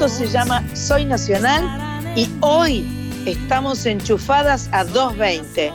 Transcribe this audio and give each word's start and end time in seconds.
Esto 0.00 0.16
se 0.16 0.28
llama 0.28 0.64
Soy 0.74 1.04
Nacional 1.04 2.16
y 2.16 2.26
hoy 2.40 2.86
estamos 3.26 3.84
enchufadas 3.84 4.70
a 4.72 4.82
220. 4.82 5.70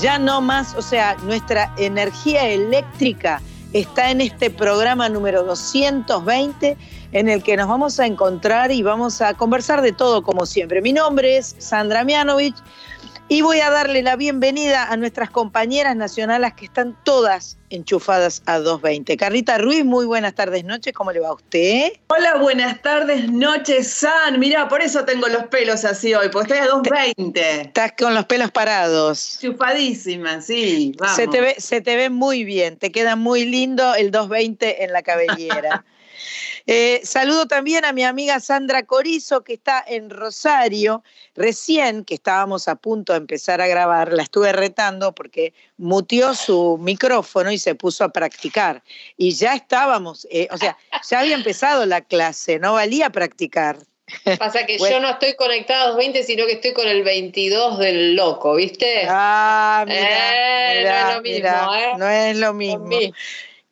Ya 0.00 0.20
no 0.20 0.40
más, 0.40 0.76
o 0.76 0.82
sea, 0.82 1.16
nuestra 1.24 1.74
energía 1.76 2.48
eléctrica 2.48 3.42
está 3.72 4.12
en 4.12 4.20
este 4.20 4.50
programa 4.50 5.08
número 5.08 5.42
220 5.42 6.76
en 7.10 7.28
el 7.28 7.42
que 7.42 7.56
nos 7.56 7.66
vamos 7.66 7.98
a 7.98 8.06
encontrar 8.06 8.70
y 8.70 8.84
vamos 8.84 9.20
a 9.20 9.34
conversar 9.34 9.82
de 9.82 9.90
todo 9.90 10.22
como 10.22 10.46
siempre. 10.46 10.80
Mi 10.80 10.92
nombre 10.92 11.36
es 11.36 11.56
Sandra 11.58 12.04
Mianovich 12.04 12.54
y 13.28 13.42
voy 13.42 13.60
a 13.60 13.70
darle 13.70 14.02
la 14.02 14.14
bienvenida 14.14 14.84
a 14.84 14.96
nuestras 14.96 15.30
compañeras 15.30 15.96
nacionales 15.96 16.54
que 16.54 16.66
están 16.66 16.96
todas 17.02 17.58
enchufadas 17.70 18.42
a 18.46 18.58
220. 18.58 19.16
Carlita 19.16 19.58
Ruiz, 19.58 19.84
muy 19.84 20.06
buenas 20.06 20.34
tardes, 20.36 20.64
noches, 20.64 20.92
¿cómo 20.92 21.10
le 21.10 21.18
va 21.18 21.28
a 21.28 21.34
usted? 21.34 21.92
Hola, 22.06 22.36
buenas 22.36 22.80
tardes, 22.82 23.28
noches, 23.30 23.88
San. 23.92 24.38
Mira, 24.38 24.68
por 24.68 24.80
eso 24.80 25.04
tengo 25.04 25.26
los 25.26 25.48
pelos 25.48 25.84
así 25.84 26.14
hoy, 26.14 26.28
porque 26.28 26.52
estoy 26.52 26.68
a 26.68 26.70
220. 26.70 27.60
Estás 27.62 27.92
con 27.98 28.14
los 28.14 28.26
pelos 28.26 28.52
parados. 28.52 29.38
Chufadísima, 29.40 30.40
sí, 30.40 30.94
vamos. 30.96 31.16
Se 31.16 31.26
te, 31.26 31.40
ve, 31.40 31.56
se 31.58 31.80
te 31.80 31.96
ve 31.96 32.10
muy 32.10 32.44
bien, 32.44 32.76
te 32.76 32.92
queda 32.92 33.16
muy 33.16 33.44
lindo 33.44 33.96
el 33.96 34.12
220 34.12 34.84
en 34.84 34.92
la 34.92 35.02
cabellera. 35.02 35.84
Eh, 36.68 37.00
saludo 37.04 37.46
también 37.46 37.84
a 37.84 37.92
mi 37.92 38.02
amiga 38.02 38.40
Sandra 38.40 38.82
Corizo, 38.84 39.44
que 39.44 39.52
está 39.52 39.84
en 39.86 40.10
Rosario. 40.10 41.04
Recién, 41.36 42.04
que 42.04 42.14
estábamos 42.14 42.66
a 42.66 42.74
punto 42.74 43.12
de 43.12 43.18
empezar 43.18 43.60
a 43.60 43.68
grabar, 43.68 44.12
la 44.12 44.24
estuve 44.24 44.52
retando 44.52 45.14
porque 45.14 45.54
mutió 45.76 46.34
su 46.34 46.76
micrófono 46.80 47.52
y 47.52 47.58
se 47.58 47.76
puso 47.76 48.02
a 48.02 48.08
practicar. 48.08 48.82
Y 49.16 49.32
ya 49.32 49.54
estábamos, 49.54 50.26
eh, 50.30 50.48
o 50.50 50.58
sea, 50.58 50.76
ya 51.08 51.20
había 51.20 51.36
empezado 51.36 51.86
la 51.86 52.00
clase, 52.00 52.58
no 52.58 52.72
valía 52.72 53.10
practicar. 53.10 53.78
Pasa 54.38 54.66
que 54.66 54.76
Bueno. 54.78 54.96
yo 54.96 55.02
no 55.02 55.10
estoy 55.10 55.34
conectada 55.36 55.84
a 55.84 55.86
220, 55.88 56.24
sino 56.24 56.46
que 56.46 56.52
estoy 56.54 56.72
con 56.72 56.88
el 56.88 57.04
22 57.04 57.78
del 57.78 58.16
loco, 58.16 58.56
¿viste? 58.56 59.06
Ah, 59.08 59.84
mira, 59.86 60.72
Eh, 60.72 60.84
no 60.84 60.90
es 60.90 61.14
lo 61.14 61.22
mismo, 61.22 61.32
mira, 61.32 61.68
¿eh? 61.80 61.92
no 61.96 62.08
es 62.10 62.36
lo 62.38 62.52
mismo. 62.54 62.88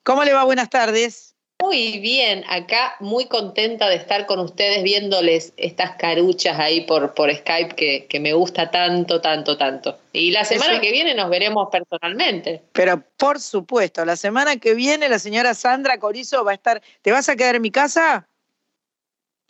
¿Cómo 0.05 0.22
le 0.22 0.32
va? 0.32 0.44
Buenas 0.44 0.71
tardes. 0.71 1.34
Muy 1.62 1.98
bien, 2.00 2.44
acá 2.48 2.97
muy 3.00 3.26
contenta 3.26 3.88
de 3.88 3.94
estar 3.94 4.26
con 4.26 4.38
ustedes 4.41 4.82
viéndoles 4.82 5.53
estas 5.56 5.92
caruchas 5.97 6.59
ahí 6.59 6.82
por, 6.82 7.15
por 7.15 7.34
Skype 7.34 7.75
que, 7.76 8.06
que 8.06 8.20
me 8.20 8.32
gusta 8.32 8.70
tanto, 8.70 9.20
tanto, 9.20 9.56
tanto. 9.56 9.98
Y 10.12 10.32
la 10.32 10.44
semana 10.44 10.72
Eso- 10.75 10.81
que 10.82 10.91
viene 10.93 11.14
nos 11.14 11.31
veremos 11.31 11.69
personalmente. 11.70 12.62
Pero 12.72 13.03
por 13.16 13.41
supuesto, 13.41 14.04
la 14.04 14.16
semana 14.16 14.56
que 14.56 14.75
viene 14.75 15.09
la 15.09 15.19
señora 15.19 15.54
Sandra 15.54 15.98
Corizo 15.98 16.44
va 16.44 16.50
a 16.50 16.54
estar. 16.54 16.82
¿Te 17.03 17.12
vas 17.12 17.28
a 17.28 17.37
quedar 17.37 17.54
en 17.54 17.62
mi 17.62 17.70
casa? 17.70 18.26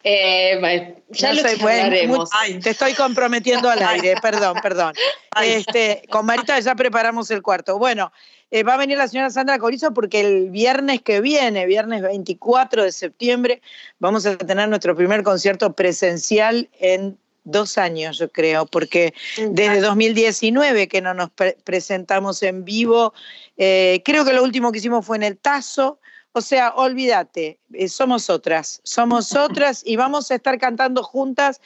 Eh, 0.07 0.61
ya 1.09 1.29
No 1.33 1.43
lo 1.43 1.49
sé, 1.49 1.57
bueno, 1.57 1.81
charlaremos. 1.85 2.19
muy- 2.19 2.27
ay, 2.33 2.61
te 2.61 2.71
estoy 2.71 2.93
comprometiendo 2.93 3.71
al 3.71 3.83
aire, 3.83 4.15
perdón, 4.21 4.59
perdón. 4.63 4.93
Este, 5.43 6.03
con 6.11 6.27
Marita 6.27 6.61
ya 6.61 6.75
preparamos 6.75 7.31
el 7.31 7.43
cuarto. 7.43 7.79
Bueno, 7.79 8.13
eh, 8.51 8.63
va 8.63 8.75
a 8.75 8.79
venir 8.79 8.97
la 8.99 9.09
señora 9.09 9.31
Sandra 9.31 9.59
Corizo 9.59 9.93
porque 9.93 10.21
el 10.21 10.51
viernes 10.51 11.03
que 11.03 11.21
viene, 11.21 11.67
viernes 11.67 12.03
24 12.03 12.85
de 12.85 12.93
septiembre, 12.93 13.63
vamos 13.99 14.27
a 14.27 14.37
tener 14.37 14.69
nuestro 14.69 14.95
primer 14.95 15.23
concierto 15.23 15.73
presencial 15.75 16.69
en 16.79 17.19
dos 17.45 17.77
años, 17.77 18.19
yo 18.19 18.31
creo, 18.31 18.65
porque 18.65 19.13
desde 19.51 19.81
2019 19.81 20.89
que 20.89 21.03
no 21.03 21.13
nos 21.13 21.31
pre- 21.31 21.59
presentamos 21.65 22.43
en 22.43 22.65
vivo, 22.65 23.13
eh, 23.59 24.01
creo 24.05 24.25
que 24.25 24.33
lo 24.33 24.43
último 24.43 24.73
que 24.73 24.79
hicimos 24.79 25.05
fue 25.05 25.17
en 25.17 25.25
el 25.25 25.37
Tazo. 25.37 25.99
O 26.37 26.41
sea, 26.41 26.71
olvídate, 26.75 27.61
eh, 27.73 27.89
somos 27.89 28.29
otras, 28.29 28.81
somos 28.83 29.33
otras 29.37 29.83
y 29.87 29.95
vamos 29.95 30.33
a 30.33 30.35
estar 30.35 30.59
cantando 30.59 31.05
juntas 31.05 31.61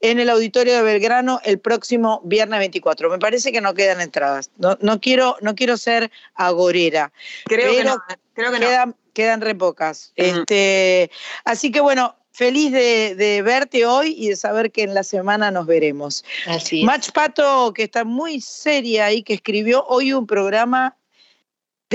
en 0.00 0.18
el 0.18 0.30
auditorio 0.30 0.74
de 0.76 0.82
Belgrano 0.82 1.40
el 1.44 1.58
próximo 1.58 2.22
viernes 2.24 2.58
24. 2.58 3.10
Me 3.10 3.18
parece 3.18 3.52
que 3.52 3.60
no 3.60 3.74
quedan 3.74 4.00
entradas. 4.00 4.50
No, 4.56 4.78
no 4.80 4.98
quiero, 4.98 5.36
no 5.42 5.54
quiero 5.54 5.76
ser 5.76 6.10
agorera, 6.34 7.12
Creo 7.44 7.72
que 7.72 7.84
no, 7.84 7.98
creo 8.32 8.50
que 8.50 8.60
no. 8.60 8.66
quedan, 8.66 8.96
quedan 9.12 9.40
re 9.42 9.54
pocas. 9.54 10.14
Ujú. 10.16 10.26
Este, 10.40 11.10
así 11.44 11.70
que 11.70 11.80
bueno, 11.80 12.16
feliz 12.32 12.72
de, 12.72 13.14
de 13.16 13.42
verte 13.42 13.84
hoy 13.84 14.14
y 14.16 14.30
de 14.30 14.36
saber 14.36 14.72
que 14.72 14.84
en 14.84 14.94
la 14.94 15.04
semana 15.04 15.50
nos 15.50 15.66
veremos. 15.66 16.24
Así 16.46 16.80
es. 16.80 16.86
Mach 16.86 17.10
Pato, 17.12 17.74
que 17.74 17.82
está 17.82 18.04
muy 18.04 18.40
seria 18.40 19.12
y 19.12 19.22
que 19.22 19.34
escribió 19.34 19.84
hoy 19.84 20.14
un 20.14 20.26
programa 20.26 20.96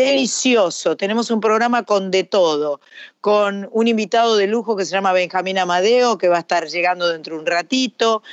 delicioso. 0.04 0.96
Tenemos 0.98 1.32
un 1.32 1.40
programa 1.40 1.84
con 1.84 2.12
de 2.12 2.24
todo, 2.24 2.82
con 3.22 3.70
un 3.72 3.88
invitado 3.88 4.38
de 4.38 4.48
lujo 4.48 4.76
que 4.76 4.86
se 4.86 4.92
llama 4.92 5.14
Benjamín 5.14 5.58
Amadeo, 5.58 6.18
que 6.18 6.30
va 6.30 6.38
a 6.38 6.42
estar 6.42 6.68
llegando 6.68 7.08
dentro 7.08 7.36
de 7.36 7.42
un 7.42 7.46
ratito. 7.46 8.24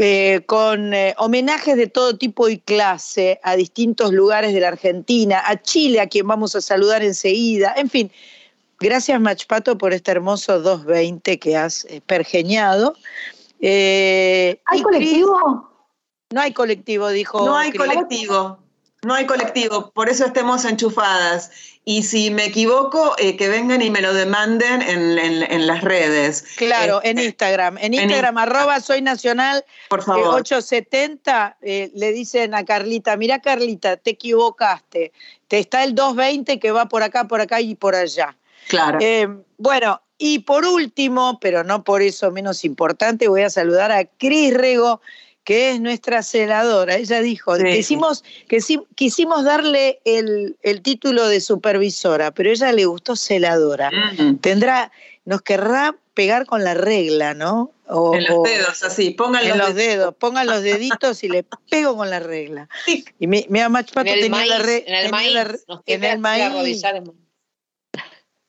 eh, 0.00 0.42
con 0.46 0.94
eh, 0.94 1.12
homenajes 1.18 1.76
de 1.76 1.88
todo 1.88 2.16
tipo 2.16 2.48
y 2.48 2.58
clase 2.58 3.40
a 3.42 3.56
distintos 3.56 4.12
lugares 4.12 4.54
de 4.54 4.60
la 4.60 4.68
Argentina, 4.68 5.42
a 5.44 5.60
Chile, 5.60 6.00
a 6.00 6.06
quien 6.06 6.24
vamos 6.24 6.54
a 6.54 6.60
saludar 6.60 7.02
enseguida. 7.02 7.74
En 7.76 7.90
fin, 7.90 8.12
gracias 8.78 9.20
Machpato 9.20 9.76
por 9.76 9.92
este 9.92 10.12
hermoso 10.12 10.60
220 10.60 11.40
que 11.40 11.56
has 11.56 11.84
pergeñado. 12.06 12.94
Eh, 13.60 14.60
¿Hay 14.66 14.82
colectivo? 14.82 15.68
no 16.30 16.40
hay 16.40 16.52
colectivo, 16.52 17.08
dijo. 17.08 17.44
No 17.44 17.56
hay 17.56 17.72
colectivo. 17.72 18.58
No 19.02 19.14
hay 19.14 19.26
colectivo, 19.26 19.90
por 19.92 20.08
eso 20.08 20.24
estemos 20.26 20.64
enchufadas. 20.64 21.50
Y 21.84 22.02
si 22.02 22.30
me 22.30 22.44
equivoco, 22.44 23.14
eh, 23.18 23.36
que 23.36 23.48
vengan 23.48 23.80
y 23.80 23.90
me 23.90 24.02
lo 24.02 24.12
demanden 24.12 24.82
en, 24.82 25.18
en- 25.18 25.42
en 25.50 25.66
las 25.66 25.82
redes. 25.82 26.44
Claro, 26.56 27.00
Eh, 27.02 27.10
en 27.10 27.18
Instagram. 27.20 27.78
En 27.78 27.94
Instagram, 27.94 28.34
Insta- 28.36 28.42
arroba 28.42 28.80
soy 28.80 29.00
nacional 29.00 29.64
por 29.88 30.00
eh, 30.00 30.02
favor. 30.02 30.34
870, 30.34 31.56
eh, 31.62 31.90
le 31.94 32.12
dicen 32.12 32.54
a 32.54 32.64
Carlita, 32.64 33.16
mira 33.16 33.40
Carlita, 33.40 33.96
te 33.96 34.10
equivocaste. 34.10 35.12
Te 35.46 35.58
está 35.60 35.84
el 35.84 35.94
220 35.94 36.58
que 36.58 36.72
va 36.72 36.86
por 36.88 37.02
acá, 37.02 37.26
por 37.26 37.40
acá 37.40 37.60
y 37.60 37.74
por 37.74 37.94
allá. 37.94 38.36
claro. 38.68 38.98
Bueno, 39.56 40.02
y 40.18 40.40
por 40.40 40.64
último, 40.66 41.38
pero 41.40 41.64
no 41.64 41.84
por 41.84 42.02
eso 42.02 42.30
menos 42.32 42.64
importante, 42.64 43.28
voy 43.28 43.42
a 43.42 43.50
saludar 43.50 43.92
a 43.92 44.04
Cris 44.04 44.52
Rego, 44.52 45.00
que 45.48 45.70
es 45.70 45.80
nuestra 45.80 46.22
celadora. 46.22 46.96
Ella 46.96 47.22
dijo, 47.22 47.56
Sí. 47.56 47.64
quisimos, 47.64 48.22
quisimos 48.96 49.44
darle 49.44 49.98
el, 50.04 50.58
el 50.62 50.82
título 50.82 51.26
de 51.26 51.40
supervisora, 51.40 52.32
pero 52.32 52.50
ella 52.50 52.70
le 52.70 52.84
gustó 52.84 53.16
celadora. 53.16 53.90
Mm. 54.18 54.36
Tendrá, 54.40 54.92
nos 55.24 55.40
querrá 55.40 55.96
pegar 56.12 56.44
con 56.44 56.64
la 56.64 56.74
regla, 56.74 57.32
¿no? 57.32 57.72
O- 57.86 58.14
En 58.14 58.24
los 58.24 58.42
dedos, 58.42 58.82
así, 58.82 59.12
pongan 59.12 59.42
En 59.44 59.48
los 59.56 59.56
los 59.68 59.74
dedos, 59.74 60.14
pongan 60.16 60.46
los 60.48 60.62
deditos 60.62 61.24
y 61.24 61.30
le 61.30 61.46
pego 61.70 61.96
con 61.96 62.10
la 62.10 62.20
regla. 62.20 62.68
Y 63.18 63.26
mi, 63.26 63.46
mira, 63.48 63.70
Mach 63.70 63.90
Pato 63.90 64.10
en 64.10 64.16
el 64.16 64.20
tenía 64.24 64.30
maíz, 64.40 64.50
la 64.50 64.58
re- 64.58 64.84
en 64.86 64.94
el 64.96 65.10
maíz. 65.10 65.32
la 65.32 65.44
re- 65.44 65.58
nos 65.66 65.78
en 65.78 65.84
tiene 65.86 66.06
el 66.08 66.12
que 66.16 66.18
maíz. 66.18 66.44
arrodillar 66.44 66.96
en- 66.96 67.12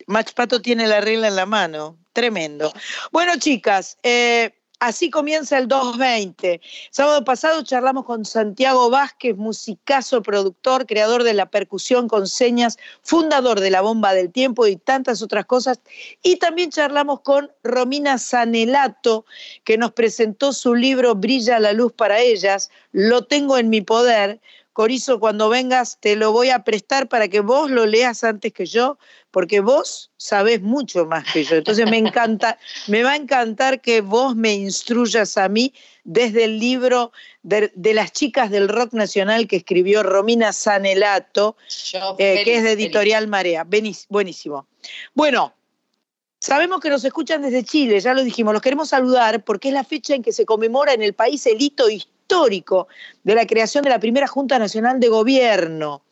Mach 0.07 0.33
Pato 0.33 0.61
tiene 0.61 0.85
la 0.85 0.99
regla 0.99 1.29
en 1.29 1.37
la 1.37 1.45
mano. 1.45 1.97
Tremendo. 2.11 2.73
Bueno, 3.13 3.37
chicas, 3.37 3.97
eh, 4.03 4.51
así 4.79 5.09
comienza 5.09 5.57
el 5.57 5.67
220. 5.67 6.61
Sábado 6.91 7.23
pasado 7.23 7.61
charlamos 7.63 8.05
con 8.05 8.25
Santiago 8.25 8.89
Vázquez, 8.89 9.35
musicazo, 9.35 10.21
productor, 10.21 10.85
creador 10.85 11.23
de 11.23 11.33
la 11.33 11.47
percusión 11.47 12.07
con 12.07 12.27
señas, 12.27 12.77
fundador 13.01 13.59
de 13.59 13.69
la 13.69 13.81
bomba 13.81 14.13
del 14.13 14.31
tiempo 14.31 14.67
y 14.67 14.77
tantas 14.77 15.21
otras 15.21 15.45
cosas. 15.45 15.79
Y 16.23 16.37
también 16.37 16.71
charlamos 16.71 17.21
con 17.21 17.51
Romina 17.63 18.17
Sanelato, 18.17 19.25
que 19.63 19.77
nos 19.77 19.91
presentó 19.91 20.53
su 20.53 20.75
libro 20.75 21.15
Brilla 21.15 21.59
la 21.59 21.73
luz 21.73 21.91
para 21.91 22.19
ellas. 22.19 22.69
Lo 22.91 23.25
tengo 23.25 23.57
en 23.57 23.69
mi 23.69 23.81
poder. 23.81 24.39
Corizo, 24.79 25.19
cuando 25.19 25.49
vengas 25.49 25.97
te 25.99 26.15
lo 26.15 26.31
voy 26.31 26.51
a 26.51 26.63
prestar 26.63 27.09
para 27.09 27.27
que 27.27 27.41
vos 27.41 27.69
lo 27.69 27.85
leas 27.85 28.23
antes 28.23 28.53
que 28.53 28.65
yo, 28.65 28.97
porque 29.29 29.59
vos 29.59 30.09
sabés 30.15 30.61
mucho 30.61 31.05
más 31.05 31.25
que 31.33 31.43
yo. 31.43 31.57
Entonces 31.57 31.85
me 31.91 31.97
encanta, 31.97 32.57
me 32.87 33.03
va 33.03 33.11
a 33.11 33.15
encantar 33.17 33.81
que 33.81 33.99
vos 33.99 34.37
me 34.37 34.53
instruyas 34.53 35.37
a 35.37 35.49
mí 35.49 35.73
desde 36.05 36.45
el 36.45 36.59
libro 36.59 37.11
de, 37.43 37.73
de 37.75 37.93
las 37.93 38.13
chicas 38.13 38.51
del 38.51 38.69
rock 38.69 38.93
nacional 38.93 39.49
que 39.49 39.57
escribió 39.57 40.01
Romina 40.01 40.53
Sanelato, 40.53 41.57
eh, 42.17 42.43
que 42.45 42.55
es 42.55 42.63
de 42.63 42.69
feliz. 42.69 42.85
Editorial 42.85 43.27
Marea. 43.27 43.65
Benís- 43.65 44.05
buenísimo. 44.07 44.65
Bueno, 45.13 45.53
Sabemos 46.41 46.79
que 46.79 46.89
nos 46.89 47.03
escuchan 47.03 47.41
desde 47.41 47.65
Chile, 47.65 47.99
ya 47.99 48.13
lo 48.13 48.23
dijimos, 48.23 48.53
los 48.53 48.61
queremos 48.61 48.87
saludar 48.87 49.43
porque 49.43 49.67
es 49.67 49.73
la 49.73 49.83
fecha 49.83 50.15
en 50.15 50.23
que 50.23 50.31
se 50.31 50.45
conmemora 50.45 50.93
en 50.93 51.01
el 51.01 51.13
país 51.13 51.45
el 51.47 51.61
hito 51.61 51.89
histórico 51.89 52.18
de 53.23 53.35
la 53.35 53.47
creación 53.47 53.83
de 53.83 53.89
la 53.89 53.99
primera 53.99 54.27
Junta 54.27 54.59
Nacional 54.59 54.99
de 54.99 55.07
Gobierno. 55.07 56.03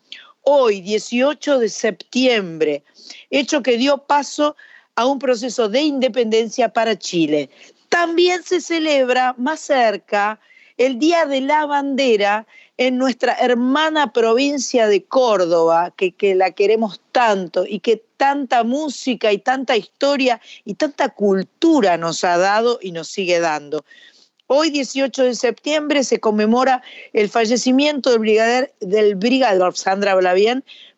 Hoy, 0.42 0.80
18 0.80 1.60
de 1.60 1.68
septiembre, 1.68 2.82
hecho 3.30 3.62
que 3.62 3.78
dio 3.78 3.98
paso 3.98 4.56
a 4.96 5.06
un 5.06 5.20
proceso 5.20 5.68
de 5.68 5.82
independencia 5.82 6.70
para 6.70 6.98
Chile. 6.98 7.50
También 7.88 8.42
se 8.42 8.60
celebra 8.60 9.36
más 9.38 9.60
cerca 9.60 10.40
el 10.76 10.98
Día 10.98 11.24
de 11.24 11.40
la 11.40 11.66
Bandera 11.66 12.48
en 12.78 12.98
nuestra 12.98 13.34
hermana 13.34 14.12
provincia 14.12 14.88
de 14.88 15.04
Córdoba, 15.04 15.92
que, 15.96 16.10
que, 16.12 16.34
la 16.34 16.50
queremos 16.50 17.00
tanto 17.12 17.64
y 17.64 17.78
que 17.78 18.02
tanta 18.16 18.64
música 18.64 19.32
y 19.32 19.38
tanta 19.38 19.76
historia 19.76 20.40
y 20.64 20.74
tanta 20.74 21.10
cultura 21.10 21.96
nos 21.96 22.24
ha 22.24 22.38
dado 22.38 22.80
y 22.82 22.90
nos 22.90 23.06
sigue 23.06 23.38
dando. 23.38 23.84
Hoy, 24.50 24.70
18 24.70 25.24
de 25.24 25.34
septiembre, 25.34 26.04
se 26.04 26.20
conmemora 26.20 26.82
el 27.12 27.28
fallecimiento 27.28 28.08
del 28.08 28.20
brigadier, 28.20 28.72
del 28.80 29.14
brigadier, 29.14 29.74
Sandra 29.74 30.16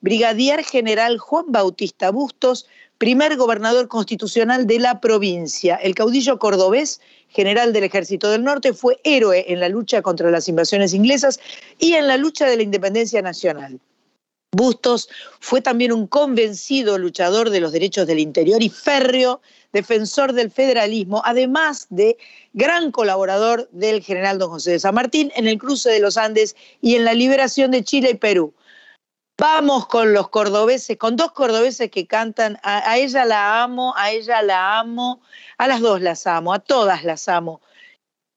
brigadier 0.00 0.62
general 0.62 1.19
Juan 1.19 1.47
Bautista 1.49 2.12
Bustos, 2.12 2.69
primer 2.99 3.37
gobernador 3.37 3.88
constitucional 3.88 4.69
de 4.69 4.79
la 4.79 5.00
provincia. 5.00 5.75
El 5.75 5.97
caudillo 5.97 6.38
cordobés, 6.38 7.00
general 7.26 7.73
del 7.73 7.82
Ejército 7.82 8.31
del 8.31 8.44
Norte, 8.44 8.73
fue 8.73 9.00
héroe 9.02 9.44
en 9.49 9.58
la 9.58 9.69
lucha 9.69 10.00
contra 10.00 10.31
las 10.31 10.49
invasiones 10.49 10.94
inglesas 10.94 11.41
y 11.81 11.94
en 11.94 12.06
la 12.06 12.19
lucha 12.19 12.47
de 12.47 12.56
la 12.56 12.62
independencia 12.62 13.20
nacional. 13.20 13.81
Bustos 14.52 15.08
fue 15.38 15.61
también 15.61 15.93
un 15.93 16.08
convencido 16.08 16.99
luchador 16.99 17.50
de 17.50 17.61
los 17.61 17.70
derechos 17.70 18.06
del 18.06 18.19
interior 18.19 18.62
y 18.62 18.69
férreo 18.69 19.41
defensor 19.73 20.32
del 20.32 20.50
federalismo, 20.50 21.23
además 21.25 21.87
de 21.91 22.19
gran 22.52 22.91
colaborador 22.91 23.69
del 23.70 24.02
general 24.02 24.38
don 24.38 24.50
José 24.50 24.73
de 24.73 24.81
San 24.81 24.94
Martín 24.97 25.31
en 25.37 25.47
el 25.47 25.58
cruce 25.58 25.91
de 25.91 26.00
los 26.00 26.17
Andes 26.17 26.56
y 26.81 26.97
en 26.97 27.05
la 27.05 27.14
liberación 27.14 27.70
de 27.70 27.85
Chile 27.85 28.11
y 28.11 28.14
Perú. 28.14 28.52
Vamos 29.38 29.87
con 29.87 30.12
los 30.12 30.29
cordobeses, 30.29 30.99
con 30.99 31.17
dos 31.17 31.32
cordobeses 31.32 31.91
que 31.91 32.06
cantan, 32.06 32.58
a, 32.62 32.99
ella 32.99 33.25
la 33.25 33.62
amo, 33.62 33.94
a 33.97 34.11
ella 34.11 34.43
la 34.43 34.81
amo, 34.81 35.23
a 35.56 35.67
las 35.67 35.81
dos 35.81 36.02
las 36.02 36.26
amo, 36.26 36.52
a 36.52 36.58
todas 36.58 37.05
las 37.05 37.29
amo. 37.29 37.62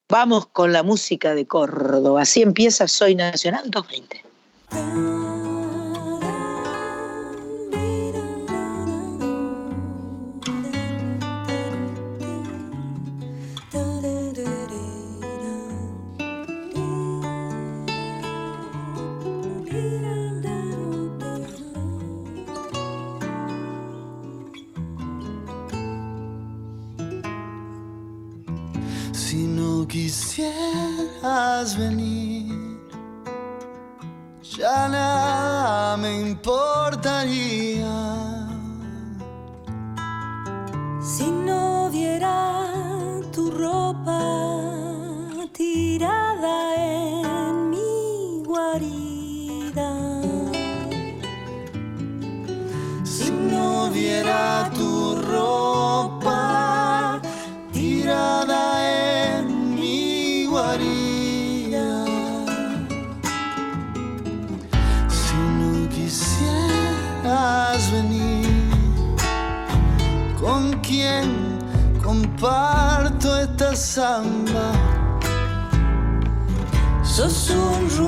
Vamos 0.09 0.45
con 0.45 0.71
la 0.71 0.83
música 0.83 1.33
de 1.33 1.45
Córdoba. 1.45 2.21
Así 2.21 2.41
empieza 2.41 2.87
Soy 2.87 3.15
Nacional 3.15 3.69
220. 3.69 5.32
Quisieras 30.33 31.77
venir, 31.77 32.22
Sos 77.29 77.99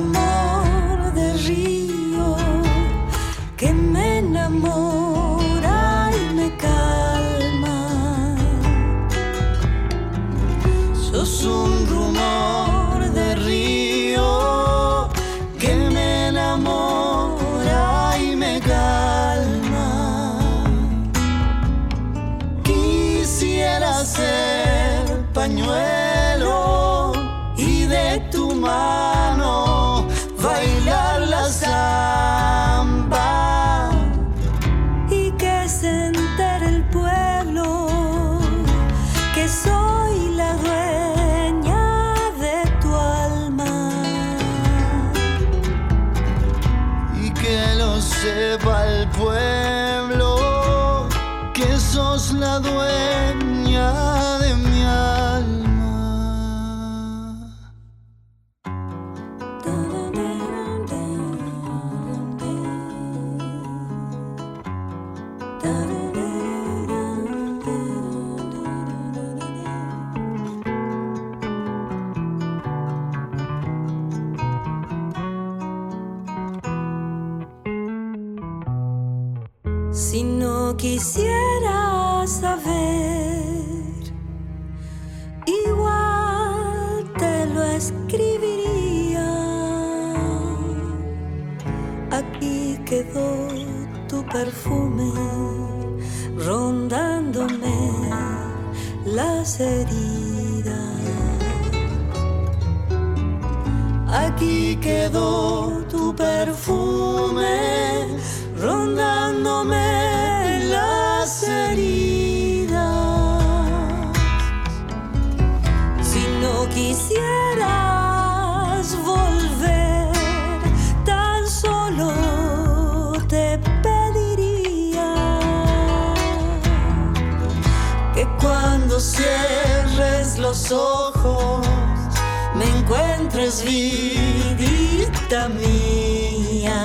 vidita 133.64 135.50
mía. 135.50 136.82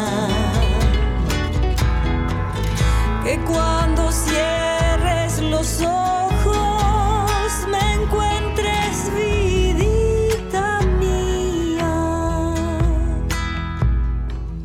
que 3.24 3.38
cuando 3.44 4.10
cierres 4.10 5.40
los 5.40 5.80
ojos 5.82 7.52
me 7.68 7.94
encuentres 7.94 9.10
vidita 9.14 10.80
mía. 10.98 12.54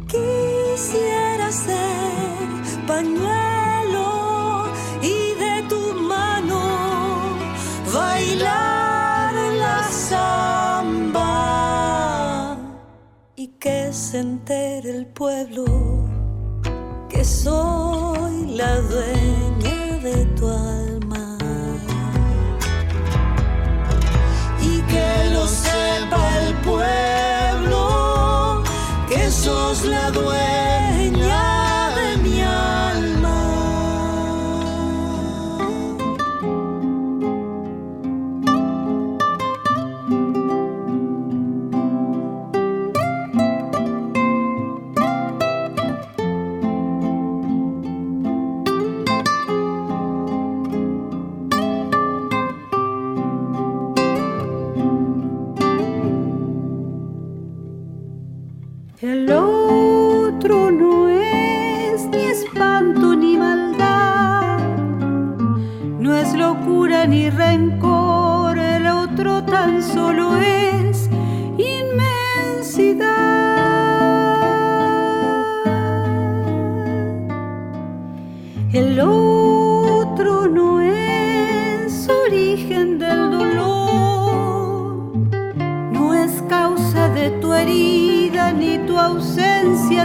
Quisiera 0.07 1.51
ser 1.51 2.85
pañuelo 2.88 3.54
se 14.12 14.19
el 14.19 15.07
pueblo 15.07 15.65
que 17.09 17.25
soy 17.25 18.45
la 18.55 18.79
dueña 18.81 19.54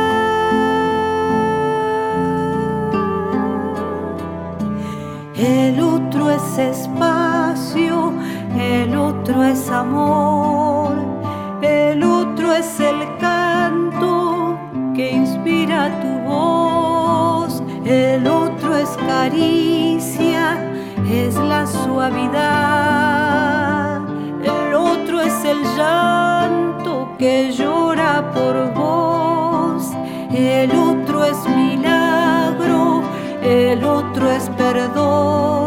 El 5.36 5.80
otro 5.80 6.30
es 6.30 6.58
espacio, 6.58 8.12
el 8.58 8.96
otro 8.96 9.42
es 9.44 9.68
amor, 9.70 10.92
el 11.62 12.02
otro 12.02 12.52
es 12.52 12.80
el 12.80 13.16
canto 13.18 14.58
que 14.94 15.12
inspira 15.12 15.90
tu 16.00 16.18
voz, 16.28 17.62
el 17.84 18.26
otro 18.26 18.76
es 18.76 18.90
caricia, 19.06 20.58
es 21.10 21.34
la 21.36 21.66
suavidad, 21.66 22.40
el 24.42 24.74
otro 24.74 25.20
es 25.20 25.44
el 25.44 25.62
llanto 25.76 26.31
que 27.22 27.52
llora 27.52 28.32
por 28.34 28.74
vos, 28.74 29.92
el 30.34 30.72
otro 30.72 31.24
es 31.24 31.38
milagro, 31.46 33.04
el 33.44 33.84
otro 33.84 34.28
es 34.28 34.50
perdón, 34.58 35.61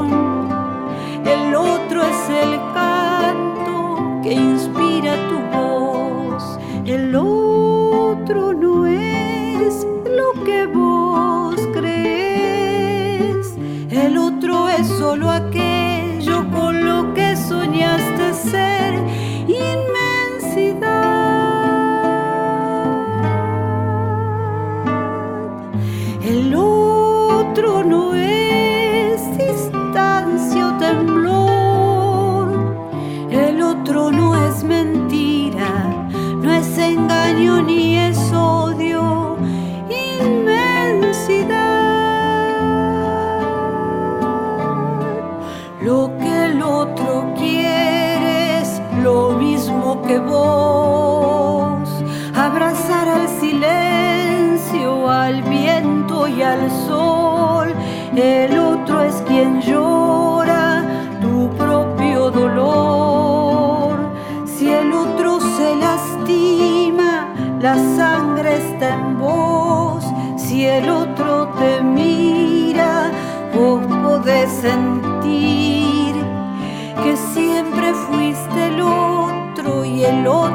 abrazar 52.36 53.08
al 53.10 53.28
silencio, 53.40 55.10
al 55.10 55.42
viento 55.44 56.28
y 56.28 56.42
al 56.42 56.70
sol. 56.88 57.74
El 58.16 58.58
otro 58.58 59.02
es 59.02 59.16
quien 59.28 59.62
llora 59.62 60.84
tu 61.22 61.50
propio 61.58 62.32
dolor. 62.32 63.98
Si 64.46 64.72
el 64.72 64.94
otro 64.94 65.40
se 65.40 65.76
lastima, 65.76 67.34
la 67.60 67.76
sangre 67.98 68.58
está 68.58 68.96
en 68.96 69.20
vos. 69.20 70.06
Si 70.38 70.66
el 70.66 70.90
otro 70.90 71.50
te 71.60 71.82
mira, 71.82 73.12
vos 73.54 73.82
podés 74.04 74.50
sentir 74.52 75.15
y 80.06 80.08
el 80.08 80.28
otro 80.28 80.55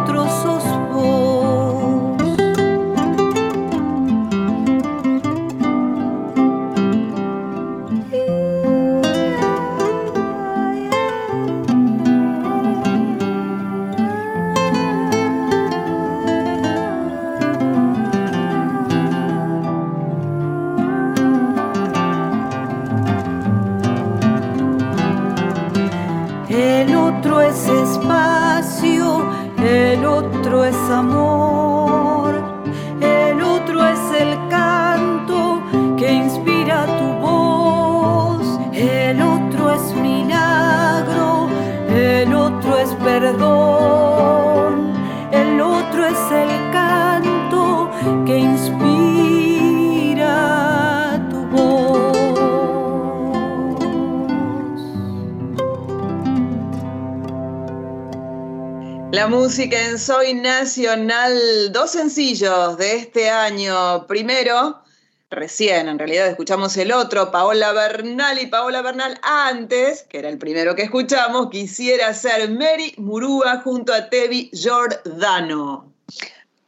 música 59.71 59.89
en 59.89 59.99
Soy 60.01 60.35
Nacional, 60.35 61.71
dos 61.71 61.93
sencillos 61.93 62.77
de 62.77 62.97
este 62.97 63.31
año. 63.31 64.05
Primero, 64.09 64.83
recién 65.31 65.89
en 65.89 65.97
realidad 65.97 66.27
escuchamos 66.27 66.77
el 66.77 66.91
otro, 66.91 67.31
Paola 67.31 67.71
Bernal 67.71 68.41
y 68.41 68.47
Paola 68.47 68.83
Bernal 68.83 69.21
antes, 69.23 70.03
que 70.09 70.19
era 70.19 70.29
el 70.29 70.39
primero 70.39 70.75
que 70.75 70.83
escuchamos, 70.83 71.51
quisiera 71.51 72.13
ser 72.15 72.51
Mary 72.51 72.95
Murúa 72.97 73.61
junto 73.61 73.95
a 73.95 74.11
Tevi 74.11 74.51
Giordano. 74.53 75.95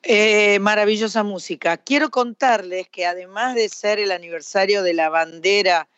Eh, 0.04 0.60
maravillosa 0.60 1.24
música. 1.24 1.78
Quiero 1.78 2.08
contarles 2.08 2.88
que 2.88 3.04
además 3.04 3.56
de 3.56 3.68
ser 3.68 3.98
el 3.98 4.12
aniversario 4.12 4.84
de 4.84 4.94
la 4.94 5.08
bandera 5.08 5.88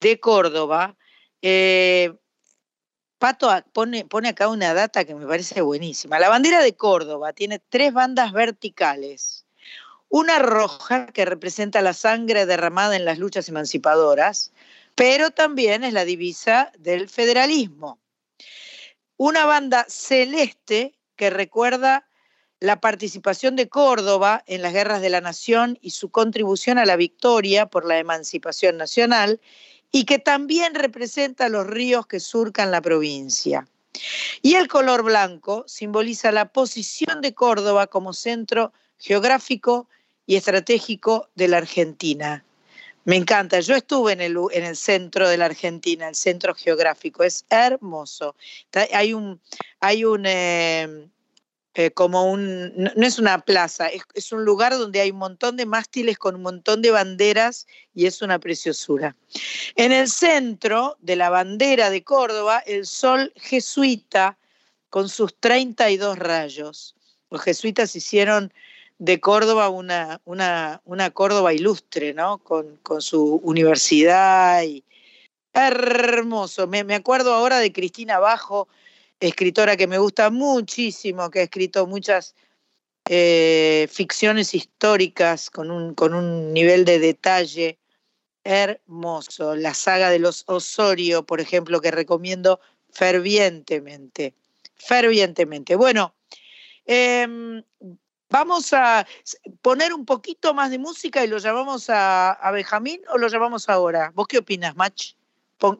de 0.00 0.18
Córdoba, 0.18 0.96
eh, 1.40 2.12
Pato 3.22 3.48
pone, 3.72 4.04
pone 4.04 4.30
acá 4.30 4.48
una 4.48 4.74
data 4.74 5.04
que 5.04 5.14
me 5.14 5.28
parece 5.28 5.60
buenísima. 5.60 6.18
La 6.18 6.28
bandera 6.28 6.60
de 6.60 6.74
Córdoba 6.74 7.32
tiene 7.32 7.60
tres 7.60 7.92
bandas 7.92 8.32
verticales. 8.32 9.46
Una 10.08 10.40
roja 10.40 11.06
que 11.06 11.24
representa 11.24 11.82
la 11.82 11.92
sangre 11.92 12.46
derramada 12.46 12.96
en 12.96 13.04
las 13.04 13.18
luchas 13.18 13.48
emancipadoras, 13.48 14.50
pero 14.96 15.30
también 15.30 15.84
es 15.84 15.92
la 15.92 16.04
divisa 16.04 16.72
del 16.80 17.08
federalismo. 17.08 18.00
Una 19.16 19.46
banda 19.46 19.86
celeste 19.88 20.98
que 21.14 21.30
recuerda 21.30 22.08
la 22.58 22.80
participación 22.80 23.54
de 23.54 23.68
Córdoba 23.68 24.42
en 24.48 24.62
las 24.62 24.72
guerras 24.72 25.00
de 25.00 25.10
la 25.10 25.20
nación 25.20 25.78
y 25.80 25.90
su 25.90 26.10
contribución 26.10 26.76
a 26.76 26.86
la 26.86 26.96
victoria 26.96 27.66
por 27.66 27.84
la 27.84 27.98
emancipación 27.98 28.76
nacional 28.78 29.40
y 29.92 30.04
que 30.04 30.18
también 30.18 30.74
representa 30.74 31.50
los 31.50 31.66
ríos 31.66 32.06
que 32.06 32.18
surcan 32.18 32.70
la 32.70 32.80
provincia. 32.80 33.68
Y 34.40 34.54
el 34.54 34.68
color 34.68 35.02
blanco 35.02 35.64
simboliza 35.68 36.32
la 36.32 36.46
posición 36.46 37.20
de 37.20 37.34
Córdoba 37.34 37.86
como 37.86 38.14
centro 38.14 38.72
geográfico 38.98 39.86
y 40.26 40.36
estratégico 40.36 41.28
de 41.34 41.48
la 41.48 41.58
Argentina. 41.58 42.42
Me 43.04 43.16
encanta, 43.16 43.58
yo 43.60 43.74
estuve 43.74 44.12
en 44.12 44.20
el, 44.20 44.36
en 44.52 44.64
el 44.64 44.76
centro 44.76 45.28
de 45.28 45.36
la 45.36 45.46
Argentina, 45.46 46.08
el 46.08 46.14
centro 46.14 46.54
geográfico, 46.54 47.24
es 47.24 47.44
hermoso. 47.50 48.36
Hay 48.92 49.12
un, 49.12 49.40
hay 49.80 50.04
un, 50.04 50.24
eh, 50.24 51.08
eh, 51.74 51.90
como 51.90 52.30
un, 52.30 52.72
no, 52.76 53.06
es 53.06 53.18
una 53.18 53.38
plaza, 53.40 53.88
es, 53.88 54.02
es, 54.12 54.30
un 54.30 54.44
lugar 54.44 54.76
donde 54.76 55.00
hay 55.00 55.10
un 55.10 55.18
montón 55.18 55.56
de 55.56 55.64
mástiles 55.64 56.18
con 56.18 56.34
un 56.34 56.42
montón 56.42 56.82
de 56.82 56.90
banderas 56.90 57.66
y 57.94 58.04
es 58.04 58.20
una 58.20 58.38
preciosura. 58.38 59.16
En 59.76 59.90
el 59.90 60.08
centro 60.08 60.98
de 61.00 61.16
la 61.16 61.30
bandera 61.30 61.88
de 61.88 62.04
Córdoba, 62.04 62.62
el 62.66 62.84
sol 62.84 63.32
jesuita 63.36 64.36
con 64.90 65.08
sus 65.08 65.34
32 65.40 66.18
rayos. 66.18 66.94
Los 67.30 67.40
jesuitas 67.40 67.96
hicieron 67.96 68.52
de 68.98 69.18
Córdoba 69.20 69.70
una, 69.70 70.20
una, 70.26 70.82
una 70.84 71.10
Córdoba 71.10 71.54
ilustre, 71.54 72.12
¿no? 72.12 72.36
Con, 72.36 72.76
con 72.82 73.00
su 73.00 73.40
universidad 73.42 74.62
y 74.62 74.84
hermoso. 75.54 76.66
Me, 76.66 76.84
me 76.84 76.94
acuerdo 76.94 77.32
ahora 77.32 77.58
de 77.58 77.72
Cristina 77.72 78.18
Bajo, 78.18 78.68
escritora 79.22 79.76
que 79.76 79.86
me 79.86 79.98
gusta 79.98 80.30
muchísimo, 80.30 81.30
que 81.30 81.40
ha 81.40 81.42
escrito 81.44 81.86
muchas 81.86 82.34
eh, 83.08 83.88
ficciones 83.90 84.52
históricas 84.54 85.48
con 85.48 85.70
un, 85.70 85.94
con 85.94 86.12
un 86.12 86.52
nivel 86.52 86.84
de 86.84 86.98
detalle 86.98 87.78
hermoso. 88.44 89.54
La 89.54 89.74
saga 89.74 90.10
de 90.10 90.18
los 90.18 90.42
Osorio, 90.46 91.24
por 91.24 91.40
ejemplo, 91.40 91.80
que 91.80 91.92
recomiendo 91.92 92.60
fervientemente, 92.90 94.34
fervientemente. 94.74 95.76
Bueno, 95.76 96.14
eh, 96.84 97.62
vamos 98.28 98.72
a 98.72 99.06
poner 99.62 99.94
un 99.94 100.04
poquito 100.04 100.52
más 100.52 100.70
de 100.72 100.78
música 100.78 101.24
y 101.24 101.28
lo 101.28 101.38
llamamos 101.38 101.88
a, 101.90 102.32
a 102.32 102.50
Benjamín 102.50 103.00
o 103.12 103.18
lo 103.18 103.28
llamamos 103.28 103.68
ahora. 103.68 104.10
¿Vos 104.14 104.26
qué 104.26 104.38
opinas, 104.38 104.74
Mach? 104.74 105.14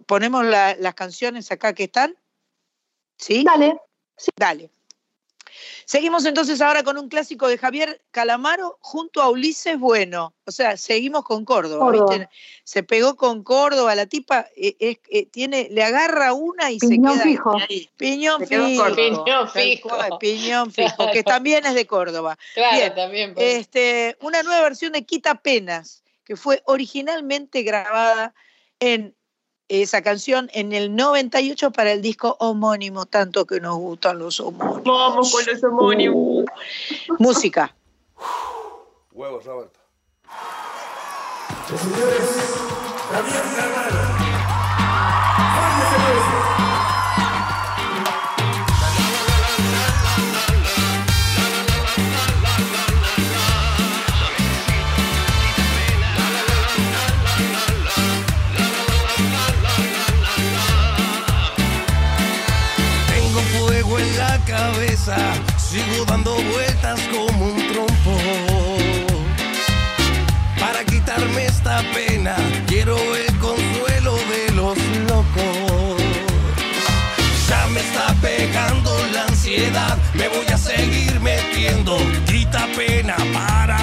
¿Ponemos 0.07 0.45
la, 0.45 0.77
las 0.77 0.95
canciones 0.95 1.51
acá 1.51 1.73
que 1.73 1.85
están? 1.85 2.17
¿Sí? 3.23 3.45
Dale. 3.45 3.77
Sí. 4.17 4.31
Dale. 4.37 4.69
Seguimos 5.85 6.25
entonces 6.25 6.61
ahora 6.61 6.83
con 6.83 6.99
un 6.99 7.09
clásico 7.09 7.47
de 7.47 7.57
Javier 7.59 8.03
Calamaro 8.11 8.79
junto 8.81 9.23
a 9.23 9.31
Ulises 9.31 9.79
Bueno. 9.79 10.35
O 10.45 10.51
sea, 10.51 10.77
seguimos 10.77 11.23
con 11.25 11.45
Córdoba. 11.45 11.85
Córdoba. 11.85 12.17
¿viste? 12.17 12.29
Se 12.65 12.83
pegó 12.83 13.15
con 13.17 13.45
Córdoba, 13.45 13.95
la 13.95 14.07
tipa 14.07 14.47
eh, 14.57 14.99
eh, 15.09 15.27
tiene, 15.27 15.69
le 15.71 15.85
agarra 15.85 16.33
una 16.33 16.73
y 16.73 16.79
Piñón 16.79 17.13
se 17.13 17.23
queda 17.23 17.25
fijo. 17.25 17.57
ahí. 17.59 17.89
Piñón 17.97 18.47
fijo. 18.47 18.85
Piñón 18.95 19.49
fijo. 19.51 19.89
cual, 19.89 20.19
Piñón 20.19 20.73
fijo, 20.73 21.07
que 21.13 21.23
también 21.23 21.65
es 21.67 21.75
de 21.75 21.87
Córdoba. 21.87 22.37
Claro, 22.55 22.77
Bien. 22.77 22.95
también. 22.95 23.35
pues. 23.35 23.55
Este, 23.57 24.17
una 24.21 24.43
nueva 24.43 24.63
versión 24.63 24.93
de 24.93 25.05
Quita 25.05 25.37
Penas, 25.37 26.03
que 26.25 26.35
fue 26.35 26.63
originalmente 26.65 27.63
grabada 27.63 28.35
en 28.81 29.15
esa 29.81 30.03
canción 30.03 30.51
en 30.53 30.73
el 30.73 30.95
98 30.95 31.71
para 31.71 31.93
el 31.93 32.03
disco 32.03 32.37
homónimo, 32.41 33.07
tanto 33.07 33.47
que 33.47 33.61
nos 33.61 33.77
gustan 33.77 34.19
los 34.19 34.39
homónimos. 34.41 34.83
Vamos 34.85 35.33
con 35.33 35.47
los 35.47 35.65
homónimos. 35.65 36.17
Uh, 36.17 36.45
música. 37.19 37.75
Huevos, 39.13 39.45
Roberto. 39.45 39.81
Tengo 41.69 42.13
sigo 65.59 66.05
dando 66.07 66.33
vueltas 66.35 67.01
como 67.11 67.47
un 67.47 67.57
trompo. 67.73 68.17
Para 70.61 70.85
quitarme 70.85 71.47
esta 71.47 71.83
pena, 71.93 72.37
quiero 72.67 72.97
el 73.17 73.37
consuelo 73.39 74.15
de 74.15 74.53
los 74.55 74.79
locos. 75.09 76.03
Ya 77.49 77.67
me 77.69 77.81
está 77.81 78.15
pegando 78.21 78.97
la 79.13 79.25
ansiedad, 79.25 79.99
me 80.15 80.29
voy 80.29 80.47
a 80.47 80.59
seguir 80.59 81.19
metiendo. 81.21 81.97
Quita 82.27 82.69
pena 82.77 83.17
para 83.33 83.79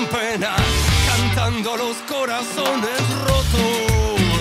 pena, 0.00 0.56
cantando 1.06 1.76
los 1.76 1.96
corazones 2.08 3.00
rotos. 3.26 4.40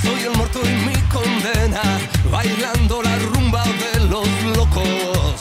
Soy 0.00 0.22
el 0.22 0.36
muerto 0.36 0.60
y 0.62 0.72
mi 0.86 0.94
condena, 1.08 1.82
bailando 2.30 3.02
la 3.02 3.16
rumba 3.18 3.64
de 3.64 4.00
los 4.04 4.28
locos. 4.56 5.40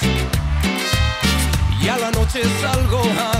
Y 1.79 1.87
a 1.87 1.97
la 1.97 2.09
noche 2.11 2.41
salgo 2.59 3.01
a 3.31 3.36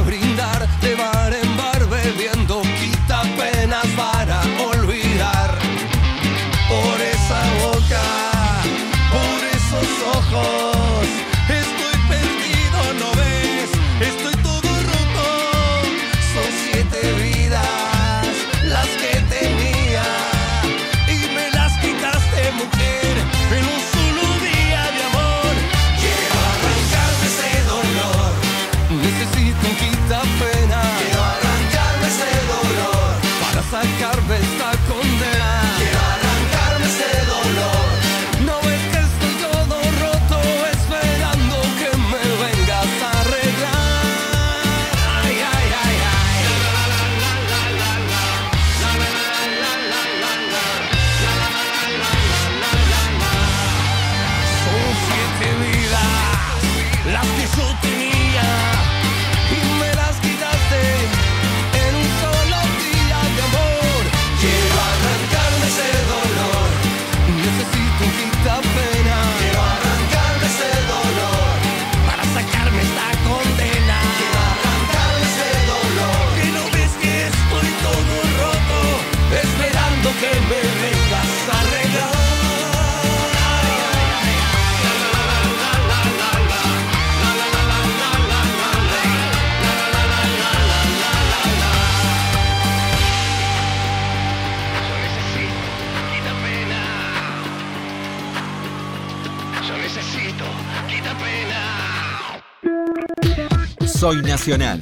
Soy 104.07 104.21
Nacional, 104.21 104.79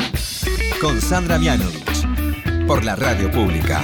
con 0.79 1.01
Sandra 1.01 1.39
Mianovich, 1.39 2.05
por 2.67 2.85
la 2.85 2.95
radio 2.95 3.31
pública. 3.31 3.81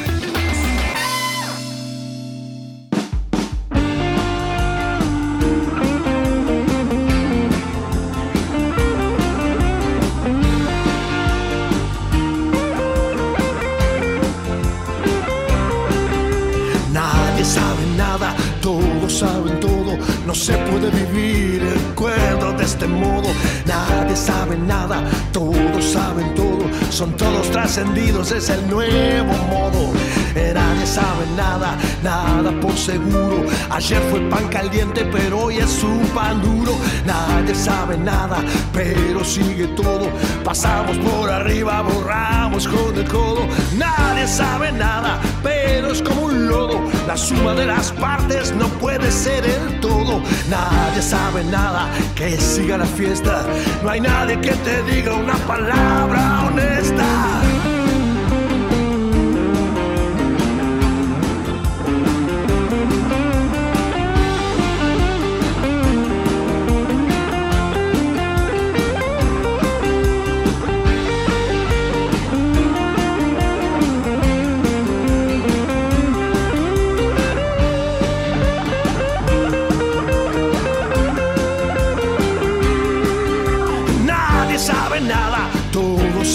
Son 27.02 27.18
todos 27.18 27.50
trascendidos, 27.50 28.32
es 28.32 28.48
el 28.50 28.70
nuevo 28.70 29.34
modo. 29.50 29.91
Nadie 30.36 30.86
sabe 30.86 31.26
nada, 31.36 31.78
nada 32.04 32.52
por 32.62 32.76
seguro. 32.76 33.46
Ayer 33.70 34.02
fue 34.10 34.20
pan 34.30 34.48
caliente, 34.48 35.06
pero 35.12 35.40
hoy 35.44 35.58
es 35.58 35.84
un 35.84 36.00
pan 36.16 36.42
duro. 36.42 36.74
Nadie 37.06 37.54
sabe 37.54 37.98
nada, 37.98 38.38
pero 38.74 39.24
sigue 39.24 39.68
todo. 39.68 40.10
Pasamos 40.44 40.98
por 40.98 41.30
arriba, 41.30 41.82
borramos 41.82 42.68
con 42.68 42.96
el 42.96 43.08
codo. 43.08 43.46
Nadie 43.78 44.28
sabe 44.28 44.72
nada, 44.72 45.20
pero 45.44 45.92
es 45.92 46.02
como 46.02 46.24
un 46.24 46.48
lodo. 46.48 46.82
La 47.08 47.18
suma 47.18 47.54
de 47.54 47.66
las 47.66 47.92
partes 47.92 48.54
no 48.56 48.68
puede 48.80 49.12
ser 49.12 49.46
el 49.46 49.80
todo. 49.82 50.22
Nadie 50.50 51.02
sabe 51.02 51.44
nada, 51.44 51.90
que 52.16 52.38
siga 52.38 52.78
la 52.78 52.86
fiesta. 52.86 53.46
No 53.84 53.90
hay 53.90 54.02
nadie 54.02 54.40
que 54.40 54.52
te 54.52 54.82
diga 54.84 55.14
una 55.14 55.36
palabra 55.46 56.46
honesta. 56.48 57.21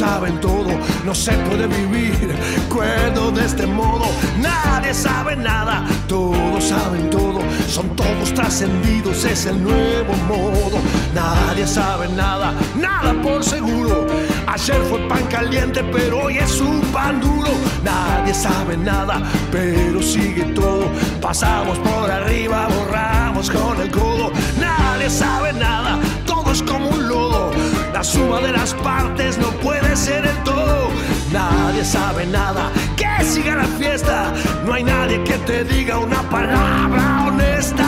Saben 0.06 0.40
todo. 0.40 0.70
No 1.04 1.14
se 1.14 1.32
puede 1.46 1.66
vivir 1.66 2.28
cuerdo 2.68 3.32
de 3.32 3.44
este 3.44 3.66
modo. 3.66 4.06
Nadie 4.40 4.94
sabe 4.94 5.34
nada, 5.36 5.84
todos 6.08 6.62
saben 6.64 7.10
todo. 7.10 7.40
Son 7.68 7.88
todos 7.96 8.32
trascendidos, 8.32 9.24
es 9.24 9.46
el 9.46 9.58
nuevo 9.62 10.12
modo. 10.28 10.78
Nadie 11.12 11.66
sabe 11.66 12.08
nada, 12.24 12.48
nada 12.76 13.10
por 13.24 13.42
seguro. 13.42 14.06
Ayer 14.46 14.80
fue 14.88 15.00
pan 15.08 15.24
caliente, 15.36 15.82
pero 15.94 16.12
hoy 16.24 16.38
es 16.38 16.60
un 16.60 16.80
pan 16.94 17.20
duro. 17.20 17.52
Nadie 17.82 18.32
sabe 18.32 18.76
nada, 18.76 19.16
pero 19.50 20.00
sigue 20.02 20.44
todo. 20.60 20.84
Pasamos 21.20 21.78
por 21.78 22.08
arriba, 22.10 22.68
borramos 22.76 23.50
con 23.50 23.80
el 23.80 23.90
codo. 23.90 24.30
Nadie 24.60 25.10
sabe 25.10 25.52
nada, 25.52 25.98
todo 26.26 26.52
es 26.52 26.62
como 26.62 26.90
un 26.90 27.08
lodo. 27.08 27.50
La 27.96 28.04
suma 28.04 28.40
de 28.40 28.52
las 28.52 28.74
partes 28.74 29.38
no 29.38 29.48
puede 29.52 29.96
ser 29.96 30.26
el 30.26 30.44
todo. 30.44 30.90
Nadie 31.32 31.82
sabe 31.82 32.26
nada, 32.26 32.70
que 32.94 33.24
siga 33.24 33.56
la 33.56 33.64
fiesta. 33.64 34.34
No 34.66 34.74
hay 34.74 34.84
nadie 34.84 35.24
que 35.24 35.38
te 35.38 35.64
diga 35.64 35.98
una 35.98 36.20
palabra 36.28 37.24
honesta. 37.26 37.86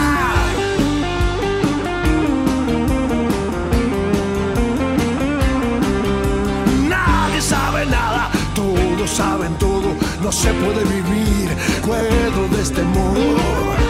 Nadie 6.89 7.39
sabe 7.39 7.85
nada, 7.85 8.31
todos 8.55 9.11
saben 9.11 9.53
todo. 9.59 9.95
No 10.23 10.31
se 10.31 10.51
puede 10.53 10.85
vivir 10.85 11.55
cuerdo 11.85 12.47
de 12.55 12.61
este 12.63 12.81
modo. 12.81 13.88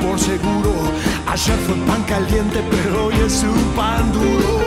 Por 0.00 0.18
seguro. 0.18 0.72
Ayer 1.26 1.56
fue 1.66 1.74
pan 1.86 2.02
caliente, 2.04 2.62
pero 2.70 3.06
hoy 3.06 3.14
es 3.26 3.42
un 3.42 3.62
pan 3.76 4.12
duro. 4.12 4.60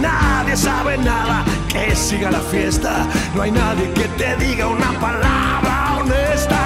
Nadie 0.00 0.56
sabe 0.56 0.98
nada, 0.98 1.44
que 1.68 1.94
siga 1.96 2.30
la 2.30 2.40
fiesta. 2.40 3.06
No 3.34 3.42
hay 3.42 3.50
nadie 3.50 3.90
que 3.92 4.04
te 4.20 4.36
diga 4.36 4.66
una 4.66 4.92
palabra 5.00 5.98
honesta. 6.00 6.60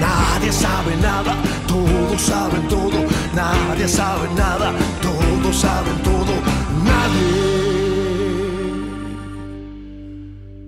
Nadie 0.00 0.52
sabe 0.52 0.96
nada, 0.96 1.34
todos 1.66 2.22
saben 2.22 2.68
todo. 2.68 3.04
Nadie 3.34 3.88
sabe 3.88 4.28
nada, 4.36 4.72
saben 5.54 6.02
todo. 6.02 6.34
Nadie. 6.84 7.54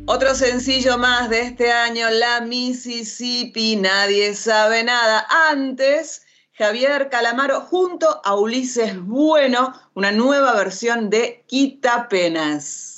Otro 0.07 0.35
sencillo 0.35 0.97
más 0.99 1.29
de 1.29 1.41
este 1.41 1.73
año, 1.73 2.09
La 2.11 2.41
Mississippi, 2.41 3.77
nadie 3.77 4.35
sabe 4.35 4.85
nada. 4.85 5.27
Antes, 5.51 6.23
Javier 6.53 7.11
Calamaro 7.11 7.61
junto 7.61 8.21
a 8.25 8.35
Ulises 8.35 8.99
Bueno, 9.05 9.75
una 9.95 10.13
nueva 10.13 10.55
versión 10.55 11.11
de 11.11 11.45
Quita 11.49 12.09
Penas. 12.09 12.96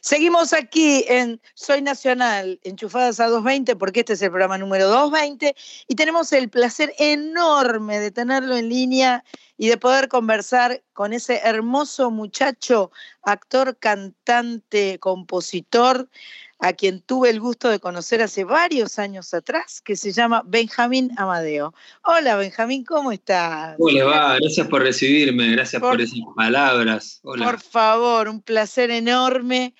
Seguimos 0.00 0.52
aquí 0.52 1.04
en 1.08 1.40
Soy 1.54 1.82
Nacional, 1.82 2.60
enchufadas 2.62 3.20
a 3.20 3.26
220, 3.26 3.76
porque 3.76 4.00
este 4.00 4.12
es 4.12 4.22
el 4.22 4.30
programa 4.30 4.58
número 4.58 4.86
220, 4.88 5.54
y 5.88 5.94
tenemos 5.94 6.32
el 6.32 6.48
placer 6.48 6.94
enorme 6.98 7.98
de 7.98 8.10
tenerlo 8.10 8.56
en 8.56 8.68
línea 8.68 9.24
y 9.56 9.68
de 9.68 9.76
poder 9.76 10.08
conversar 10.08 10.82
con 10.92 11.12
ese 11.12 11.40
hermoso 11.44 12.10
muchacho, 12.10 12.92
actor, 13.22 13.76
cantante, 13.78 14.98
compositor, 15.00 16.08
a 16.58 16.72
quien 16.72 17.00
tuve 17.00 17.30
el 17.30 17.40
gusto 17.40 17.68
de 17.68 17.78
conocer 17.78 18.20
hace 18.22 18.44
varios 18.44 18.98
años 18.98 19.32
atrás, 19.32 19.80
que 19.80 19.96
se 19.96 20.12
llama 20.12 20.42
Benjamín 20.44 21.10
Amadeo. 21.16 21.72
Hola 22.04 22.36
Benjamín, 22.36 22.84
¿cómo 22.84 23.12
estás? 23.12 23.76
¿Cómo 23.76 23.90
le 23.90 24.02
va? 24.02 24.36
Gracias 24.40 24.66
por 24.66 24.82
recibirme, 24.82 25.52
gracias 25.52 25.80
por, 25.80 25.92
Por- 25.92 26.00
esas 26.00 26.18
palabras. 26.34 27.20
Hola. 27.22 27.44
Por 27.44 27.60
favor, 27.60 28.28
un 28.28 28.42
placer 28.42 28.90
enorme. 28.90 29.74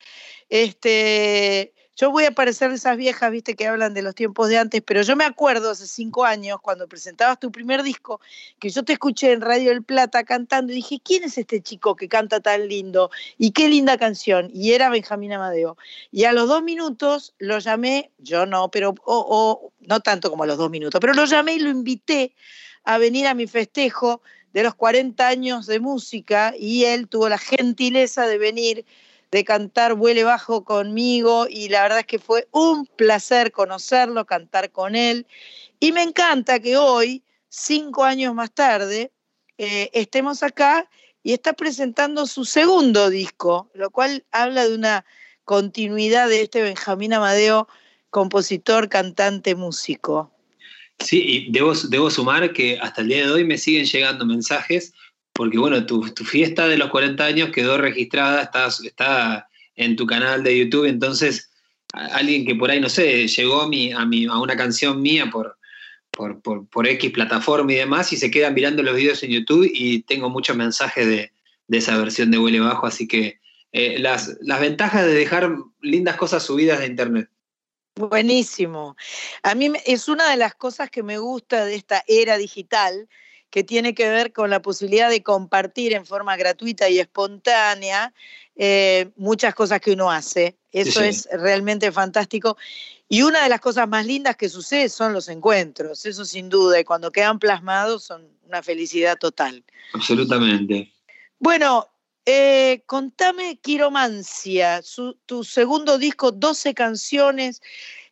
Este, 0.49 1.75
yo 1.99 2.13
voy 2.13 2.27
a 2.27 2.31
parecer 2.31 2.69
de 2.71 2.77
esas 2.77 2.97
viejas, 2.97 3.29
viste, 3.33 3.57
que 3.57 3.67
hablan 3.67 3.93
de 3.93 4.03
los 4.03 4.15
tiempos 4.15 4.49
de 4.49 4.57
antes, 4.57 4.81
pero 4.87 5.03
yo 5.03 5.17
me 5.17 5.25
acuerdo 5.25 5.71
hace 5.71 5.89
cinco 5.89 6.25
años, 6.25 6.61
cuando 6.63 6.87
presentabas 6.87 7.41
tu 7.41 7.51
primer 7.51 7.83
disco, 7.83 8.21
que 8.61 8.71
yo 8.71 8.85
te 8.85 8.93
escuché 8.93 9.33
en 9.33 9.41
Radio 9.41 9.73
El 9.73 9.83
Plata 9.83 10.23
cantando 10.23 10.73
y 10.73 10.77
dije, 10.77 11.01
¿quién 11.03 11.25
es 11.25 11.37
este 11.39 11.61
chico 11.61 11.97
que 11.97 12.09
canta 12.09 12.39
tan 12.39 12.69
lindo? 12.69 13.11
Y 13.37 13.51
qué 13.51 13.69
linda 13.69 13.99
canción. 13.99 14.49
Y 14.55 14.73
era 14.75 14.91
Benjamín 14.91 15.33
Amadeo. 15.33 15.77
Y 16.13 16.23
a 16.23 16.33
los 16.33 16.47
dos 16.47 16.63
minutos 16.63 17.35
lo 17.39 17.59
llamé, 17.59 18.13
yo 18.19 18.47
no, 18.47 18.71
pero, 18.71 18.95
o- 19.05 19.27
o, 19.29 19.73
no 19.81 19.99
tanto 19.99 20.31
como 20.31 20.45
a 20.45 20.47
los 20.47 20.57
dos 20.57 20.71
minutos, 20.71 21.01
pero 21.01 21.15
lo 21.15 21.25
llamé 21.25 21.55
y 21.55 21.59
lo 21.59 21.69
invité 21.69 22.33
a 22.85 22.99
venir 22.99 23.27
a 23.27 23.35
mi 23.35 23.49
festejo 23.49 24.23
de 24.53 24.63
los 24.63 24.77
40 24.77 25.27
años 25.27 25.67
de 25.67 25.81
música 25.81 26.55
y 26.57 26.85
él 26.85 27.09
tuvo 27.09 27.29
la 27.29 27.39
gentileza 27.39 28.27
de 28.27 28.39
venir, 28.39 28.85
de 29.31 29.45
cantar 29.45 29.95
Vuele 29.95 30.25
Bajo 30.25 30.65
conmigo 30.65 31.47
y 31.49 31.69
la 31.69 31.83
verdad 31.83 32.01
es 32.01 32.07
que 32.07 32.19
fue 32.19 32.49
un 32.51 32.87
placer 32.87 33.53
conocerlo, 33.53 34.25
cantar 34.25 34.71
con 34.71 34.97
él 34.97 35.27
y 35.81 35.93
me 35.93 36.03
encanta 36.03 36.59
que 36.61 36.77
hoy, 36.77 37.23
cinco 37.49 38.05
años 38.05 38.35
más 38.35 38.53
tarde, 38.53 39.13
eh, 39.59 39.91
estemos 39.93 40.43
acá 40.43 40.89
y 41.23 41.33
está 41.33 41.53
presentando 41.53 42.27
su 42.27 42.45
segundo 42.45 43.11
disco, 43.11 43.71
lo 43.75 43.91
cual 43.91 44.25
habla 44.33 44.67
de 44.67 44.75
una 44.75 45.05
continuidad 45.45 46.29
de 46.29 46.43
este 46.43 46.63
Benjamín 46.63 47.15
Amadeo, 47.15 47.69
compositor, 48.11 48.89
cantante, 48.89 49.55
músico. 49.55 50.33
Sí, 50.99 51.23
y 51.25 51.53
debo, 51.53 51.75
debo 51.75 52.11
sumar 52.11 52.53
que 52.53 52.79
hasta 52.81 53.03
el 53.03 53.09
día 53.09 53.25
de 53.25 53.31
hoy 53.31 53.45
me 53.45 53.57
siguen 53.57 53.85
llegando 53.85 54.27
mensajes, 54.27 54.93
porque 55.39 55.57
bueno, 55.57 55.87
tu, 55.87 56.03
fiesta 56.03 56.67
de 56.67 56.77
los 56.77 56.91
40 56.91 57.25
años 57.25 57.51
quedó 57.55 57.79
registrada, 57.79 58.51
está, 58.83 59.49
en 59.77 59.95
tu 59.95 60.05
canal 60.05 60.43
de 60.43 60.59
YouTube, 60.59 60.87
entonces 60.87 61.53
alguien 61.93 62.45
que 62.45 62.57
por 62.57 62.73
ahí, 62.73 62.81
no 62.81 62.89
sé, 62.89 63.29
llegó 63.29 63.63
a, 63.63 63.69
mi, 63.69 63.93
a, 63.93 64.03
una 64.41 64.57
canción 64.57 65.01
mía 65.01 65.31
por, 65.31 65.57
X 66.85 67.13
plataforma 67.13 67.73
y 67.73 67.77
demás, 67.77 68.13
y 68.13 68.17
se 68.17 68.33
quedan 68.33 68.55
mirando 68.55 68.83
los 68.83 68.97
videos 68.97 69.23
en 69.23 69.31
YouTube 69.31 69.71
y 69.73 70.03
tengo 70.03 70.29
muchos 70.29 70.57
mensajes 70.57 71.07
de, 71.07 71.31
esa 71.69 71.97
versión 71.97 72.33
de 72.33 72.39
Huele 72.41 72.59
Bajo, 72.59 72.89
así 72.89 73.07
que 73.07 73.39
eh, 73.71 74.01
las, 74.01 74.37
las 74.41 74.61
ventajas 74.61 75.07
de 75.07 75.15
dejar 75.15 75.55
lindas 75.81 76.17
cosas 76.17 76.43
subidas 76.43 76.81
de 76.81 76.87
internet. 76.87 77.31
Buenísimo. 77.95 78.97
A 79.45 79.55
mí 79.55 79.71
es 79.87 80.09
una 80.09 80.31
de 80.31 80.37
las 80.37 80.57
cosas 80.57 80.91
que 80.91 81.05
me 81.05 81.19
gusta 81.19 81.65
de 81.65 81.77
esta 81.77 82.03
era 82.09 82.39
digital, 82.39 83.09
que 83.51 83.65
tiene 83.65 83.95
que 83.95 84.09
ver 84.09 84.33
con 84.33 84.51
la 84.51 84.61
posibilidad 84.61 85.09
de 85.11 85.23
compartir 85.23 85.95
en 85.95 86.05
forma 86.05 86.37
gratuita 86.37 86.89
y 86.89 86.99
espontánea 86.99 88.13
eh, 88.57 89.11
muchas 89.17 89.55
cosas 89.55 89.81
que 89.81 89.93
uno 89.93 90.11
hace. 90.11 90.57
Eso 90.73 91.01
sí. 91.01 91.07
es 91.07 91.29
realmente 91.33 91.91
fantástico. 91.93 92.57
Y 93.09 93.23
una 93.23 93.43
de 93.43 93.49
las 93.49 93.61
cosas 93.61 93.89
más 93.89 94.05
lindas 94.05 94.37
que 94.37 94.49
sucede 94.51 94.89
son 94.91 95.15
los 95.15 95.29
encuentros, 95.29 96.05
eso 96.05 96.25
sin 96.27 96.51
duda, 96.51 96.79
y 96.79 96.85
cuando 96.85 97.11
quedan 97.11 97.39
plasmados 97.39 98.05
son 98.05 98.29
una 98.47 98.63
felicidad 98.63 99.17
total. 99.17 99.65
Absolutamente. 99.95 100.93
Bueno, 101.39 101.89
eh, 102.27 102.83
contame 102.85 103.59
Quiromancia, 103.61 104.83
su- 104.83 105.17
tu 105.25 105.45
segundo 105.45 105.97
disco, 105.97 106.33
12 106.33 106.75
canciones, 106.75 107.63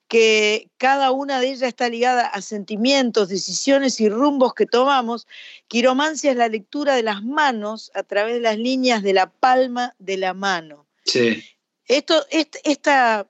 que 0.08 0.70
cada 0.78 1.10
una 1.10 1.40
de 1.40 1.48
ellas 1.48 1.62
está 1.62 1.88
ligada 1.88 2.26
a 2.26 2.40
sentimientos, 2.40 3.28
decisiones 3.28 4.00
y 4.00 4.08
rumbos 4.08 4.54
que 4.54 4.66
tomamos. 4.66 5.26
Quiromancia 5.68 6.30
es 6.30 6.36
la 6.36 6.48
lectura 6.48 6.94
de 6.94 7.02
las 7.02 7.22
manos 7.24 7.90
a 7.94 8.02
través 8.02 8.34
de 8.34 8.40
las 8.40 8.58
líneas 8.58 9.02
de 9.02 9.12
la 9.12 9.30
palma 9.30 9.94
de 9.98 10.16
la 10.16 10.32
mano. 10.34 10.86
Sí. 11.04 11.42
Esto, 11.86 12.24
est- 12.30 12.56
esta, 12.64 13.26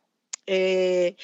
eh, 0.47 1.17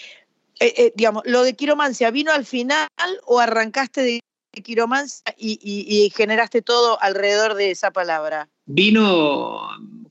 eh, 0.60 0.74
eh, 0.76 0.92
digamos, 0.94 1.22
lo 1.26 1.42
de 1.42 1.54
quiromancia, 1.54 2.10
¿vino 2.10 2.32
al 2.32 2.44
final 2.46 2.88
o 3.24 3.40
arrancaste 3.40 4.02
de 4.02 4.20
quiromancia 4.62 5.22
y, 5.36 5.58
y- 5.62 6.04
y 6.04 6.10
generaste 6.10 6.62
todo 6.62 7.00
alrededor 7.02 7.54
de 7.54 7.70
esa 7.70 7.90
palabra? 7.90 8.48
Vino 8.66 9.60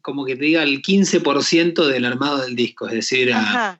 como 0.01 0.25
que 0.25 0.35
te 0.35 0.45
diga 0.45 0.63
el 0.63 0.81
15% 0.81 1.87
del 1.87 2.05
armado 2.05 2.39
del 2.39 2.55
disco, 2.55 2.87
es 2.87 2.93
decir, 2.93 3.31
a, 3.33 3.79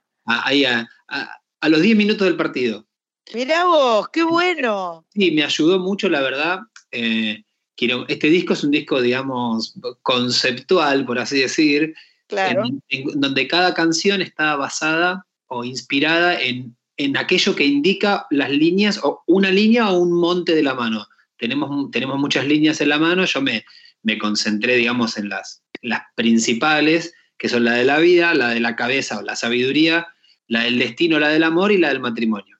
a- 1.07 1.40
a- 1.61 1.69
los 1.69 1.81
10 1.81 1.95
minutos 1.95 2.25
del 2.27 2.35
partido. 2.35 2.85
Mirá 3.33 3.65
vos, 3.65 4.09
qué 4.09 4.23
bueno. 4.23 5.05
Sí, 5.13 5.31
me 5.31 5.43
ayudó 5.43 5.79
mucho, 5.79 6.09
la 6.09 6.21
verdad. 6.21 6.59
eh, 6.93 7.43
quiero- 7.77 8.05
este 8.09 8.27
disco 8.29 8.51
es 8.53 8.63
un 8.65 8.71
disco, 8.71 9.01
digamos, 9.01 9.75
conceptual, 10.01 11.05
por 11.05 11.19
así 11.19 11.39
decir, 11.39 11.93
Claro. 12.27 12.63
en, 12.65 12.81
en 12.89 13.19
donde 13.21 13.47
cada 13.47 13.73
canción 13.73 14.21
está 14.21 14.55
basada 14.57 15.25
o 15.47 15.63
inspirada 15.63 16.39
en, 16.41 16.75
en 16.97 17.15
aquello 17.17 17.55
que 17.55 17.65
indica 17.65 18.27
las 18.29 18.49
líneas, 18.49 18.99
o 19.03 19.23
una 19.27 19.51
línea 19.51 19.89
o 19.89 19.99
un 19.99 20.11
monte 20.13 20.53
de 20.53 20.63
la 20.63 20.73
mano. 20.73 21.07
Tenemos, 21.37 21.89
tenemos 21.91 22.19
muchas 22.19 22.45
líneas 22.45 22.81
en 22.81 22.89
la 22.89 22.99
mano, 22.99 23.23
yo 23.25 23.41
me, 23.41 23.63
me 24.03 24.17
concentré, 24.17 24.75
digamos, 24.75 25.17
en 25.17 25.29
las, 25.29 25.63
las 25.81 26.01
principales, 26.15 27.13
que 27.37 27.49
son 27.49 27.63
la 27.65 27.73
de 27.73 27.85
la 27.85 27.99
vida, 27.99 28.33
la 28.33 28.49
de 28.49 28.59
la 28.59 28.75
cabeza 28.75 29.17
o 29.17 29.21
la 29.21 29.35
sabiduría, 29.35 30.07
la 30.51 30.63
del 30.63 30.79
destino, 30.79 31.17
la 31.17 31.29
del 31.29 31.43
amor 31.43 31.71
y 31.71 31.77
la 31.77 31.87
del 31.87 32.01
matrimonio. 32.01 32.59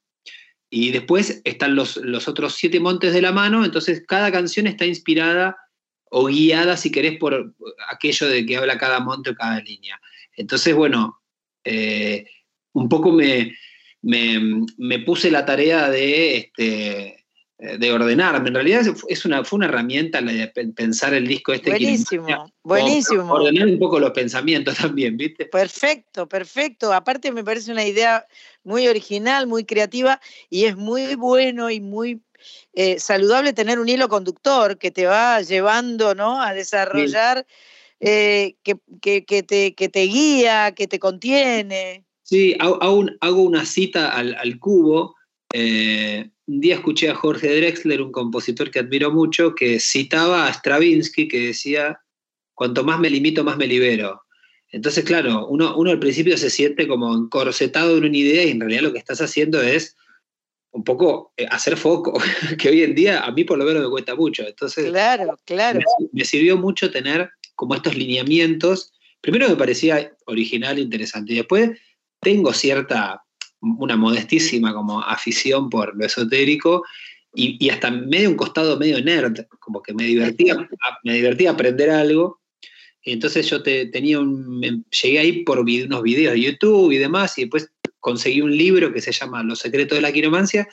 Y 0.70 0.92
después 0.92 1.42
están 1.44 1.76
los, 1.76 1.98
los 1.98 2.30
otros 2.30 2.56
siete 2.56 2.80
montes 2.80 3.14
de 3.14 3.22
la 3.22 3.34
mano, 3.34 3.66
entonces 3.66 4.06
cada 4.08 4.32
canción 4.32 4.66
está 4.66 4.86
inspirada 4.86 5.58
o 6.10 6.28
guiada, 6.28 6.78
si 6.78 6.90
querés, 6.90 7.18
por 7.18 7.54
aquello 7.90 8.30
de 8.30 8.46
que 8.46 8.56
habla 8.56 8.78
cada 8.78 9.02
monte 9.02 9.32
o 9.32 9.36
cada 9.36 9.60
línea. 9.60 10.00
Entonces, 10.38 10.74
bueno, 10.74 11.22
eh, 11.66 12.26
un 12.72 12.88
poco 12.88 13.12
me, 13.12 13.58
me, 14.02 14.66
me 14.78 15.00
puse 15.00 15.30
la 15.30 15.46
tarea 15.46 15.90
de, 15.90 16.38
este, 16.38 17.21
de 17.62 17.92
ordenarme. 17.92 18.50
En 18.50 18.56
realidad 18.56 18.82
es 19.08 19.24
una, 19.26 19.44
fue 19.44 19.58
una 19.58 19.68
herramienta 19.68 20.20
la 20.20 20.32
de 20.32 20.48
pe- 20.48 20.68
pensar 20.70 21.14
el 21.14 21.28
disco 21.28 21.54
este. 21.54 21.70
Buenísimo, 21.70 22.26
Quiromancia, 22.26 22.56
buenísimo. 22.64 23.34
Ordenar 23.34 23.68
un 23.68 23.78
poco 23.78 24.00
los 24.00 24.10
pensamientos 24.12 24.76
también, 24.78 25.16
¿viste? 25.16 25.46
Perfecto, 25.46 26.28
perfecto. 26.28 26.92
Aparte 26.92 27.32
me 27.32 27.44
parece 27.44 27.72
una 27.72 27.86
idea 27.86 28.26
muy 28.64 28.88
original, 28.88 29.46
muy 29.46 29.64
creativa 29.64 30.20
y 30.50 30.66
es 30.66 30.76
muy 30.76 31.14
bueno 31.16 31.70
y 31.70 31.80
muy 31.82 32.22
eh, 32.74 33.00
saludable 33.00 33.54
tener 33.54 33.80
un 33.80 33.88
hilo 33.90 34.10
conductor 34.10 34.80
que 34.80 34.90
te 34.90 35.06
va 35.06 35.40
llevando 35.42 36.16
¿no? 36.16 36.42
a 36.42 36.54
desarrollar, 36.56 37.46
eh, 38.00 38.56
que, 38.64 38.78
que- 39.04 39.24
que 39.24 39.44
te, 39.44 39.76
que 39.76 39.88
te 39.88 40.02
guía, 40.02 40.72
que 40.76 40.88
te 40.88 40.98
contiene. 40.98 42.06
Sí, 42.24 42.56
hago, 42.60 42.82
hago 42.82 42.96
un- 42.96 43.18
hago 43.22 43.42
una 43.44 43.66
cita 43.66 44.10
al, 44.10 44.34
al 44.36 44.58
cubo. 44.58 45.16
Eh, 45.54 46.30
un 46.52 46.60
día 46.60 46.76
escuché 46.76 47.10
a 47.10 47.16
Jorge 47.16 47.56
Drexler, 47.56 48.02
un 48.02 48.12
compositor 48.12 48.70
que 48.70 48.80
admiro 48.80 49.10
mucho, 49.10 49.56
que 49.56 49.80
citaba 49.80 50.48
a 50.48 50.54
Stravinsky, 50.54 51.30
que 51.30 51.48
decía, 51.48 52.02
cuanto 52.54 52.84
más 52.84 53.00
me 53.00 53.10
limito, 53.10 53.44
más 53.46 53.56
me 53.56 53.68
libero. 53.68 54.24
Entonces, 54.70 55.06
claro, 55.06 55.48
uno, 55.48 55.78
uno 55.78 55.92
al 55.92 56.00
principio 56.00 56.38
se 56.38 56.50
siente 56.50 56.88
como 56.90 57.14
encorsetado 57.16 57.98
en 57.98 58.04
una 58.04 58.18
idea 58.18 58.44
y 58.44 58.52
en 58.52 58.60
realidad 58.60 58.82
lo 58.82 58.92
que 58.92 59.00
estás 59.00 59.22
haciendo 59.22 59.62
es 59.62 59.96
un 60.72 60.84
poco 60.84 61.34
eh, 61.38 61.46
hacer 61.50 61.78
foco, 61.78 62.20
que 62.60 62.70
hoy 62.70 62.84
en 62.84 62.96
día 62.96 63.22
a 63.22 63.32
mí 63.32 63.46
por 63.46 63.58
lo 63.58 63.64
menos 63.64 63.84
me 63.84 63.90
cuesta 63.90 64.16
mucho. 64.16 64.44
Entonces, 64.46 64.90
Claro, 64.90 65.40
claro. 65.46 65.80
me, 65.80 66.08
me 66.12 66.26
sirvió 66.26 66.58
mucho 66.58 66.92
tener 66.92 67.30
como 67.56 67.76
estos 67.76 67.96
lineamientos. 67.96 68.92
Primero 69.22 69.48
me 69.48 69.56
parecía 69.56 70.14
original, 70.26 70.80
interesante, 70.80 71.32
y 71.32 71.38
después 71.38 71.72
tengo 72.20 72.52
cierta, 72.54 73.24
una 73.62 73.96
modestísima 73.96 74.74
como 74.74 75.02
afición 75.02 75.70
por 75.70 75.96
lo 75.96 76.06
esotérico 76.06 76.84
y, 77.34 77.64
y 77.64 77.70
hasta 77.70 77.92
medio 77.92 78.30
un 78.30 78.36
costado 78.36 78.78
medio 78.78 79.02
nerd, 79.04 79.46
como 79.60 79.82
que 79.82 79.94
me 79.94 80.04
divertía, 80.04 80.68
me 81.04 81.14
divertía 81.14 81.52
aprender 81.52 81.90
algo. 81.90 82.42
Entonces 83.04 83.50
yo 83.50 83.64
te, 83.64 83.88
tenía 83.88 84.20
un, 84.20 84.86
llegué 85.02 85.20
ahí 85.20 85.44
por 85.44 85.60
unos 85.60 86.04
videos 86.04 86.34
de 86.34 86.42
YouTube 86.42 86.92
y 86.92 86.98
demás, 86.98 87.38
y 87.38 87.42
después 87.42 87.72
conseguí 88.00 88.42
un 88.42 88.56
libro 88.56 88.94
que 88.94 89.02
se 89.02 89.12
llama 89.12 89.44
Los 89.44 89.60
secretos 89.60 89.98
de 89.98 90.02
la 90.02 90.12
quiromancia, 90.12 90.68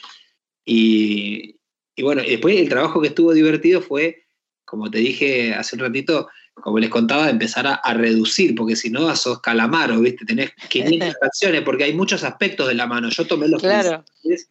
y, 0.64 1.56
y 1.96 2.02
bueno, 2.02 2.22
y 2.22 2.30
después 2.30 2.56
el 2.56 2.68
trabajo 2.68 3.00
que 3.00 3.08
estuvo 3.08 3.32
divertido 3.32 3.80
fue, 3.80 4.24
como 4.64 4.90
te 4.90 4.98
dije 4.98 5.54
hace 5.54 5.76
un 5.76 5.80
ratito, 5.80 6.28
como 6.60 6.78
les 6.78 6.90
contaba, 6.90 7.30
empezar 7.30 7.66
a, 7.66 7.74
a 7.74 7.94
reducir, 7.94 8.54
porque 8.54 8.76
si 8.76 8.90
no 8.90 9.14
sos 9.16 9.40
calamaro, 9.40 10.00
¿viste? 10.00 10.24
Tenés 10.24 10.50
500 10.68 11.14
canciones, 11.20 11.62
porque 11.62 11.84
hay 11.84 11.94
muchos 11.94 12.24
aspectos 12.24 12.68
de 12.68 12.74
la 12.74 12.86
mano. 12.86 13.08
Yo 13.10 13.26
tomé 13.26 13.48
los 13.48 13.60
Claro, 13.62 14.04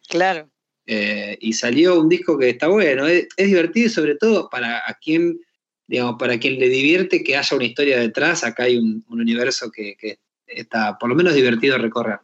claro. 0.08 0.48
eh, 0.86 1.36
y 1.40 1.52
salió 1.52 2.00
un 2.00 2.08
disco 2.08 2.38
que 2.38 2.50
está 2.50 2.68
bueno, 2.68 3.06
es, 3.06 3.28
es 3.36 3.46
divertido 3.46 3.86
y 3.86 3.90
sobre 3.90 4.14
todo 4.16 4.48
para 4.48 4.78
a 4.88 4.94
quien, 4.94 5.40
digamos, 5.86 6.16
para 6.18 6.38
quien 6.38 6.58
le 6.58 6.68
divierte 6.68 7.22
que 7.22 7.36
haya 7.36 7.56
una 7.56 7.66
historia 7.66 7.98
detrás, 7.98 8.44
acá 8.44 8.64
hay 8.64 8.76
un, 8.78 9.04
un 9.08 9.20
universo 9.20 9.70
que, 9.70 9.96
que 9.96 10.18
está 10.46 10.96
por 10.98 11.08
lo 11.08 11.14
menos 11.14 11.34
divertido 11.34 11.76
recorrer. 11.78 12.18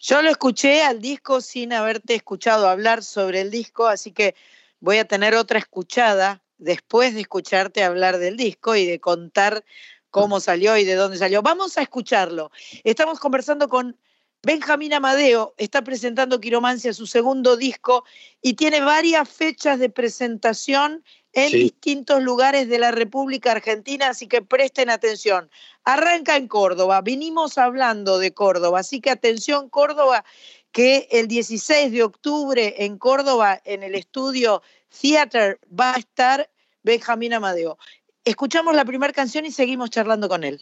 Yo 0.00 0.22
lo 0.22 0.30
escuché 0.30 0.82
al 0.82 1.00
disco 1.00 1.40
sin 1.40 1.72
haberte 1.72 2.14
escuchado 2.14 2.68
hablar 2.68 3.02
sobre 3.02 3.40
el 3.40 3.50
disco, 3.50 3.86
así 3.86 4.12
que 4.12 4.34
voy 4.80 4.98
a 4.98 5.04
tener 5.04 5.34
otra 5.34 5.58
escuchada 5.58 6.42
después 6.62 7.14
de 7.14 7.20
escucharte 7.20 7.84
hablar 7.84 8.18
del 8.18 8.36
disco 8.36 8.76
y 8.76 8.86
de 8.86 9.00
contar 9.00 9.64
cómo 10.10 10.40
salió 10.40 10.76
y 10.76 10.84
de 10.84 10.94
dónde 10.94 11.18
salió. 11.18 11.42
Vamos 11.42 11.78
a 11.78 11.82
escucharlo. 11.82 12.50
Estamos 12.84 13.18
conversando 13.18 13.68
con 13.68 13.96
Benjamín 14.44 14.92
Amadeo, 14.92 15.54
está 15.56 15.82
presentando 15.82 16.40
Quiromancia, 16.40 16.92
su 16.92 17.06
segundo 17.06 17.56
disco, 17.56 18.04
y 18.40 18.54
tiene 18.54 18.80
varias 18.80 19.28
fechas 19.28 19.78
de 19.78 19.88
presentación 19.88 21.04
en 21.32 21.50
Sí. 21.50 21.58
distintos 21.62 22.22
lugares 22.22 22.68
de 22.68 22.78
la 22.78 22.90
República 22.90 23.52
Argentina, 23.52 24.08
así 24.08 24.26
que 24.26 24.42
presten 24.42 24.90
atención. 24.90 25.48
Arranca 25.84 26.36
en 26.36 26.48
Córdoba, 26.48 27.00
vinimos 27.00 27.56
hablando 27.56 28.18
de 28.18 28.34
Córdoba, 28.34 28.80
así 28.80 29.00
que 29.00 29.10
atención 29.10 29.70
Córdoba, 29.70 30.24
que 30.72 31.06
el 31.10 31.28
16 31.28 31.92
de 31.92 32.02
octubre 32.02 32.74
en 32.84 32.98
Córdoba, 32.98 33.60
en 33.64 33.82
el 33.82 33.94
estudio 33.94 34.62
Theater, 35.00 35.60
va 35.68 35.94
a 35.94 35.98
estar 35.98 36.50
Benjamín 36.82 37.32
Amadeo. 37.32 37.78
Escuchamos 38.24 38.74
la 38.74 38.84
primera 38.84 39.12
canción 39.12 39.46
y 39.46 39.52
seguimos 39.52 39.90
charlando 39.90 40.28
con 40.28 40.44
él. 40.44 40.60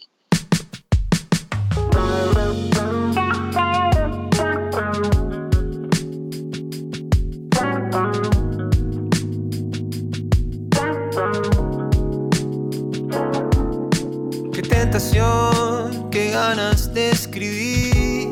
Qué 14.53 14.61
tentación, 14.61 16.09
qué 16.11 16.31
ganas 16.31 16.93
de 16.93 17.09
escribir. 17.11 18.29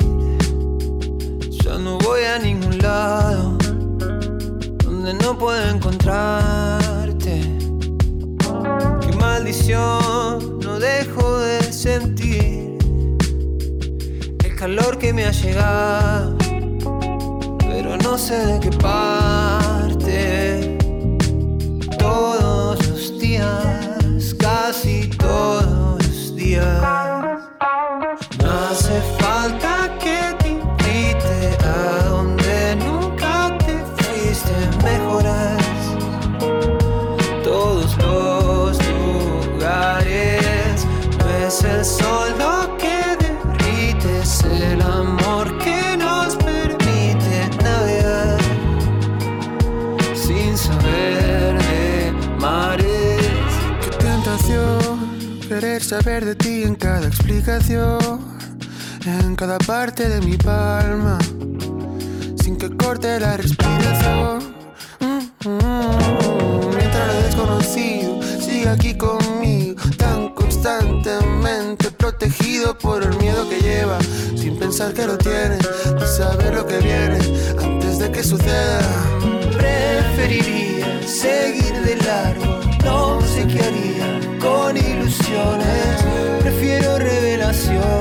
Ya 1.63 1.77
no 1.77 1.97
voy 1.99 2.23
a 2.23 2.39
ningún 2.39 2.77
lado 2.79 3.57
donde 4.83 5.13
no 5.15 5.37
puedo 5.37 5.69
encontrarte 5.69 6.88
maldición, 9.19 10.59
no 10.59 10.79
dejo 10.79 11.39
de 11.39 11.61
sentir 11.71 12.77
el 14.43 14.55
calor 14.55 14.97
que 14.97 15.13
me 15.13 15.25
ha 15.25 15.31
llegado, 15.31 16.37
pero 17.59 17.97
no 17.97 18.17
sé 18.17 18.45
de 18.45 18.59
qué 18.59 18.71
parte. 18.77 20.77
Todos 21.97 22.87
los 22.87 23.19
días, 23.19 24.35
casi 24.39 25.09
todos 25.09 26.07
los 26.07 26.35
días. 26.35 27.08
Saber 55.89 56.23
de 56.23 56.35
ti 56.35 56.61
en 56.61 56.75
cada 56.75 57.07
explicación, 57.07 58.37
en 59.07 59.35
cada 59.35 59.57
parte 59.57 60.07
de 60.07 60.21
mi 60.21 60.37
palma, 60.37 61.17
sin 62.43 62.57
que 62.57 62.69
corte 62.77 63.19
la 63.19 63.37
respiración. 63.37 64.53
Mm, 64.99 65.49
mm, 65.49 66.75
Mientras 66.77 67.07
lo 67.07 67.21
desconocido 67.23 68.19
sigue 68.39 68.69
aquí 68.69 68.95
conmigo, 68.95 69.81
tan 69.97 70.29
constantemente 70.35 71.89
protegido 71.89 72.77
por 72.77 73.01
el 73.01 73.17
miedo 73.17 73.49
que 73.49 73.59
lleva, 73.59 73.97
sin 74.35 74.59
pensar 74.59 74.93
que 74.93 75.07
lo 75.07 75.17
tiene, 75.17 75.57
de 75.57 76.07
saber 76.07 76.53
lo 76.53 76.67
que 76.67 76.77
viene 76.77 77.17
antes 77.63 77.97
de 77.97 78.11
que 78.11 78.23
suceda. 78.23 78.79
Preferiría 79.57 81.01
seguir 81.07 81.73
de 81.81 81.95
largo, 81.95 82.59
no 82.85 83.21
sé 83.21 83.47
qué 83.47 83.59
haría 83.59 84.39
con 84.39 84.77
prefiero 86.41 86.97
revelaciones 86.97 87.98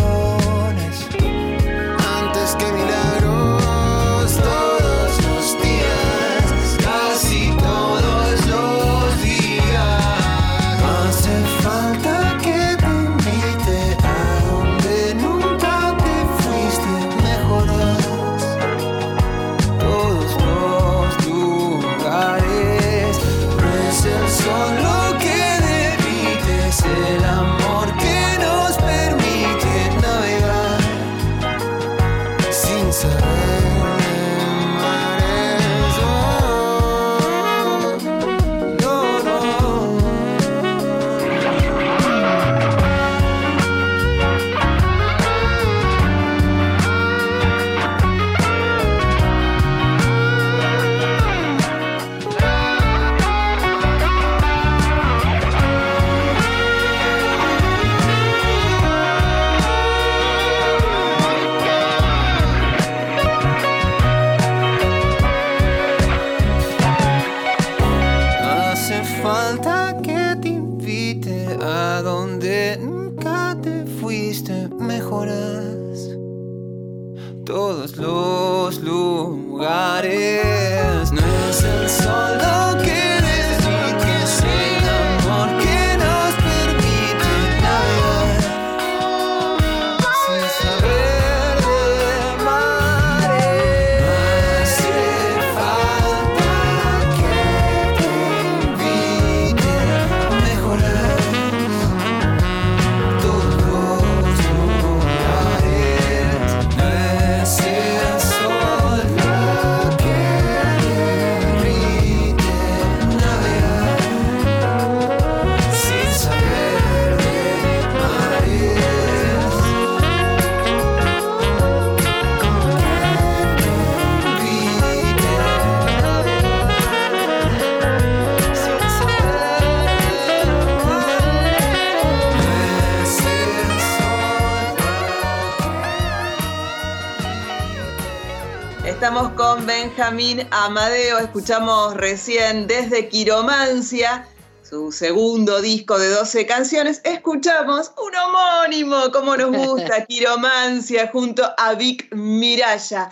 Benjamín 140.09 140.49
Amadeo, 140.53 141.19
escuchamos 141.19 141.93
recién 141.95 142.67
desde 142.67 143.11
Quiromancia, 143.11 144.27
su 144.67 144.91
segundo 144.91 145.61
disco 145.61 145.99
de 145.99 146.09
12 146.09 146.47
canciones, 146.47 147.03
escuchamos 147.05 147.93
un 147.99 148.15
homónimo, 148.17 149.13
como 149.13 149.37
nos 149.37 149.55
gusta, 149.55 150.07
Quiromancia, 150.09 151.11
junto 151.13 151.47
a 151.59 151.75
Vic 151.75 152.09
Miraya. 152.15 153.11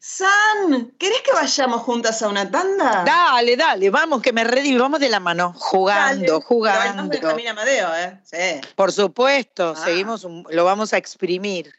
San, 0.00 0.90
¿querés 0.98 1.20
que 1.20 1.32
vayamos 1.32 1.82
juntas 1.82 2.22
a 2.22 2.28
una 2.28 2.50
tanda? 2.50 3.02
Dale, 3.04 3.54
dale, 3.54 3.90
vamos, 3.90 4.22
que 4.22 4.32
me 4.32 4.42
ready, 4.44 4.74
vamos 4.78 5.00
de 5.00 5.10
la 5.10 5.20
mano, 5.20 5.52
jugando, 5.54 6.32
Dale. 6.32 6.44
jugando. 6.46 6.78
Bailamos 6.80 7.08
Benjamín 7.10 7.48
Amadeo, 7.48 7.88
¿eh? 7.94 8.18
Sí. 8.24 8.66
Por 8.74 8.90
supuesto, 8.90 9.74
Ah. 9.76 9.84
seguimos, 9.84 10.26
lo 10.48 10.64
vamos 10.64 10.94
a 10.94 10.96
exprimir. 10.96 11.74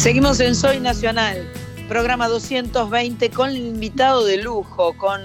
Seguimos 0.00 0.40
en 0.40 0.54
Soy 0.54 0.80
Nacional, 0.80 1.46
programa 1.86 2.26
220 2.26 3.28
con 3.28 3.50
el 3.50 3.58
invitado 3.58 4.24
de 4.24 4.38
lujo, 4.38 4.96
con 4.96 5.20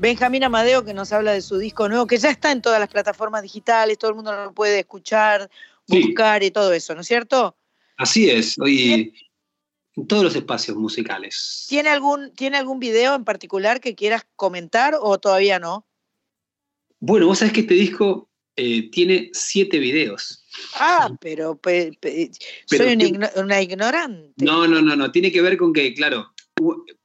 Benjamín 0.00 0.44
Amadeo 0.44 0.84
que 0.84 0.92
nos 0.92 1.14
habla 1.14 1.32
de 1.32 1.40
su 1.40 1.56
disco 1.56 1.88
nuevo, 1.88 2.06
que 2.06 2.18
ya 2.18 2.28
está 2.28 2.52
en 2.52 2.60
todas 2.60 2.78
las 2.78 2.90
plataformas 2.90 3.42
digitales, 3.42 3.96
todo 3.96 4.10
el 4.10 4.16
mundo 4.16 4.36
lo 4.36 4.52
puede 4.52 4.80
escuchar, 4.80 5.48
Sí. 5.86 6.02
buscar 6.02 6.42
y 6.42 6.50
todo 6.50 6.74
eso, 6.74 6.94
¿no 6.94 7.00
es 7.00 7.06
cierto? 7.06 7.56
Así 7.96 8.28
es, 8.28 8.58
hoy 8.58 9.14
en 9.96 10.06
todos 10.06 10.24
los 10.24 10.36
espacios 10.36 10.76
musicales. 10.76 11.64
¿Tiene 11.66 11.88
algún, 11.88 12.30
¿Tiene 12.34 12.58
algún 12.58 12.80
video 12.80 13.14
en 13.14 13.24
particular 13.24 13.80
que 13.80 13.94
quieras 13.94 14.26
comentar 14.36 14.94
o 15.00 15.18
todavía 15.18 15.58
no? 15.58 15.86
Bueno, 17.00 17.28
vos 17.28 17.38
sabés 17.38 17.54
que 17.54 17.60
este 17.60 17.72
disco 17.72 18.28
eh, 18.56 18.90
tiene 18.90 19.30
siete 19.32 19.78
videos. 19.78 20.44
Ah, 20.74 21.10
pero, 21.20 21.56
pe- 21.56 21.92
pe- 22.00 22.30
Pero 22.68 22.84
soy 22.84 22.94
una, 22.94 23.04
¿qué- 23.04 23.10
igno- 23.10 23.30
una 23.36 23.60
ignorante. 23.62 24.32
No, 24.44 24.66
no, 24.66 24.80
no, 24.82 24.96
no. 24.96 25.10
Tiene 25.12 25.30
que 25.32 25.42
ver 25.42 25.56
con 25.56 25.72
que, 25.72 25.92
claro, 25.94 26.32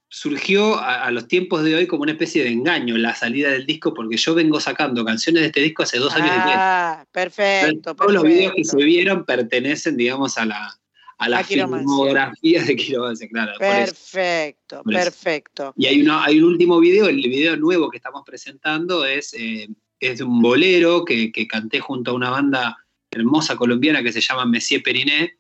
surgió 0.09 0.75
a, 0.75 1.05
a 1.05 1.11
los 1.11 1.27
tiempos 1.27 1.63
de 1.63 1.73
hoy 1.75 1.87
como 1.87 2.03
una 2.03 2.11
especie 2.11 2.43
de 2.43 2.49
engaño 2.51 2.97
la 2.97 3.15
salida 3.15 3.49
del 3.49 3.65
disco, 3.65 3.93
porque 3.93 4.15
yo 4.17 4.35
vengo 4.35 4.59
sacando 4.59 5.03
canciones 5.03 5.41
de 5.41 5.47
este 5.47 5.61
disco 5.61 5.83
hace 5.83 5.97
dos 5.97 6.13
años 6.13 6.27
y 6.35 6.39
medio. 6.39 6.53
Ah, 6.55 7.05
perfecto, 7.11 7.95
Todos 7.95 8.13
los 8.13 8.23
videos 8.23 8.53
que 8.55 8.63
se 8.63 8.77
vieron 8.77 9.25
pertenecen, 9.25 9.97
digamos, 9.97 10.37
a 10.37 10.45
la, 10.45 10.79
a 11.17 11.29
la 11.29 11.43
filmografía 11.43 12.63
de 12.63 12.75
Quiromancia, 12.75 13.27
claro. 13.27 13.53
por 13.57 13.65
eso. 13.67 13.93
Perfecto, 13.93 14.83
Por 14.83 14.93
eso. 14.93 15.03
perfecto. 15.03 15.73
Y 15.77 15.87
hay, 15.87 16.01
una, 16.01 16.23
hay 16.25 16.37
un 16.39 16.45
último 16.45 16.79
video, 16.79 17.07
el 17.07 17.17
video 17.17 17.57
nuevo 17.57 17.89
que 17.89 17.97
estamos 17.97 18.21
presentando 18.23 19.05
es, 19.05 19.33
eh, 19.33 19.67
es 19.99 20.17
de 20.19 20.23
un 20.23 20.41
bolero 20.41 21.03
que, 21.05 21.31
que 21.31 21.47
canté 21.47 21.79
junto 21.79 22.11
a 22.11 22.13
una 22.13 22.29
banda 22.29 22.77
hermosa 23.16 23.55
colombiana 23.55 24.03
que 24.03 24.11
se 24.11 24.22
llama 24.22 24.45
Messier 24.45 24.82
Periné, 24.82 25.38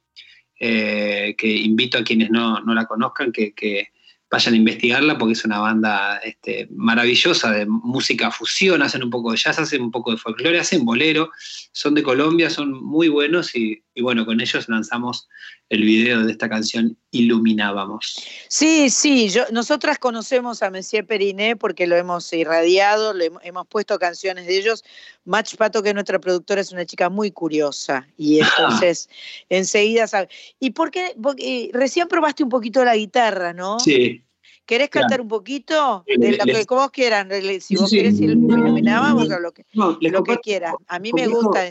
eh, 0.59 1.35
que 1.37 1.47
invito 1.47 1.97
a 1.97 2.03
quienes 2.03 2.29
no, 2.29 2.59
no 2.61 2.73
la 2.73 2.85
conozcan 2.85 3.31
que, 3.31 3.53
que 3.53 3.89
vayan 4.33 4.55
a 4.55 4.57
investigarla 4.57 5.19
porque 5.19 5.33
es 5.33 5.45
una 5.45 5.59
banda 5.59 6.17
este, 6.17 6.67
maravillosa 6.71 7.51
de 7.51 7.67
música 7.67 8.31
fusión, 8.31 8.81
hacen 8.81 9.03
un 9.03 9.11
poco 9.11 9.31
de 9.31 9.37
jazz, 9.37 9.59
hacen 9.59 9.83
un 9.83 9.91
poco 9.91 10.09
de 10.09 10.17
folclore, 10.17 10.59
hacen 10.59 10.83
bolero, 10.85 11.29
son 11.71 11.93
de 11.93 12.01
Colombia, 12.01 12.49
son 12.49 12.73
muy 12.83 13.09
buenos 13.09 13.53
y, 13.55 13.83
y 13.93 14.01
bueno, 14.01 14.25
con 14.25 14.41
ellos 14.41 14.67
lanzamos 14.69 15.29
el 15.69 15.83
video 15.83 16.23
de 16.25 16.31
esta 16.31 16.49
canción 16.49 16.97
Iluminábamos. 17.11 18.15
Sí, 18.47 18.89
sí, 18.89 19.29
yo, 19.29 19.43
nosotras 19.51 19.99
conocemos 19.99 20.63
a 20.63 20.71
Monsieur 20.71 21.05
Periné 21.05 21.55
porque 21.55 21.85
lo 21.85 21.95
hemos 21.95 22.33
irradiado, 22.33 23.13
le 23.13 23.31
hem- 23.31 23.39
hemos 23.43 23.67
puesto 23.67 23.99
canciones 23.99 24.47
de 24.47 24.57
ellos. 24.57 24.83
Match 25.25 25.55
Pato, 25.55 25.83
que 25.83 25.89
es 25.89 25.93
nuestra 25.93 26.17
productora, 26.19 26.59
es 26.59 26.71
una 26.71 26.87
chica 26.87 27.09
muy 27.09 27.29
curiosa 27.29 28.07
y 28.17 28.39
entonces 28.79 29.09
enseguida 29.49 30.07
sabe. 30.07 30.29
¿Y 30.59 30.71
por 30.71 30.89
qué? 30.89 31.13
Porque, 31.21 31.65
eh, 31.65 31.69
recién 31.71 32.07
probaste 32.07 32.43
un 32.43 32.49
poquito 32.49 32.83
la 32.83 32.95
guitarra, 32.95 33.53
¿no? 33.53 33.79
Sí, 33.79 34.22
¿Querés 34.65 34.89
Claro. 34.89 35.03
cantar 35.05 35.21
un 35.21 35.27
poquito? 35.27 36.03
De 36.07 36.17
le- 36.17 36.37
lo 36.37 36.45
que 36.45 36.65
como 36.65 36.81
vos 36.81 36.91
quieran, 36.91 37.27
le- 37.29 37.59
si 37.59 37.75
vos 37.75 37.89
sí. 37.89 37.97
querés 37.97 38.19
iluminábamos 38.19 39.29
o 39.29 39.39
lo 39.39 39.51
que, 39.51 39.65
no, 39.73 39.99
que 39.99 40.37
quieras. 40.41 40.73
A 40.87 40.99
mí 40.99 41.11
me 41.13 41.27
gusta 41.27 41.67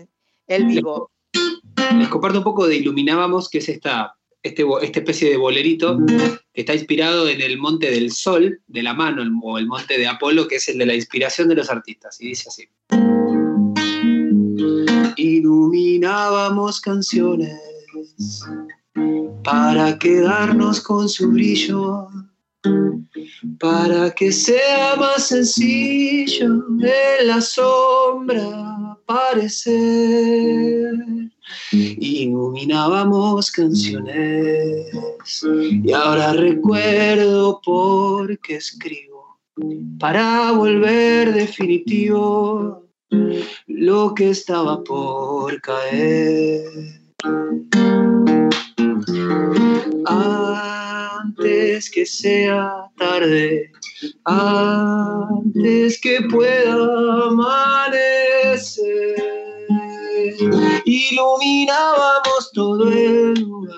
el 0.46 0.66
vivo. 0.66 1.10
les 1.98 2.08
comparto 2.08 2.38
un 2.38 2.44
poco 2.44 2.66
de 2.66 2.76
Iluminábamos, 2.76 3.48
que 3.48 3.58
es 3.58 3.68
esta, 3.68 4.14
este, 4.42 4.64
esta 4.82 4.98
especie 5.00 5.30
de 5.30 5.36
bolerito 5.36 5.98
que 6.06 6.60
está 6.60 6.74
inspirado 6.74 7.28
en 7.28 7.40
el 7.40 7.58
Monte 7.58 7.90
del 7.90 8.10
Sol, 8.12 8.60
de 8.66 8.82
la 8.82 8.92
mano, 8.94 9.22
el- 9.22 9.30
o 9.42 9.58
el 9.58 9.66
Monte 9.66 9.98
de 9.98 10.06
Apolo, 10.06 10.46
que 10.48 10.56
es 10.56 10.68
el 10.68 10.78
de 10.78 10.86
la 10.86 10.94
inspiración 10.94 11.48
de 11.48 11.54
los 11.54 11.70
artistas. 11.70 12.20
Y 12.20 12.28
dice 12.28 12.48
así. 12.48 12.68
Iluminábamos 15.16 16.80
canciones 16.80 17.58
para 19.44 19.98
quedarnos 19.98 20.80
con 20.80 21.08
su 21.08 21.30
brillo, 21.30 22.08
para 23.58 24.10
que 24.12 24.32
sea 24.32 24.96
más 24.96 25.28
sencillo 25.28 26.64
en 26.80 27.26
la 27.26 27.40
sombra 27.40 28.72
aparecer. 28.92 30.94
Iluminábamos 31.72 33.50
canciones 33.50 34.86
y 35.60 35.92
ahora 35.92 36.32
recuerdo 36.32 37.60
por 37.64 38.38
qué 38.40 38.56
escribo 38.56 39.38
para 39.98 40.52
volver 40.52 41.32
definitivo 41.32 42.84
lo 43.66 44.14
que 44.14 44.30
estaba 44.30 44.82
por 44.82 45.60
caer. 45.60 46.62
Antes 51.24 51.88
que 51.90 52.04
sea 52.04 52.68
tarde, 52.98 53.70
antes 54.24 56.00
que 56.00 56.20
pueda 56.22 56.74
amanecer, 57.28 58.82
iluminábamos 60.84 62.50
todo 62.54 62.90
el 62.90 63.34
lugar 63.34 63.76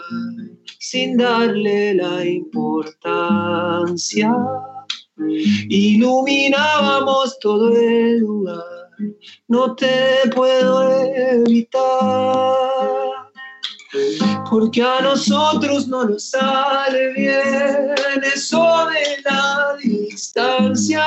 sin 0.78 1.18
darle 1.18 1.94
la 1.94 2.24
importancia. 2.24 4.34
Iluminábamos 5.68 7.38
todo 7.40 7.76
el 7.76 8.20
lugar, 8.20 8.64
no 9.48 9.76
te 9.76 10.30
puedo 10.34 10.90
evitar. 10.92 11.84
Porque 14.54 14.80
a 14.80 15.00
nosotros 15.00 15.88
no 15.88 16.04
nos 16.04 16.30
sale 16.30 17.12
bien 17.14 17.92
eso 18.32 18.86
de 18.86 19.20
la 19.24 19.76
distancia. 19.82 21.04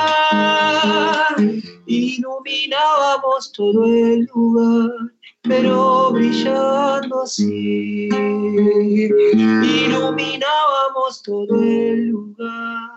Iluminábamos 1.86 3.50
todo 3.52 3.86
el 3.86 4.28
lugar, 4.34 4.90
pero 5.44 6.10
brillando 6.12 7.22
así. 7.22 8.10
Iluminábamos 9.62 11.22
todo 11.22 11.58
el 11.62 12.08
lugar, 12.08 12.90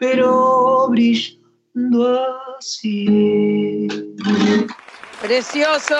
pero 0.00 0.88
brillando 0.88 2.26
así. 2.58 3.86
Precioso, 5.20 5.94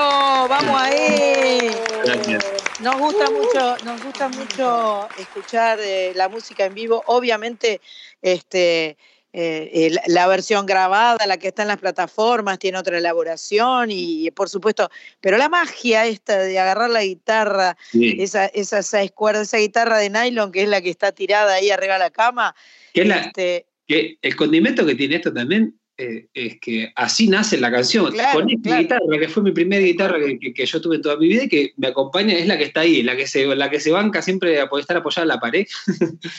vamos 0.48 0.80
ahí. 0.80 1.70
Gracias. 2.06 2.57
Nos 2.80 2.96
gusta 2.98 3.28
mucho, 3.30 3.84
nos 3.84 4.04
gusta 4.04 4.28
mucho 4.28 5.08
escuchar 5.18 5.80
eh, 5.80 6.12
la 6.14 6.28
música 6.28 6.64
en 6.64 6.74
vivo. 6.74 7.02
Obviamente, 7.06 7.80
este, 8.22 8.96
eh, 9.32 9.96
la 10.06 10.28
versión 10.28 10.64
grabada, 10.64 11.26
la 11.26 11.38
que 11.38 11.48
está 11.48 11.62
en 11.62 11.68
las 11.68 11.78
plataformas, 11.78 12.60
tiene 12.60 12.78
otra 12.78 12.98
elaboración 12.98 13.88
y, 13.90 14.30
por 14.30 14.48
supuesto, 14.48 14.90
pero 15.20 15.38
la 15.38 15.48
magia 15.48 16.06
esta 16.06 16.38
de 16.38 16.58
agarrar 16.58 16.90
la 16.90 17.02
guitarra, 17.02 17.76
Sí. 17.90 18.16
esa, 18.20 18.82
seis 18.82 19.10
cuerdas, 19.10 19.48
esa 19.48 19.58
guitarra 19.58 19.98
de 19.98 20.10
nylon 20.10 20.52
que 20.52 20.62
es 20.62 20.68
la 20.68 20.80
que 20.80 20.90
está 20.90 21.10
tirada 21.10 21.54
ahí 21.54 21.70
arriba 21.70 21.94
de 21.94 21.98
la 22.00 22.10
cama, 22.10 22.54
Que 22.94 23.02
este, 23.02 23.66
que 23.88 24.18
el 24.22 24.36
condimento 24.36 24.86
que 24.86 24.94
tiene 24.94 25.16
esto 25.16 25.32
también 25.32 25.77
eh, 25.98 26.28
es 26.32 26.60
que 26.60 26.92
así 26.94 27.26
nace 27.28 27.58
la 27.58 27.70
canción. 27.72 28.12
Claro, 28.12 28.38
Con 28.40 28.48
esta 28.50 28.62
claro. 28.62 28.82
guitarra, 28.82 29.18
que 29.20 29.28
fue 29.28 29.42
mi 29.42 29.50
primera 29.50 29.84
guitarra 29.84 30.18
que, 30.20 30.38
que- 30.38 30.54
que 30.54 30.64
yo 30.66 30.80
tuve 30.80 30.96
en 30.96 31.02
toda 31.02 31.16
mi 31.16 31.26
vida 31.28 31.44
y 31.44 31.48
que 31.48 31.72
me 31.76 31.88
acompaña, 31.88 32.34
es 32.34 32.46
la 32.46 32.56
que 32.56 32.64
está 32.64 32.80
ahí, 32.82 33.02
la 33.02 33.16
que 33.16 33.26
se, 33.26 33.44
la 33.54 33.68
que 33.68 33.80
se 33.80 33.90
banca 33.90 34.22
siempre 34.22 34.60
a 34.60 34.68
poder 34.68 34.82
estar 34.82 34.96
apoyada 34.96 35.22
en 35.22 35.28
la 35.28 35.40
pared. 35.40 35.66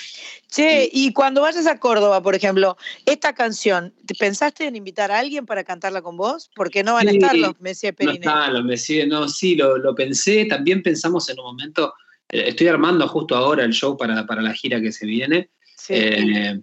Che, 0.52 0.90
y 0.92 1.14
cuando 1.14 1.42
vayas 1.42 1.68
a 1.68 1.80
Córdoba, 1.80 2.24
por 2.24 2.34
ejemplo, 2.34 2.76
esta 3.06 3.34
canción, 3.34 3.94
¿te 4.08 4.16
pensaste 4.16 4.66
en 4.66 4.76
invitar 4.76 5.12
a 5.12 5.20
alguien 5.20 5.46
para 5.46 5.64
cantarla 5.64 6.02
con 6.02 6.18
vos? 6.18 6.50
Porque 6.56 6.84
no 6.84 6.96
van 6.96 7.08
a 7.08 7.12
Sí, 7.12 7.18
estar 7.18 7.36
los 7.36 7.60
Messier 7.62 7.94
No 7.94 7.98
Periné. 7.98 8.16
está, 8.26 8.50
lo, 8.50 8.64
me 8.64 8.76
sigue- 8.78 9.06
no, 9.08 9.28
sí, 9.30 9.56
lo, 9.56 9.78
lo 9.78 9.94
pensé. 9.94 10.46
También 10.46 10.82
pensamos 10.82 11.30
en 11.30 11.38
un 11.40 11.46
momento, 11.46 11.94
eh, 12.30 12.46
estoy 12.48 12.68
armando 12.68 13.08
justo 13.08 13.36
ahora 13.36 13.64
el 13.64 13.74
show 13.74 13.96
para, 13.96 14.26
para 14.26 14.42
la 14.42 14.54
gira 14.54 14.82
que 14.82 14.92
se 14.92 15.06
viene. 15.06 15.50
Sí. 15.78 15.94
Eh, 15.96 16.60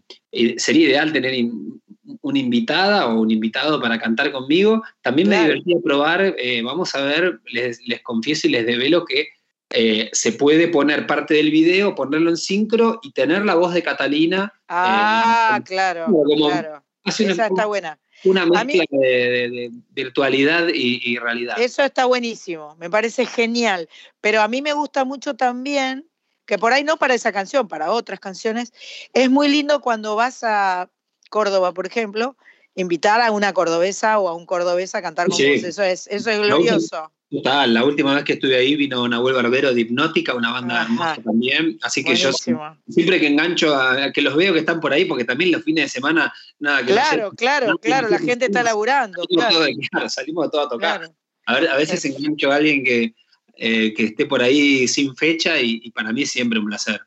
sería 0.59 0.89
ideal 0.89 1.13
tener 1.13 1.33
in- 1.35 1.81
una 2.23 2.39
invitada 2.39 3.07
o 3.09 3.21
un 3.21 3.31
invitado 3.31 3.81
para 3.81 3.99
cantar 3.99 4.33
conmigo. 4.33 4.83
También 5.03 5.29
me 5.29 5.41
divertía 5.41 5.77
probar, 5.85 6.35
eh, 6.39 6.63
vamos 6.63 6.95
a 6.95 7.03
ver, 7.03 7.41
les, 7.47 7.81
les 7.87 8.03
confieso 8.03 8.47
y 8.47 8.51
les 8.51 8.67
develo 8.67 9.05
que 9.05 9.29
eh, 9.71 10.09
se 10.13 10.33
puede 10.33 10.69
poner 10.69 11.07
parte 11.07 11.35
del 11.35 11.51
video, 11.51 11.95
ponerlo 11.95 12.31
en 12.31 12.37
sincro 12.37 13.01
y 13.03 13.13
tener 13.13 13.45
la 13.45 13.55
voz 13.57 13.75
de 13.75 13.83
Catalina. 13.83 14.53
Ah, 14.69 15.57
eh, 15.59 15.65
claro, 15.65 16.07
como- 16.07 16.49
claro. 16.49 16.83
hace 17.05 17.25
una- 17.25 17.33
Esa 17.33 17.47
está 17.49 17.67
buena. 17.67 17.99
Una 18.25 18.47
mí- 18.47 18.53
mezcla 18.79 18.85
de, 18.91 19.07
de- 19.09 19.51
de 19.51 19.71
virtualidad 19.91 20.69
y, 20.73 21.01
y 21.05 21.19
realidad. 21.19 21.59
Eso 21.61 21.83
está 21.83 22.07
buenísimo, 22.07 22.75
me 22.79 22.89
parece 22.89 23.27
genial. 23.27 23.89
Pero 24.21 24.41
a 24.41 24.49
mí 24.49 24.63
me 24.63 24.73
gusta 24.73 25.05
mucho 25.05 25.35
también, 25.35 26.09
que 26.47 26.59
por 26.59 26.73
ahí 26.73 26.83
no 26.85 26.97
para 26.97 27.15
esa 27.15 27.33
canción, 27.33 27.67
para 27.69 27.91
otras 27.91 28.21
canciones, 28.21 28.73
es 29.13 29.29
muy 29.31 29.49
lindo 29.49 29.81
cuando 29.81 30.15
vas 30.17 30.45
a 30.45 30.89
Córdoba, 31.29 31.73
por 31.73 31.87
ejemplo, 31.87 32.37
invitar 32.75 33.21
a 33.21 33.31
una 33.31 33.53
cordobesa 33.53 34.19
o 34.19 34.29
a 34.29 34.35
un 34.35 34.47
cordobés 34.47 34.95
a 34.95 35.03
cantar 35.03 35.29
con 35.29 35.37
Sí. 35.37 35.47
vos. 35.47 35.65
Eso 35.65 35.83
es, 35.83 36.07
eso 36.09 36.31
es 36.31 36.39
glorioso. 36.39 37.11
Total, 37.29 37.75
la 37.75 37.85
última 37.85 38.15
vez 38.15 38.23
que 38.23 38.35
estuve 38.35 38.55
ahí 38.55 38.77
vino 38.77 39.09
Nahuel 39.09 39.35
Barbero 39.35 39.75
de 39.75 39.81
Hipnótica, 39.81 40.33
una 40.35 40.53
banda 40.53 40.77
Ajá. 40.77 40.85
hermosa 40.85 41.23
también. 41.25 41.77
Así 41.83 42.05
que 42.05 42.15
yo 42.15 42.31
siempre 42.33 43.19
que 43.19 43.27
engancho 43.27 43.75
a, 43.75 44.05
a 44.05 44.13
que 44.13 44.23
los 44.23 44.37
veo 44.37 44.53
que 44.53 44.61
están 44.61 44.79
por 44.79 44.93
ahí, 44.93 45.07
porque 45.07 45.25
también 45.25 45.51
los 45.51 45.65
fines 45.65 45.87
de 45.87 45.89
semana, 45.89 46.33
nada 46.61 46.79
que 46.85 46.93
no 46.93 46.93
Claro, 46.93 47.31
sé, 47.31 47.37
claro, 47.37 47.67
no, 47.71 47.79
claro, 47.79 48.09
la 48.09 48.21
gente 48.21 48.47
está 48.47 48.63
laburando. 48.63 49.25
salimos 49.25 49.89
Claro, 49.91 50.09
salimos 50.09 50.51
todos 50.53 50.67
a 50.67 50.69
tocar. 50.69 50.99
claro. 51.01 51.15
A, 51.47 51.55
ver, 51.55 51.69
a 51.69 51.77
veces 51.77 52.05
engancho 52.05 52.53
a 52.53 52.57
alguien 52.57 52.85
que, 52.85 53.13
eh, 53.57 53.93
que 53.95 54.05
esté 54.05 54.27
por 54.27 54.41
ahí 54.41 54.87
sin 54.87 55.17
fecha 55.17 55.61
y, 55.61 55.81
y 55.83 55.91
para 55.91 56.13
mí 56.13 56.23
es 56.23 56.31
siempre 56.31 56.61
un 56.61 56.67
placer. 56.67 57.01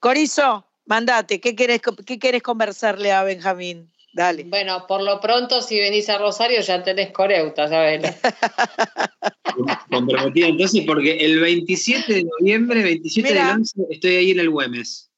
Corizo, 0.00 0.66
mandate, 0.86 1.40
¿qué 1.40 1.54
querés, 1.54 1.80
qué 2.06 2.18
querés 2.18 2.42
conversarle 2.42 3.12
a 3.12 3.22
Benjamín? 3.24 3.90
Dale. 4.12 4.44
Bueno, 4.44 4.86
por 4.86 5.02
lo 5.02 5.20
pronto, 5.20 5.60
si 5.60 5.78
venís 5.78 6.08
a 6.08 6.16
Rosario 6.16 6.62
ya 6.62 6.82
tenés 6.82 7.10
coreuta, 7.12 7.68
¿sabes? 7.68 8.00
Comprometida 9.90 10.46
entonces 10.48 10.84
porque 10.86 11.18
el 11.18 11.38
27 11.40 12.12
de 12.12 12.24
noviembre, 12.24 12.82
27 12.82 13.28
Mira. 13.28 13.46
del 13.46 13.56
11, 13.56 13.80
estoy 13.90 14.16
ahí 14.16 14.30
en 14.30 14.40
el 14.40 14.50
Güemes. 14.50 15.10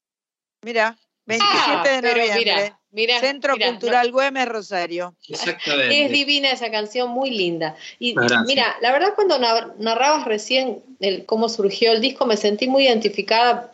Mira, 0.63 0.97
27 1.25 1.53
Ah, 1.63 1.83
de 1.83 2.01
pero 2.01 2.17
noviembre. 2.17 2.39
mira, 2.39 2.79
mira, 2.91 3.19
Centro 3.19 3.55
Cultural 3.57 4.11
Güemes 4.11 4.47
Rosario. 4.47 5.15
Exactamente. 5.27 6.05
Es 6.05 6.11
divina 6.11 6.51
esa 6.51 6.69
canción, 6.71 7.09
muy 7.09 7.29
linda. 7.29 7.75
Y 7.99 8.13
Gracias. 8.13 8.43
mira, 8.47 8.75
la 8.81 8.91
verdad 8.91 9.13
cuando 9.15 9.37
nar- 9.39 9.75
narrabas 9.77 10.25
recién 10.25 10.83
el, 10.99 11.25
cómo 11.25 11.47
surgió 11.49 11.91
el 11.93 12.01
disco, 12.01 12.25
me 12.25 12.35
sentí 12.37 12.67
muy 12.67 12.83
identificada 12.85 13.73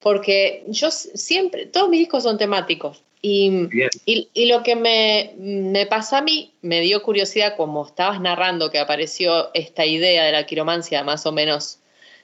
porque 0.00 0.64
yo 0.68 0.90
siempre, 0.90 1.66
todos 1.66 1.88
mis 1.88 2.00
discos 2.00 2.24
son 2.24 2.38
temáticos. 2.38 3.02
Y, 3.22 3.68
y 4.06 4.46
lo 4.46 4.62
que 4.62 4.76
me, 4.76 5.34
me 5.36 5.84
pasa 5.84 6.18
a 6.18 6.22
mí, 6.22 6.54
me 6.62 6.80
dio 6.80 7.02
curiosidad 7.02 7.54
como 7.54 7.86
estabas 7.86 8.18
narrando 8.18 8.70
que 8.70 8.78
apareció 8.78 9.52
esta 9.52 9.84
idea 9.84 10.24
de 10.24 10.32
la 10.32 10.46
quiromancia 10.46 11.04
más 11.04 11.26
o 11.26 11.32
menos 11.32 11.80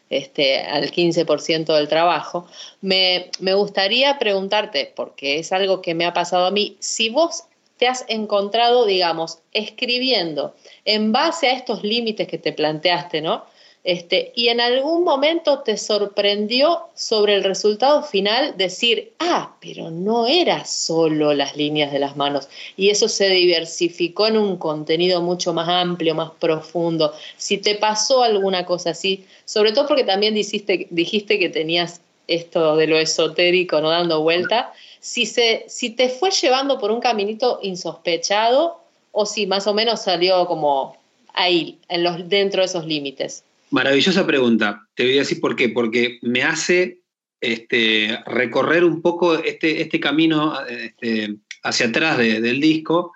este, 0.09 0.61
al 0.61 0.91
15% 0.91 1.75
del 1.75 1.89
trabajo. 1.89 2.47
Me, 2.81 3.31
me 3.41 3.53
gustaría 3.55 4.19
preguntarte, 4.19 4.93
porque 4.95 5.39
es 5.39 5.53
algo 5.53 5.83
que 5.83 5.95
me 5.95 6.07
ha 6.07 6.15
pasado 6.15 6.47
a 6.47 6.51
mí, 6.51 6.77
si 6.81 7.11
vos 7.11 7.45
te 7.77 7.89
has 7.89 8.05
encontrado, 8.09 8.87
digamos, 8.87 9.41
escribiendo 9.53 10.55
en 10.85 11.13
base 11.13 11.49
a 11.49 11.53
estos 11.53 11.83
límites 11.83 12.27
que 12.27 12.39
te 12.39 12.53
planteaste, 12.53 13.21
¿no? 13.21 13.45
Este, 13.87 14.33
y 14.35 14.49
en 14.49 14.61
algún 14.61 15.05
momento 15.05 15.61
te 15.61 15.77
sorprendió 15.77 16.89
sobre 16.97 17.37
el 17.37 17.45
resultado 17.45 18.03
final 18.03 18.57
decir, 18.57 19.13
ah, 19.21 19.55
pero 19.61 19.93
no 19.93 20.27
era 20.27 20.65
solo 20.65 21.33
las 21.35 21.57
líneas 21.57 21.93
de 21.93 22.01
las 22.01 22.17
manos. 22.17 22.49
Y 22.77 22.91
eso 22.91 23.09
se 23.09 23.29
diversificó 23.29 24.27
en 24.27 24.39
un 24.39 24.57
contenido 24.57 25.23
mucho 25.23 25.55
más 25.55 25.69
amplio, 25.69 26.17
más 26.17 26.33
profundo. 26.33 27.15
Si 27.37 27.59
te 27.59 27.77
pasó 27.77 28.25
alguna 28.25 28.67
cosa 28.67 28.91
así, 28.91 29.25
sobre 29.45 29.71
todo 29.71 29.87
porque 29.87 30.03
también 30.03 30.35
dijiste, 30.35 30.89
dijiste 30.91 31.39
que 31.39 31.49
tenías 31.49 32.01
esto 32.27 32.75
de 32.75 32.89
lo 32.89 32.99
esotérico, 32.99 33.81
¿no? 33.81 33.91
Dando 33.91 34.21
vuelta. 34.21 34.73
Si, 34.99 35.27
se, 35.27 35.65
si 35.69 35.91
te 35.91 36.09
fue 36.09 36.33
llevando 36.33 36.81
por 36.81 36.91
un 36.91 36.99
caminito 36.99 37.61
insospechado 37.63 38.81
o 39.13 39.27
si 39.27 39.47
más 39.47 39.69
o 39.69 39.75
menos 39.75 40.03
salió 40.03 40.45
como 40.49 40.97
ahí, 41.35 41.79
en 41.89 42.03
los, 42.03 42.29
dentro 42.29 42.63
de 42.63 42.67
esos 42.67 42.85
límites. 42.85 43.45
Maravillosa 43.71 44.27
pregunta. 44.27 44.89
Te 44.95 45.05
voy 45.05 45.17
a 45.17 45.21
decir 45.21 45.41
por 45.41 45.57
qué. 45.57 45.69
Porque 45.69 46.19
me 46.23 46.43
hace 46.43 47.03
este, 47.41 48.19
recorrer 48.27 48.85
un 48.85 49.03
poco 49.03 49.37
este, 49.37 49.83
este 49.83 50.01
camino 50.01 50.65
este, 50.67 51.37
hacia 51.63 51.87
atrás 51.87 52.19
del 52.19 52.61
disco. 52.61 53.13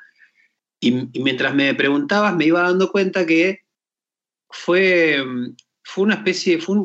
Y, 0.80 1.08
mientras 1.20 1.54
me 1.54 1.74
preguntabas, 1.74 2.34
me 2.34 2.46
iba 2.46 2.62
dando 2.62 2.90
cuenta 2.90 3.26
que 3.26 3.60
fue, 4.48 5.22
fue 5.82 6.04
una 6.04 6.14
especie, 6.14 6.58
fue, 6.58 6.76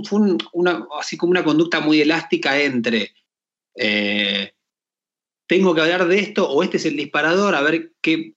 una, 0.54 0.86
así 1.00 1.18
como 1.18 1.32
una 1.32 1.44
conducta 1.44 1.80
muy 1.80 2.02
elástica 2.02 2.60
entre 2.60 3.14
eh, 3.76 4.54
tengo 5.48 5.76
que 5.76 5.82
hablar 5.82 6.08
de 6.08 6.20
esto 6.20 6.50
o 6.50 6.64
este 6.64 6.78
es 6.78 6.86
el 6.86 6.96
disparador, 6.96 7.56
a 7.56 7.62
ver 7.62 7.94
qué, 8.02 8.34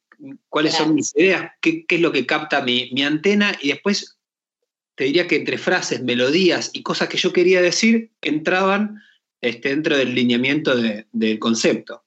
cuáles 0.49 0.75
son 0.75 0.95
mis 0.95 1.15
ideas, 1.17 1.53
qué, 1.61 1.85
es 1.89 2.01
lo 2.01 2.13
que 2.13 2.27
capta 2.27 2.63
mi, 2.63 2.91
mi 2.93 3.03
antena 3.03 3.57
y 3.61 3.69
después 3.69 4.18
te 4.99 5.05
diría 5.05 5.29
que 5.29 5.37
entre 5.37 5.59
frases, 5.59 6.03
melodías 6.03 6.71
y 6.73 6.83
cosas 6.83 7.09
que 7.09 7.17
yo 7.17 7.33
quería 7.33 7.63
decir 7.63 8.11
entraban 8.21 9.01
este, 9.41 9.69
dentro 9.69 9.97
del 9.97 10.13
lineamiento 10.13 10.75
del 10.75 11.39
concepto. 11.39 12.03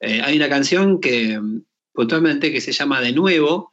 Eh, 0.00 0.22
hay 0.24 0.34
una 0.34 0.48
canción 0.48 1.02
que 1.02 1.38
puntualmente 1.92 2.50
que 2.50 2.62
se 2.62 2.72
llama 2.72 3.02
De 3.02 3.12
nuevo, 3.12 3.72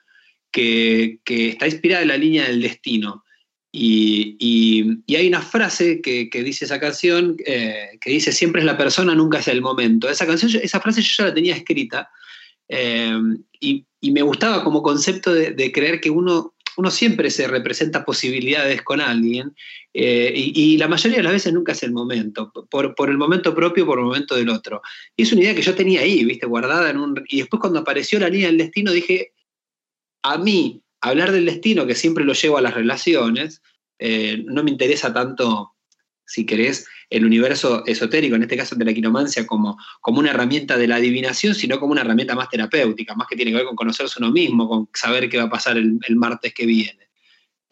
que, 0.51 1.21
está 1.25 1.65
inspirada 1.65 2.01
en 2.01 2.09
la 2.09 2.17
línea 2.17 2.45
del 2.45 2.61
destino. 2.61 3.23
Y, 3.71 4.35
hay 5.15 5.27
una 5.29 5.41
frase 5.41 6.01
que, 6.01 6.29
dice 6.43 6.65
esa 6.65 6.77
canción, 6.77 7.37
eh, 7.45 7.97
que 8.01 8.09
dice, 8.09 8.33
siempre 8.33 8.59
es 8.59 8.65
la 8.65 8.77
persona, 8.77 9.15
nunca 9.15 9.39
es 9.39 9.47
el 9.47 9.61
momento. 9.61 10.09
Esa, 10.09 10.27
canción, 10.27 10.51
esa 10.61 10.81
frase 10.81 11.01
yo 11.01 11.09
ya 11.19 11.29
la 11.29 11.33
tenía 11.33 11.55
escrita 11.55 12.09
eh, 12.67 13.17
y, 13.61 13.85
me 14.11 14.23
gustaba 14.23 14.61
como 14.61 14.83
concepto 14.83 15.33
de 15.33 15.71
creer 15.71 16.01
que 16.01 16.09
uno 16.09 16.53
uno 16.81 16.89
siempre 16.89 17.29
se 17.29 17.47
representa 17.47 18.03
posibilidades 18.03 18.81
con 18.81 19.01
alguien 19.01 19.55
eh, 19.93 20.33
y, 20.35 20.77
la 20.77 20.87
mayoría 20.87 21.17
de 21.17 21.23
las 21.23 21.33
veces 21.33 21.53
nunca 21.53 21.73
es 21.73 21.83
el 21.83 21.91
momento, 21.91 22.51
por, 22.51 23.09
el 23.09 23.17
momento 23.19 23.53
propio, 23.53 23.85
por 23.85 23.99
el 23.99 24.05
momento 24.05 24.35
del 24.35 24.49
otro. 24.49 24.81
Y 25.15 25.23
es 25.23 25.31
una 25.31 25.41
idea 25.41 25.53
que 25.53 25.61
yo 25.61 25.75
tenía 25.75 26.01
ahí, 26.01 26.25
viste, 26.25 26.47
guardada 26.47 26.89
en 26.89 26.97
un... 26.97 27.23
Y 27.27 27.37
después 27.37 27.59
cuando 27.59 27.79
apareció 27.79 28.19
la 28.19 28.29
línea 28.29 28.47
del 28.47 28.57
destino 28.57 28.91
dije, 28.91 29.33
a 30.23 30.39
mí 30.39 30.81
hablar 31.01 31.31
del 31.31 31.45
destino, 31.45 31.85
que 31.85 31.93
siempre 31.93 32.25
lo 32.25 32.33
llevo 32.33 32.57
a 32.57 32.61
las 32.61 32.73
relaciones, 32.73 33.61
eh, 33.99 34.43
no 34.47 34.63
me 34.63 34.71
interesa 34.71 35.13
tanto, 35.13 35.75
si 36.25 36.47
querés, 36.47 36.87
el 37.11 37.25
universo 37.25 37.83
esotérico, 37.85 38.35
en 38.37 38.43
este 38.43 38.55
caso 38.55 38.73
de 38.75 38.85
la 38.85 38.93
quiromancia, 38.93 39.45
como, 39.45 39.77
como 39.99 40.19
una 40.19 40.31
herramienta 40.31 40.77
de 40.77 40.87
la 40.87 40.95
adivinación, 40.95 41.53
sino 41.53 41.77
como 41.77 41.91
una 41.91 42.01
herramienta 42.01 42.35
más 42.35 42.49
terapéutica, 42.49 43.13
más 43.15 43.27
que 43.27 43.35
tiene 43.35 43.51
que 43.51 43.57
ver 43.57 43.65
con 43.65 43.75
conocerse 43.75 44.15
uno 44.17 44.31
mismo, 44.31 44.67
con 44.67 44.89
saber 44.93 45.29
qué 45.29 45.37
va 45.37 45.43
a 45.43 45.49
pasar 45.49 45.77
el, 45.77 45.99
martes 46.15 46.53
que 46.53 46.65
viene. 46.65 47.09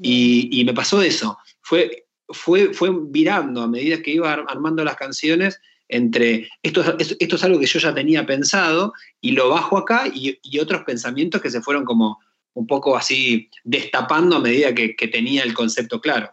Y, 0.02 0.62
me 0.66 0.74
pasó 0.74 1.02
eso, 1.02 1.38
fue, 1.62 2.08
fue, 2.28 2.74
fue 2.74 2.90
virando 3.08 3.62
a 3.62 3.68
medida 3.68 4.02
que 4.02 4.12
iba 4.12 4.32
armando 4.32 4.84
las 4.84 4.98
canciones 4.98 5.60
entre 5.88 6.48
esto, 6.62 6.84
esto 7.00 7.36
es 7.36 7.44
algo 7.44 7.60
que 7.60 7.66
yo 7.66 7.80
ya 7.80 7.94
tenía 7.94 8.26
pensado 8.26 8.94
y 9.22 9.32
lo 9.32 9.50
bajo 9.50 9.78
acá 9.78 10.04
y, 10.14 10.38
otros 10.60 10.84
pensamientos 10.84 11.42
que 11.42 11.50
se 11.50 11.62
fueron 11.62 11.86
como 11.86 12.20
un 12.54 12.68
poco 12.68 12.98
así 12.98 13.50
destapando 13.64 14.36
a 14.36 14.40
medida 14.40 14.76
que, 14.76 15.08
tenía 15.08 15.44
el 15.44 15.54
concepto 15.54 16.02
claro. 16.02 16.32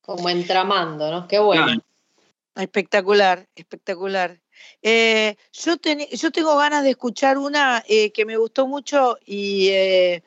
Como 0.00 0.30
entramando, 0.30 1.10
¿no? 1.10 1.26
Qué 1.26 1.40
bueno. 1.40 1.82
Espectacular, 2.56 3.46
espectacular. 3.54 4.40
Eh, 4.82 5.36
yo, 5.52 5.74
yo 6.12 6.30
tengo 6.30 6.56
ganas 6.56 6.82
de 6.84 6.90
escuchar 6.90 7.36
una 7.36 7.84
eh, 7.86 8.10
que 8.12 8.24
me 8.24 8.36
gustó 8.38 8.66
mucho 8.66 9.18
y, 9.26 9.68
eh, 9.68 10.22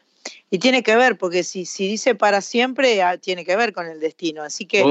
y, 0.52 0.60
tiene 0.60 0.84
que 0.84 0.96
ver, 0.96 1.18
porque 1.18 1.44
si, 1.44 1.66
si 1.66 1.88
dice 1.88 2.14
para 2.14 2.42
siempre, 2.42 3.02
ah, 3.02 3.18
tiene 3.18 3.44
que 3.44 3.56
ver 3.56 3.74
con 3.74 3.88
el 3.88 4.00
destino. 4.00 4.44
Así 4.44 4.66
que 4.66 4.84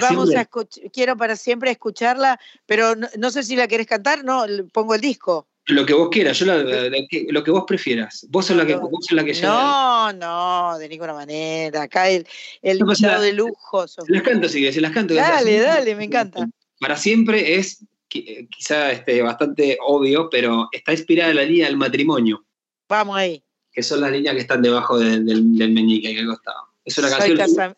vamos 0.00 0.34
a 0.36 0.48
quiero 0.92 1.16
para 1.16 1.34
siempre 1.34 1.72
escucharla, 1.72 2.38
pero 2.66 2.94
no, 2.94 3.30
sé 3.30 3.42
si 3.42 3.56
la 3.56 3.66
querés 3.66 3.88
cantar, 3.88 4.24
no, 4.24 4.44
pongo 4.72 4.94
el 4.94 5.00
disco. 5.00 5.48
Lo 5.68 5.84
que 5.84 5.94
vos 5.94 6.10
quieras, 6.12 6.38
yo 6.38 6.46
lo 6.46 7.42
que 7.42 7.50
vos 7.50 7.64
prefieras. 7.66 8.24
Vos 8.30 8.46
sos 8.46 8.56
la 8.56 8.64
que, 8.64 8.76
vos 8.76 9.10
la 9.10 9.24
que 9.24 9.32
No, 9.42 10.12
no, 10.12 10.78
de 10.78 10.88
ninguna 10.88 11.12
manera. 11.12 11.82
Acá 11.82 12.08
el, 12.08 12.24
el 12.62 12.78
de 12.78 13.32
lujo. 13.32 13.84
Las 14.06 14.22
canto, 14.22 14.48
si 14.48 14.72
se 14.72 14.80
las 14.80 14.92
canto. 14.92 15.14
Dale, 15.14 15.58
dale, 15.58 15.96
me 15.96 16.04
encanta 16.04 16.48
para 16.80 16.96
siempre 16.96 17.56
es 17.56 17.84
eh, 18.14 18.46
quizá 18.48 18.92
este, 18.92 19.22
bastante 19.22 19.78
obvio, 19.84 20.28
pero 20.30 20.68
está 20.72 20.92
inspirada 20.92 21.30
en 21.30 21.36
la 21.36 21.42
línea 21.42 21.66
del 21.66 21.76
matrimonio. 21.76 22.44
Vamos 22.88 23.16
ahí. 23.16 23.42
Que 23.72 23.82
son 23.82 24.00
las 24.00 24.12
líneas 24.12 24.34
que 24.34 24.40
están 24.40 24.62
debajo 24.62 24.98
del, 24.98 25.24
meñique 25.24 26.14
que 26.14 26.24
costado. 26.24 26.60
Es 26.84 26.96
una 26.98 27.10
canción. 27.10 27.76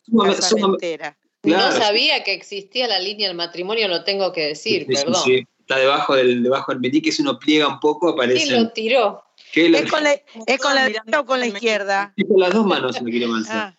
No 1.45 1.73
sabía 1.73 2.23
que 2.25 2.35
existía 2.35 2.87
la 2.89 2.99
línea 2.99 3.29
del 3.29 3.37
matrimonio, 3.37 3.89
lo 3.89 4.05
tengo 4.05 4.33
que 4.33 4.49
decir, 4.49 4.87
perdón. 4.87 5.23
Sí, 5.25 5.45
está 5.61 5.79
debajo 5.79 6.15
del, 6.15 6.43
debajo 6.43 6.73
del 6.73 6.81
meñique, 6.81 7.11
si 7.11 7.23
uno 7.23 7.39
pliega 7.39 7.69
un 7.69 7.81
poco, 7.81 8.11
aparece. 8.11 8.47
¿Quién 8.47 8.63
lo 8.63 8.71
tiró? 8.71 9.25
¿Es, 9.55 9.91
con 9.91 10.05
la, 10.05 10.13
¿Es 10.47 10.59
con 10.61 10.75
la 10.75 10.85
derecha 10.85 11.21
o 11.21 11.25
con 11.25 11.41
la 11.41 11.47
izquierda? 11.47 12.13
Es 12.17 12.27
con 12.29 12.41
las 12.41 12.53
dos 12.53 12.67
manos, 12.67 13.01
me 13.01 13.11
quiero 13.11 13.33
ah. 13.49 13.75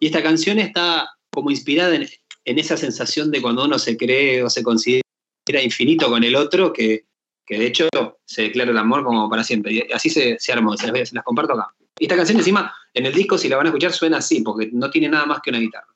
Y 0.00 0.06
esta 0.06 0.22
canción 0.22 0.58
está 0.58 1.08
como 1.30 1.50
inspirada 1.50 1.94
en, 1.94 2.08
en 2.48 2.58
esa 2.58 2.78
sensación 2.78 3.30
de 3.30 3.42
cuando 3.42 3.66
uno 3.66 3.78
se 3.78 3.98
cree 3.98 4.42
o 4.42 4.48
se 4.48 4.62
considera 4.62 5.02
infinito 5.62 6.08
con 6.08 6.24
el 6.24 6.34
otro, 6.34 6.72
que, 6.72 7.04
de 7.46 7.66
hecho 7.66 7.88
se 8.24 8.42
declara 8.42 8.70
el 8.70 8.78
amor 8.78 9.04
como 9.04 9.28
para 9.28 9.44
siempre. 9.44 9.72
Y 9.74 9.92
así 9.92 10.08
se, 10.08 10.38
se 10.38 10.52
armó, 10.52 10.74
se 10.78 10.90
las, 10.90 11.24
comparto 11.24 11.52
acá. 11.52 11.74
Y 11.98 12.04
esta 12.04 12.16
canción 12.16 12.38
encima, 12.38 12.74
en 12.94 13.04
el 13.04 13.12
disco, 13.12 13.36
si 13.36 13.50
la 13.50 13.58
van 13.58 13.66
a 13.66 13.68
escuchar, 13.68 13.92
suena 13.92 14.16
así, 14.16 14.40
porque 14.40 14.70
no 14.72 14.88
tiene 14.90 15.10
nada 15.10 15.26
más 15.26 15.40
que 15.42 15.50
una 15.50 15.58
guitarra. 15.58 15.88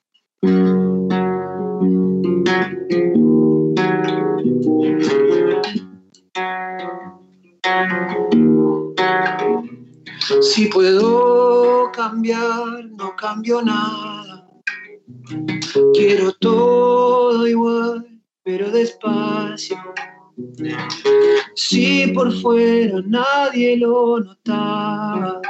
Si 10.41 10.67
puedo 10.67 11.91
cambiar, 11.91 12.85
no 12.91 13.15
cambio 13.15 13.63
nada 13.63 14.47
Quiero 15.93 16.31
todo 16.33 17.47
igual, 17.47 18.21
pero 18.43 18.69
despacio. 18.69 19.77
Si 21.55 22.07
por 22.07 22.31
fuera 22.41 23.01
nadie 23.05 23.77
lo 23.77 24.19
notaba, 24.19 25.41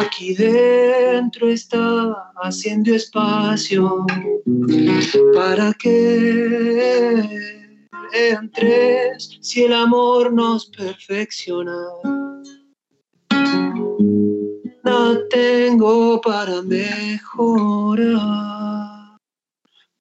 aquí 0.00 0.34
dentro 0.34 1.48
estaba 1.48 2.32
haciendo 2.42 2.94
espacio 2.94 4.04
para 5.34 5.72
que 5.74 7.22
entres 8.12 9.38
si 9.40 9.64
el 9.64 9.72
amor 9.72 10.32
nos 10.32 10.66
perfecciona 10.66 11.76
tengo 15.30 16.20
para 16.20 16.60
mejorar. 16.62 18.16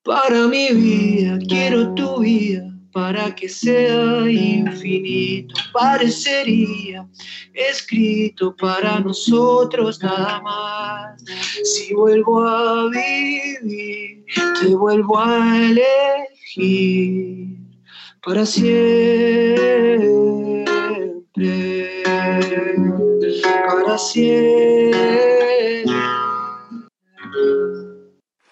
Para 0.04 0.48
mi 0.48 0.72
vida 0.72 1.38
quiero 1.48 1.94
tu 1.96 2.20
vida 2.20 2.64
para 2.94 3.34
que 3.36 3.50
sea 3.50 4.30
infinito. 4.30 5.56
Parecería 5.74 7.08
escrito 7.54 8.56
para 8.56 9.00
nosotros 9.02 10.02
nada 10.02 10.42
más. 10.42 11.22
Si 11.64 11.94
vuelvo 11.94 12.44
a 12.44 12.90
vivir, 12.90 14.24
te 14.62 14.76
vuelvo 14.76 15.20
a 15.20 15.58
elegir 15.58 17.58
para 18.24 18.46
siempre 18.46 19.26
para 23.68 23.98
siempre. 23.98 25.84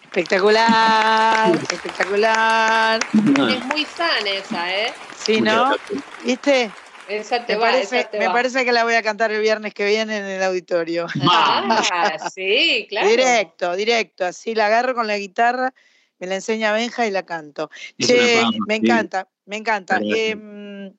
Espectacular, 0.03 1.55
espectacular. 1.71 2.99
Es 3.49 3.65
muy 3.65 3.85
sana 3.85 4.29
esa, 4.29 4.71
¿eh? 4.75 4.93
Sí, 5.17 5.41
¿no? 5.41 5.75
¿Viste? 6.23 6.69
Esa 7.07 7.45
te 7.45 7.53
Me 7.53 7.59
va, 7.59 7.71
parece, 7.71 7.99
esa 7.99 8.09
te 8.11 8.19
me 8.19 8.27
va. 8.27 8.33
parece 8.33 8.63
que 8.63 8.71
la 8.71 8.83
voy 8.83 8.93
a 8.93 9.01
cantar 9.01 9.31
el 9.31 9.41
viernes 9.41 9.73
que 9.73 9.85
viene 9.85 10.17
en 10.17 10.25
el 10.25 10.43
auditorio. 10.43 11.07
Ah, 11.21 12.29
sí, 12.33 12.85
claro. 12.89 13.09
Directo, 13.09 13.75
directo. 13.75 14.25
Así 14.25 14.53
la 14.55 14.67
agarro 14.67 14.93
con 14.93 15.07
la 15.07 15.17
guitarra, 15.17 15.73
me 16.19 16.27
la 16.27 16.35
enseña 16.35 16.71
Benja 16.73 17.07
y 17.07 17.11
la 17.11 17.23
canto. 17.23 17.69
Che, 17.99 18.37
fama, 18.41 18.57
me 18.67 18.75
sí. 18.75 18.81
encanta, 18.83 19.27
me 19.45 19.57
encanta. 19.57 19.99
Em, 20.01 20.93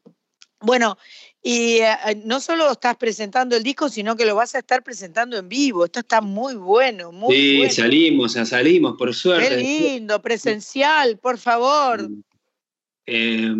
bueno, 0.60 0.98
y 1.46 1.80
eh, 1.82 1.94
no 2.24 2.40
solo 2.40 2.72
estás 2.72 2.96
presentando 2.96 3.54
el 3.54 3.62
disco, 3.62 3.90
sino 3.90 4.16
que 4.16 4.24
lo 4.24 4.34
vas 4.34 4.54
a 4.54 4.60
estar 4.60 4.82
presentando 4.82 5.36
en 5.36 5.46
vivo. 5.46 5.84
Esto 5.84 6.00
está 6.00 6.22
muy 6.22 6.54
bueno, 6.54 7.12
muy 7.12 7.34
Sí, 7.36 7.56
bueno. 7.58 7.72
salimos, 7.74 8.32
salimos, 8.32 8.94
por 8.96 9.08
Qué 9.10 9.14
suerte. 9.14 9.56
lindo, 9.58 10.22
presencial, 10.22 11.18
por 11.18 11.36
favor. 11.36 12.08
Eh, 13.06 13.54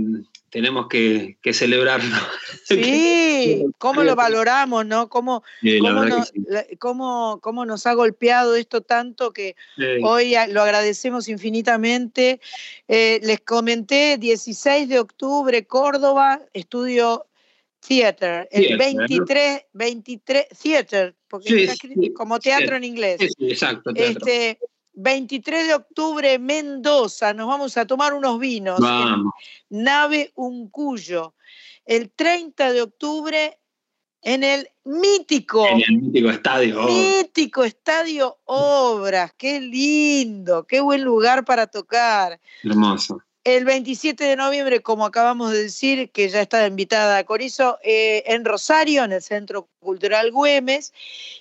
tenemos 0.49 0.87
que, 0.89 1.37
que 1.43 1.53
celebrarlo. 1.53 2.09
Sí, 2.67 3.63
cómo 3.77 4.03
lo 4.03 4.17
valoramos, 4.17 4.87
¿no? 4.87 5.11
Cómo, 5.11 5.45
Eh, 5.63 5.79
cómo, 5.79 6.05
nos, 6.07 6.29
sí. 6.29 6.77
cómo- 6.79 7.39
cómo 7.43 7.67
nos 7.67 7.85
ha 7.87 7.93
golpeado 7.93 8.57
esto 8.57 8.81
tanto 8.81 9.33
que 9.35 9.57
Eh, 9.77 9.99
hoy 10.03 10.35
lo 10.49 10.63
agradecemos 10.63 11.29
infinitamente. 11.29 12.41
Eh, 12.89 13.21
les 13.23 13.41
comenté, 13.43 14.17
16 14.17 14.89
de 14.89 14.99
octubre, 15.01 15.67
Córdoba, 15.67 16.41
estudio 16.55 17.27
Theater. 17.87 18.49
El 18.51 18.67
Theater, 18.79 18.95
¿no? 18.95 18.99
23, 18.99 19.63
23, 19.73 20.47
Theater, 20.63 21.15
porque 21.29 21.49
Sí, 21.49 21.61
está 21.63 21.73
escrito 21.75 22.01
sí, 22.03 22.13
como 22.13 22.39
teatro 22.41 22.71
sí. 22.71 22.75
en 22.77 22.85
inglés. 22.85 23.21
exacto, 23.39 23.93
teatro. 23.93 24.27
Este, 24.27 24.59
23 24.95 25.67
de 25.69 25.75
octubre, 25.75 26.39
Mendoza, 26.39 27.35
nos 27.35 27.49
vamos 27.49 27.77
a 27.77 27.87
tomar 27.87 28.15
unos 28.15 28.39
vinos. 28.39 28.79
en 28.79 28.85
Vamos. 28.85 29.33
Nave 29.69 30.33
Uncuyo. 30.37 31.35
El 31.85 32.11
30 32.11 32.73
de 32.73 32.83
octubre 32.83 33.59
en 34.23 34.43
el 34.43 34.69
mítico, 34.85 35.67
En 35.67 35.83
el 35.87 36.01
mítico 36.01 36.31
estadio. 36.31 36.83
mítico 36.87 37.65
Estadio 37.65 38.39
Obras. 38.45 39.35
Qué 39.37 39.61
lindo, 39.61 40.65
qué 40.67 40.81
buen 40.81 41.03
lugar 41.05 41.45
para 41.45 41.67
tocar. 41.67 42.41
hermoso. 42.63 43.21
El 43.45 43.67
27 43.67 44.25
de 44.25 44.37
noviembre, 44.37 44.81
como 44.81 45.05
acabamos 45.05 45.53
de 45.53 45.65
decir, 45.65 46.11
que 46.11 46.31
ya 46.31 46.41
está 46.41 46.67
invitada 46.67 47.19
a 47.19 47.25
Corizo, 47.25 47.79
eh, 47.85 48.23
en 48.27 48.43
Rosario, 48.45 49.05
en 49.05 49.13
el 49.13 49.21
Centro 49.21 49.69
Cultural 49.81 50.33
Güemes. 50.33 50.95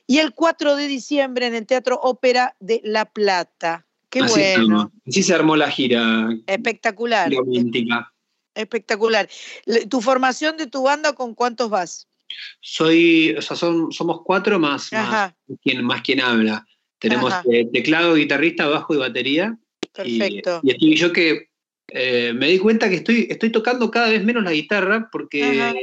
Y 0.05 0.17
el 0.17 0.33
4 0.33 0.75
de 0.75 0.87
diciembre 0.87 1.47
en 1.47 1.55
el 1.55 1.65
Teatro 1.65 1.97
Ópera 2.03 2.57
de 2.59 2.81
La 2.83 3.05
Plata. 3.05 3.85
Qué 4.09 4.19
Así 4.19 4.33
bueno. 4.33 4.91
Así 5.07 5.23
se 5.23 5.33
armó 5.33 5.55
la 5.55 5.71
gira 5.71 6.27
espectacular. 6.45 7.31
romántica. 7.31 8.13
Espectacular. 8.53 9.29
¿Tu 9.89 10.01
formación 10.01 10.57
de 10.57 10.67
tu 10.67 10.83
banda 10.83 11.13
con 11.13 11.33
cuántos 11.33 11.69
vas? 11.69 12.09
Soy, 12.59 13.33
o 13.37 13.41
sea, 13.41 13.55
son, 13.55 13.93
somos 13.93 14.21
cuatro 14.25 14.59
más, 14.59 14.91
más 14.91 15.33
quien, 15.63 15.83
más 15.85 16.01
quien 16.01 16.19
habla. 16.19 16.65
Tenemos 16.99 17.31
Ajá. 17.31 17.43
eh, 17.51 17.65
teclado, 17.71 18.15
guitarrista, 18.15 18.67
bajo 18.67 18.93
y 18.93 18.97
batería. 18.97 19.57
Y- 20.03 20.19
perfecto. 20.19 20.59
Y, 20.63 20.71
estoy 20.71 20.95
yo 20.95 21.13
que 21.13 21.52
eh, 21.95 22.33
me 22.33 22.47
di 22.47 22.57
cuenta 22.59 22.89
que 22.89 22.95
estoy, 22.95 23.27
estoy 23.29 23.51
tocando 23.51 23.91
cada 23.91 24.09
vez 24.09 24.23
menos 24.23 24.43
la 24.43 24.51
guitarra 24.51 25.09
porque, 25.11 25.61
Ajá. 25.61 25.73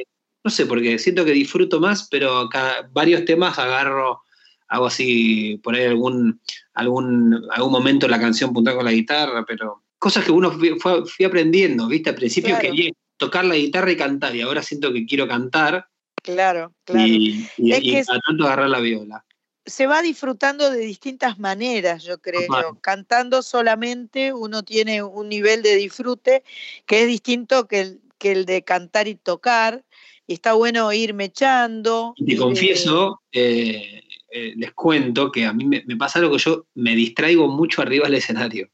no 0.45 0.51
sé, 0.51 0.67
porque 0.67 0.99
siento 0.99 1.25
que 1.25 1.33
disfruto 1.33 1.79
más, 1.81 2.09
pero 2.11 2.49
cada, 2.49 2.89
varios 2.93 3.25
temas 3.25 3.59
agarro, 3.59 4.23
hago 4.69 4.87
así, 4.87 5.59
por 5.63 5.75
ahí 5.77 5.85
algún, 5.85 6.41
algún, 6.75 7.47
algún 7.53 7.73
momento 7.73 8.09
la 8.09 8.19
canción 8.21 8.53
puntual 8.53 8.77
con 8.77 8.85
la 8.85 8.93
guitarra, 8.93 9.45
pero 9.47 9.85
cosas 9.99 10.25
que 10.25 10.33
uno 10.33 10.51
fui, 10.51 10.71
fue- 10.81 11.07
fui 11.07 11.25
aprendiendo, 11.25 11.87
¿viste? 11.87 12.11
Al 12.11 12.17
principio 12.17 12.51
Claro. 12.59 12.75
quería 12.75 12.91
tocar 13.17 13.45
la 13.45 13.55
guitarra 13.55 13.93
y 13.93 13.97
cantar, 13.97 14.35
y 14.35 14.41
ahora 14.41 14.63
siento 14.63 14.93
que 14.93 15.07
quiero 15.07 15.29
cantar 15.29 15.87
Claro, 16.23 16.75
claro. 16.85 17.07
y, 17.07 17.47
y, 17.57 17.73
Es 17.73 17.79
y 17.83 17.91
que 17.93 18.05
tanto 18.27 18.45
agarrar 18.45 18.69
la 18.69 18.81
viola. 18.81 19.25
Se 19.71 19.87
va 19.87 20.03
disfrutando 20.03 20.71
de 20.71 20.81
distintas 20.81 21.39
maneras, 21.39 22.03
yo 22.03 22.19
creo. 22.19 22.79
Cantando 22.81 23.43
solamente 23.43 24.33
uno 24.33 24.63
tiene 24.63 25.03
un 25.03 25.29
nivel 25.29 25.63
de 25.63 25.77
disfrute 25.77 26.43
que 26.87 27.03
es 27.03 27.07
distinto 27.07 27.69
que 27.69 27.81
el, 27.81 28.01
que 28.19 28.33
el 28.33 28.45
de 28.47 28.63
cantar 28.63 29.07
y 29.07 29.15
tocar. 29.15 29.85
Y 30.27 30.35
está 30.35 30.55
bueno 30.55 30.93
ir 30.93 31.15
mechando. 31.15 32.15
Y 32.17 32.27
te 32.27 32.33
eh, 32.35 32.37
confieso, 32.37 33.21
eh, 33.33 34.03
eh, 34.31 34.53
les 34.57 34.73
cuento 34.73 35.31
que 35.31 35.45
a 35.45 35.53
mí 35.53 35.65
me, 35.65 35.83
me 35.87 35.97
pasa 35.97 36.19
algo 36.19 36.33
que 36.33 36.43
yo 36.43 36.67
me 36.75 36.95
distraigo 36.95 37.49
mucho 37.49 37.81
arriba 37.83 38.07
del 38.07 38.15
escenario. 38.15 38.69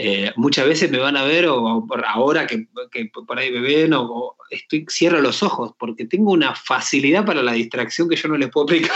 Eh, 0.00 0.30
muchas 0.36 0.64
veces 0.64 0.90
me 0.92 0.98
van 0.98 1.16
a 1.16 1.24
ver, 1.24 1.46
o, 1.46 1.60
o 1.60 1.86
por 1.86 2.04
ahora 2.04 2.46
que, 2.46 2.68
que 2.92 3.10
por 3.10 3.36
ahí 3.36 3.50
me 3.50 3.60
ven, 3.60 3.92
o, 3.94 4.02
o 4.02 4.36
estoy, 4.48 4.86
cierro 4.88 5.20
los 5.20 5.42
ojos, 5.42 5.72
porque 5.76 6.04
tengo 6.04 6.30
una 6.30 6.54
facilidad 6.54 7.26
para 7.26 7.42
la 7.42 7.54
distracción 7.54 8.08
que 8.08 8.14
yo 8.14 8.28
no 8.28 8.38
les 8.38 8.48
puedo 8.48 8.64
aplicar 8.64 8.94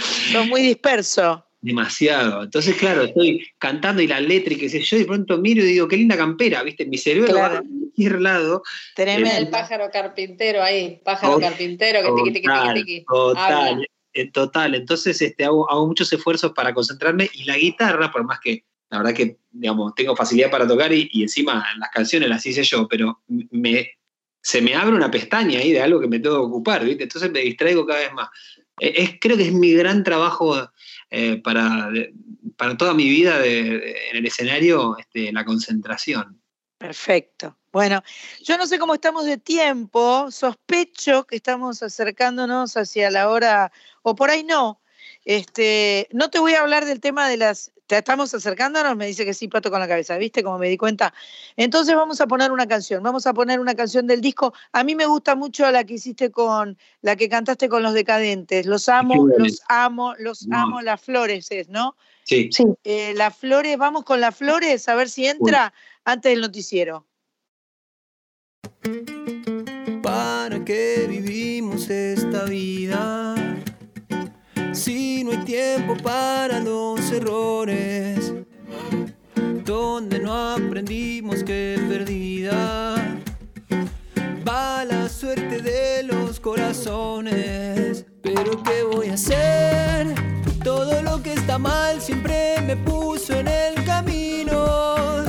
Sos 0.00 0.46
muy 0.46 0.62
disperso. 0.62 1.44
demasiado. 1.62 2.44
Entonces, 2.44 2.74
claro, 2.76 3.02
estoy 3.02 3.46
cantando 3.58 4.00
y 4.00 4.06
la 4.06 4.18
letra 4.20 4.54
y 4.54 4.56
qué 4.56 4.68
sé 4.70 4.80
yo, 4.80 4.96
y 4.96 5.00
de 5.00 5.06
pronto 5.06 5.36
miro 5.38 5.62
y 5.62 5.66
digo, 5.66 5.88
qué 5.88 5.96
linda 5.98 6.16
campera, 6.16 6.62
¿viste? 6.62 6.86
Mi 6.86 6.96
cerebro 6.96 7.32
Claro. 7.32 7.54
va 7.54 7.58
a 7.58 7.62
cualquier 7.62 8.20
lado. 8.20 8.62
Tremendo. 8.96 9.30
El 9.36 9.48
pájaro 9.50 9.90
carpintero 9.92 10.62
ahí, 10.62 11.00
pájaro 11.04 11.34
Oh, 11.36 11.40
carpintero 11.40 12.00
que 12.00 12.22
tiqui, 12.22 12.32
tiqui, 12.32 12.48
tiqui, 12.48 12.48
Total, 12.48 12.74
tiqui. 12.74 13.04
total, 13.04 13.68
Habla. 13.74 13.86
eh, 14.14 14.30
total. 14.30 14.74
Entonces 14.74 15.20
este, 15.20 15.44
hago, 15.44 15.70
hago 15.70 15.86
muchos 15.86 16.10
esfuerzos 16.12 16.52
para 16.52 16.72
concentrarme 16.72 17.28
y 17.34 17.44
la 17.44 17.56
guitarra, 17.58 18.10
por 18.10 18.24
más 18.24 18.40
que 18.40 18.64
la 18.88 18.98
verdad 18.98 19.14
que 19.14 19.36
digamos, 19.52 19.94
tengo 19.94 20.16
facilidad 20.16 20.50
para 20.50 20.66
tocar 20.66 20.92
y, 20.92 21.08
y 21.12 21.22
encima 21.22 21.64
las 21.78 21.90
canciones 21.90 22.28
las 22.28 22.44
hice 22.46 22.62
yo, 22.64 22.88
pero 22.88 23.22
me, 23.28 23.88
se 24.42 24.60
me 24.62 24.74
abre 24.74 24.96
una 24.96 25.10
pestaña 25.10 25.58
ahí 25.58 25.72
de 25.72 25.82
algo 25.82 26.00
que 26.00 26.08
me 26.08 26.18
tengo 26.18 26.36
que 26.36 26.46
ocupar, 26.46 26.84
¿viste? 26.84 27.04
Entonces 27.04 27.30
me 27.30 27.40
distraigo 27.40 27.86
cada 27.86 28.00
vez 28.00 28.12
más. 28.12 28.28
Eh, 28.78 28.94
Es, 28.96 29.10
creo 29.20 29.36
que 29.36 29.46
es 29.48 29.52
mi 29.52 29.72
gran 29.72 30.02
trabajo 30.02 30.70
eh, 31.10 31.36
para, 31.42 31.90
para 32.56 32.76
toda 32.76 32.94
mi 32.94 33.08
vida 33.08 33.44
en 33.44 34.16
el 34.16 34.26
escenario, 34.26 34.96
este, 34.98 35.32
la 35.32 35.44
concentración. 35.44 36.40
Perfecto. 36.78 37.58
Bueno, 37.72 38.02
yo 38.42 38.56
no 38.56 38.66
sé 38.66 38.78
cómo 38.78 38.94
estamos 38.94 39.26
de 39.26 39.36
tiempo, 39.36 40.30
sospecho 40.30 41.24
que 41.24 41.36
estamos 41.36 41.82
acercándonos 41.82 42.76
hacia 42.76 43.10
la 43.10 43.28
hora, 43.28 43.70
o 44.02 44.16
por 44.16 44.30
ahí 44.30 44.42
no. 44.42 44.79
Este, 45.24 46.08
no 46.12 46.30
te 46.30 46.38
voy 46.38 46.54
a 46.54 46.60
hablar 46.60 46.84
del 46.84 47.00
tema 47.00 47.28
de 47.28 47.36
las. 47.36 47.72
¿Te 47.86 47.98
estamos 47.98 48.32
acercándonos? 48.32 48.96
Me 48.96 49.06
dice 49.06 49.24
que 49.24 49.34
sí, 49.34 49.48
pato 49.48 49.70
con 49.70 49.80
la 49.80 49.88
cabeza, 49.88 50.16
¿viste? 50.16 50.44
Como 50.44 50.58
me 50.58 50.68
di 50.68 50.76
cuenta. 50.76 51.12
Entonces 51.56 51.96
vamos 51.96 52.20
a 52.20 52.28
poner 52.28 52.52
una 52.52 52.68
canción, 52.68 53.02
vamos 53.02 53.26
a 53.26 53.34
poner 53.34 53.58
una 53.58 53.74
canción 53.74 54.06
del 54.06 54.20
disco. 54.20 54.54
A 54.72 54.84
mí 54.84 54.94
me 54.94 55.06
gusta 55.06 55.34
mucho 55.34 55.68
la 55.72 55.82
que 55.82 55.94
hiciste 55.94 56.30
con, 56.30 56.78
la 57.02 57.16
que 57.16 57.28
cantaste 57.28 57.68
con 57.68 57.82
los 57.82 57.92
decadentes. 57.92 58.64
Los 58.64 58.88
amo, 58.88 59.26
los 59.36 59.60
amo, 59.68 60.14
los 60.18 60.46
No. 60.46 60.56
amo, 60.56 60.80
las 60.82 61.00
flores 61.00 61.50
es, 61.50 61.68
¿no? 61.68 61.96
Sí. 62.22 62.48
Eh, 62.84 63.12
las 63.16 63.36
flores, 63.36 63.76
vamos 63.76 64.04
con 64.04 64.20
las 64.20 64.36
flores, 64.36 64.88
a 64.88 64.94
ver 64.94 65.08
si 65.08 65.26
entra 65.26 65.74
antes 66.04 66.30
del 66.30 66.42
noticiero. 66.42 67.06
¿Para 70.00 70.64
qué 70.64 71.06
vivimos 71.08 71.90
esta 71.90 72.44
vida? 72.44 73.39
Si 74.80 75.22
no 75.24 75.32
hay 75.32 75.44
tiempo 75.44 75.94
para 76.02 76.58
los 76.58 77.12
errores, 77.12 78.32
donde 79.62 80.18
no 80.18 80.32
aprendimos 80.54 81.44
que 81.44 81.78
perdida 81.86 82.94
va 84.48 84.86
la 84.86 85.06
suerte 85.10 85.60
de 85.60 86.02
los 86.04 86.40
corazones. 86.40 88.06
Pero 88.22 88.62
¿qué 88.62 88.82
voy 88.90 89.08
a 89.08 89.14
hacer? 89.14 90.14
Todo 90.64 91.02
lo 91.02 91.22
que 91.22 91.34
está 91.34 91.58
mal 91.58 92.00
siempre 92.00 92.54
me 92.62 92.74
puso 92.74 93.34
en 93.34 93.48
el 93.48 93.84
camino 93.84 95.24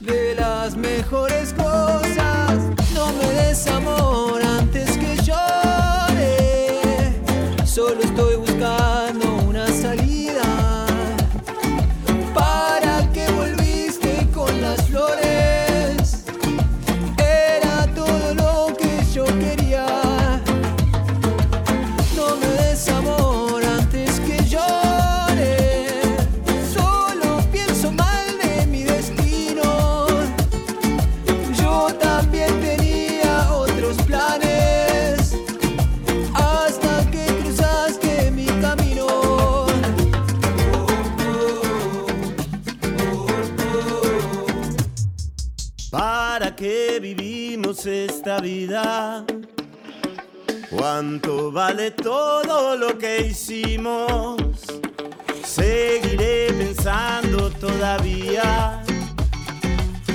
de 0.00 0.34
las 0.34 0.78
mejores 0.78 1.52
cosas. 1.52 2.70
No 2.94 3.12
me 3.12 3.26
des 3.34 3.66
amor 3.66 4.40
antes 4.42 4.96
que 4.96 5.14
llore. 5.22 6.32
Solo 7.66 8.00
estoy 8.02 8.36
buscando 8.36 8.51
esta 47.72 48.38
vida. 48.38 49.24
¿Cuánto 50.70 51.50
vale 51.50 51.90
todo 51.90 52.76
lo 52.76 52.98
que 52.98 53.28
hicimos? 53.28 54.36
Seguiré 55.42 56.52
pensando 56.52 57.50
todavía. 57.50 58.82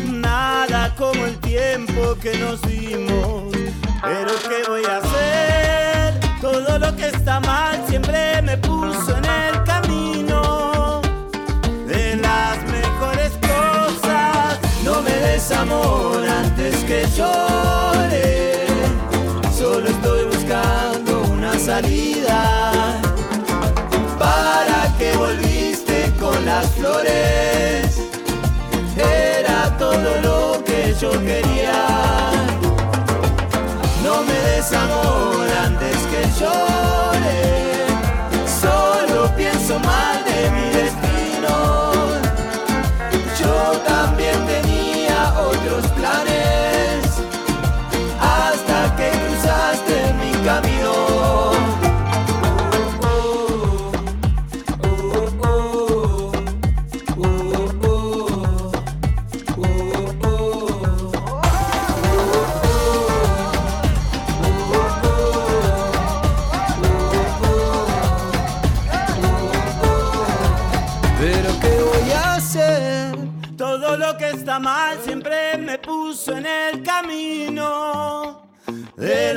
Nada 0.07 0.93
como 0.95 1.25
el 1.25 1.37
tiempo 1.39 2.15
que 2.21 2.37
nos 2.37 2.61
dimos. 2.61 3.51
Pero 4.03 4.31
¿qué 4.47 4.69
voy 4.69 4.85
a 4.85 4.97
hacer? 4.97 6.39
Todo 6.39 6.77
lo 6.77 6.95
que 6.95 7.07
está 7.07 7.39
mal 7.39 7.83
siempre 7.87 8.39
me 8.43 8.57
puso 8.57 9.17
en 9.17 9.25
el 9.25 9.56
Des 15.47 15.55
amor 15.55 16.27
antes 16.27 16.83
que 16.83 17.05
llore. 17.15 18.65
Solo 19.57 19.87
estoy 19.87 20.25
buscando 20.25 21.21
una 21.31 21.57
salida. 21.57 22.99
¿Para 24.19 24.93
que 24.97 25.15
volviste 25.15 26.11
con 26.19 26.45
las 26.45 26.69
flores? 26.71 27.97
Era 28.97 29.77
todo 29.77 30.09
lo 30.21 30.63
que 30.65 30.93
yo 30.99 31.11
quería. 31.11 31.79
No 34.03 34.23
me 34.23 34.37
des 34.49 34.73
amor 34.73 35.47
antes 35.65 35.97
que 36.11 36.23
llore. 36.41 37.85
Solo 38.61 39.33
pienso 39.37 39.79
mal 39.79 40.25
de 40.25 40.49
mi 40.51 40.65
destino. 40.71 40.96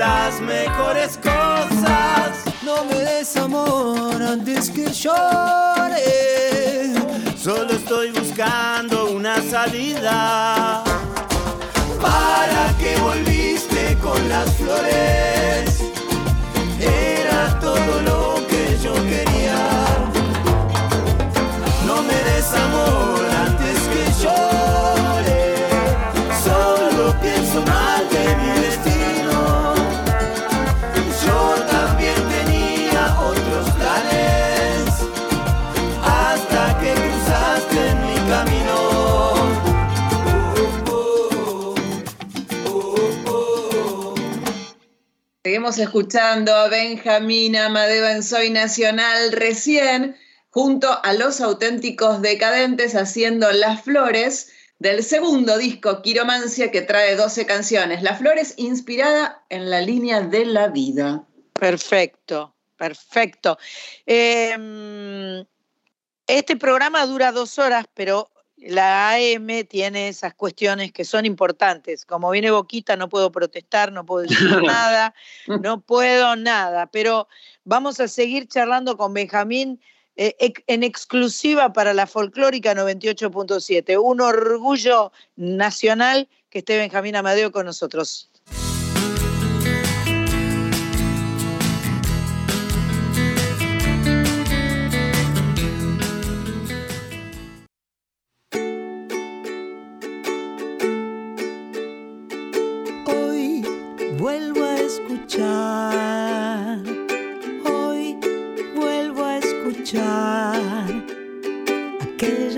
Las 0.01 0.41
mejores 0.41 1.19
cosas. 1.19 2.31
No 2.65 2.85
me 2.87 2.97
des 3.05 3.37
amor 3.37 4.23
antes 4.23 4.71
que 4.71 4.87
llore. 4.91 6.01
Solo 7.37 7.71
estoy 7.73 8.11
buscando 8.11 9.11
una 9.11 9.37
salida. 9.43 10.83
¿Para 12.01 12.65
que 12.81 12.97
volviste 13.09 13.99
con 14.03 14.21
las 14.31 14.49
flores? 14.57 15.65
Era 16.81 17.59
todo 17.61 17.93
lo 18.09 18.47
que 18.51 18.79
yo 18.83 18.95
quería. 19.13 19.61
No 21.87 21.97
me 22.09 22.19
des 22.31 22.51
amor 22.55 23.10
Seguimos 45.61 45.79
escuchando 45.79 46.55
a 46.55 46.69
Benjamín 46.69 47.55
Amadeo 47.55 48.09
en 48.09 48.23
Soy 48.23 48.49
Nacional 48.49 49.31
recién, 49.31 50.17
junto 50.49 50.89
a 51.05 51.13
los 51.13 51.43
auténticos 51.43 52.23
decadentes 52.23 52.97
haciendo 52.97 53.53
Las 53.53 53.83
Flores 53.83 54.55
del 54.79 55.05
segundo 55.05 55.59
disco 55.59 56.01
Quiromancia 56.01 56.71
que 56.71 56.81
trae 56.81 57.15
12 57.15 57.45
canciones. 57.45 58.03
Las 58.03 58.21
Flores 58.21 58.55
inspirada 58.57 59.45
en 59.51 59.69
la 59.69 59.83
línea 59.83 60.23
de 60.23 60.47
la 60.47 60.69
vida. 60.69 61.27
Perfecto, 61.53 62.55
perfecto. 62.79 63.59
Eh, 64.07 65.45
este 66.27 66.57
programa 66.57 67.05
dura 67.05 67.33
dos 67.33 67.59
horas, 67.59 67.85
pero 67.93 68.31
la 68.61 69.13
AM 69.13 69.65
tiene 69.69 70.09
esas 70.09 70.35
cuestiones 70.35 70.93
que 70.93 71.05
son 71.05 71.25
importantes. 71.25 72.05
Como 72.05 72.31
viene 72.31 72.51
Boquita, 72.51 72.97
no 72.97 73.09
puedo 73.09 73.33
protestar, 73.33 73.93
no 73.93 74.05
puedo 74.05 74.27
decir 74.27 74.39
nada, 74.63 75.15
no 75.47 75.81
puedo 75.81 76.37
nada, 76.37 76.87
pero 76.87 77.29
vamos 77.65 78.01
a 78.01 78.09
seguir 78.09 78.49
charlando 78.49 78.97
con 78.97 79.15
Benjamín 79.15 79.81
eh, 80.17 80.53
en 80.67 80.83
exclusiva 80.83 81.73
para 81.73 81.95
la 81.95 82.07
folclórica 82.07 82.75
98.7. 82.75 83.99
Un 84.03 84.21
orgullo 84.21 85.13
nacional 85.37 86.29
que 86.51 86.59
esté 86.59 86.77
Benjamín 86.77 87.17
Amadeo 87.17 87.53
con 87.53 87.65
nosotros. 87.65 88.31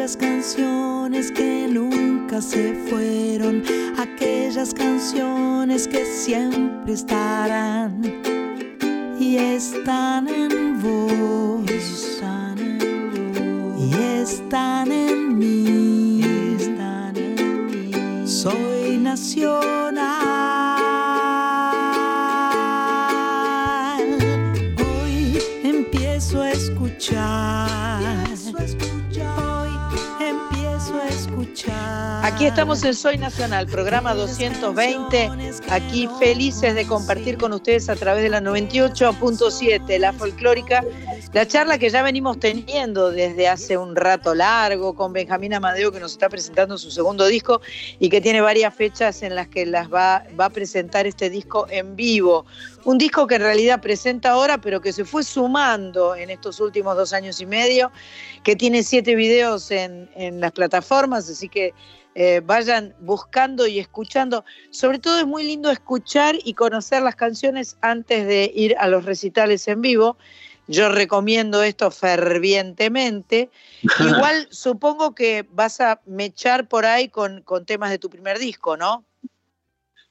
Aquellas 0.03 0.17
canciones 0.17 1.31
que 1.31 1.69
nunca 1.71 2.43
se 2.43 2.75
fueron, 2.91 3.63
aquellas 3.97 4.75
canciones 4.75 5.87
que 5.87 6.05
siempre 6.05 6.95
estarán 6.95 8.03
y 9.21 9.37
están 9.37 10.27
en 10.27 10.83
vos, 10.83 11.71
y 13.79 13.95
están 14.21 14.91
en 14.91 15.39
mí, 15.39 16.21
están 16.59 17.17
en 17.17 17.67
mí. 17.67 18.27
Soy 18.27 18.99
nacional. 18.99 20.22
Aquí 32.23 32.47
estamos 32.47 32.85
en 32.85 32.95
Soy 32.95 33.19
Nacional, 33.19 33.67
programa 33.67 34.15
220. 34.15 35.29
Aquí 35.71 36.09
felices 36.21 36.73
de 36.77 36.87
compartir 36.87 37.37
con 37.37 37.53
ustedes 37.53 37.89
a 37.89 37.97
través 37.97 38.23
de 38.23 38.29
la 38.29 38.41
98.7, 38.41 39.99
la 39.99 40.13
folclórica, 40.13 40.85
la 41.33 41.49
charla 41.49 41.79
que 41.79 41.91
ya 41.91 42.01
venimos 42.05 42.39
teniendo 42.39 43.11
desde 43.11 43.49
hace 43.49 43.77
un 43.77 43.97
rato 43.97 44.37
largo 44.37 44.95
con 44.95 45.13
Benjamín 45.13 45.53
Amadeo, 45.55 45.91
que 45.91 45.99
nos 45.99 46.13
está 46.13 46.29
presentando 46.29 46.79
su 46.79 46.93
segundo 46.93 47.27
disco 47.27 47.61
y 47.99 48.09
que 48.09 48.21
tiene 48.21 48.41
varias 48.41 48.73
fechas 48.73 49.25
en 49.25 49.35
las 49.35 49.49
que 49.49 49.67
las 49.67 49.93
va, 49.93 50.23
a 50.39 50.51
presentar 50.51 51.09
este 51.09 51.29
disco 51.29 51.67
en 51.71 51.97
vivo. 51.97 52.47
Un 52.85 52.99
disco 52.99 53.27
que 53.27 53.35
en 53.35 53.43
realidad 53.43 53.81
presenta 53.81 54.31
ahora, 54.31 54.59
pero 54.59 54.81
que 54.81 54.93
se 54.93 55.05
fue 55.05 55.25
sumando 55.25 56.15
en 56.15 56.31
estos 56.31 56.61
últimos 56.61 56.97
dos 56.97 57.13
años 57.13 57.41
y 57.41 57.47
medio, 57.47 57.91
que 58.45 58.55
tiene 58.55 58.85
siete 58.85 59.17
videos 59.17 59.73
en 59.73 60.09
las 60.41 60.53
plataformas, 60.53 61.29
así 61.29 61.49
que 61.49 61.75
eh, 62.15 62.41
vayan 62.45 62.95
buscando 63.01 63.67
y 63.67 63.79
escuchando. 63.79 64.45
Sobre 64.71 64.99
todo 64.99 65.19
es 65.21 65.27
muy 65.27 65.45
lindo 65.45 65.71
escuchar 65.71 66.37
y 66.45 66.55
conocer 66.55 67.03
las 67.03 67.17
canciones 67.17 67.77
antes 67.81 68.27
de 68.27 68.51
ir 68.55 68.77
a 68.79 68.89
los 68.89 69.05
recitales 69.05 69.67
en 69.69 69.81
vivo. 69.81 70.19
Yo 70.69 70.89
recomiendo 70.91 71.63
esto 71.63 71.91
fervientemente. 71.91 73.51
Igual 74.01 74.47
supongo 74.51 75.15
que 75.15 75.47
vas 75.51 75.81
a 75.81 76.01
mechar 76.07 76.69
por 76.69 76.85
ahí 76.87 77.09
con, 77.09 77.43
con 77.43 77.65
temas 77.67 77.91
de 77.91 77.99
tu 77.99 78.09
primer 78.11 78.39
disco, 78.39 78.77
¿no? 78.77 79.05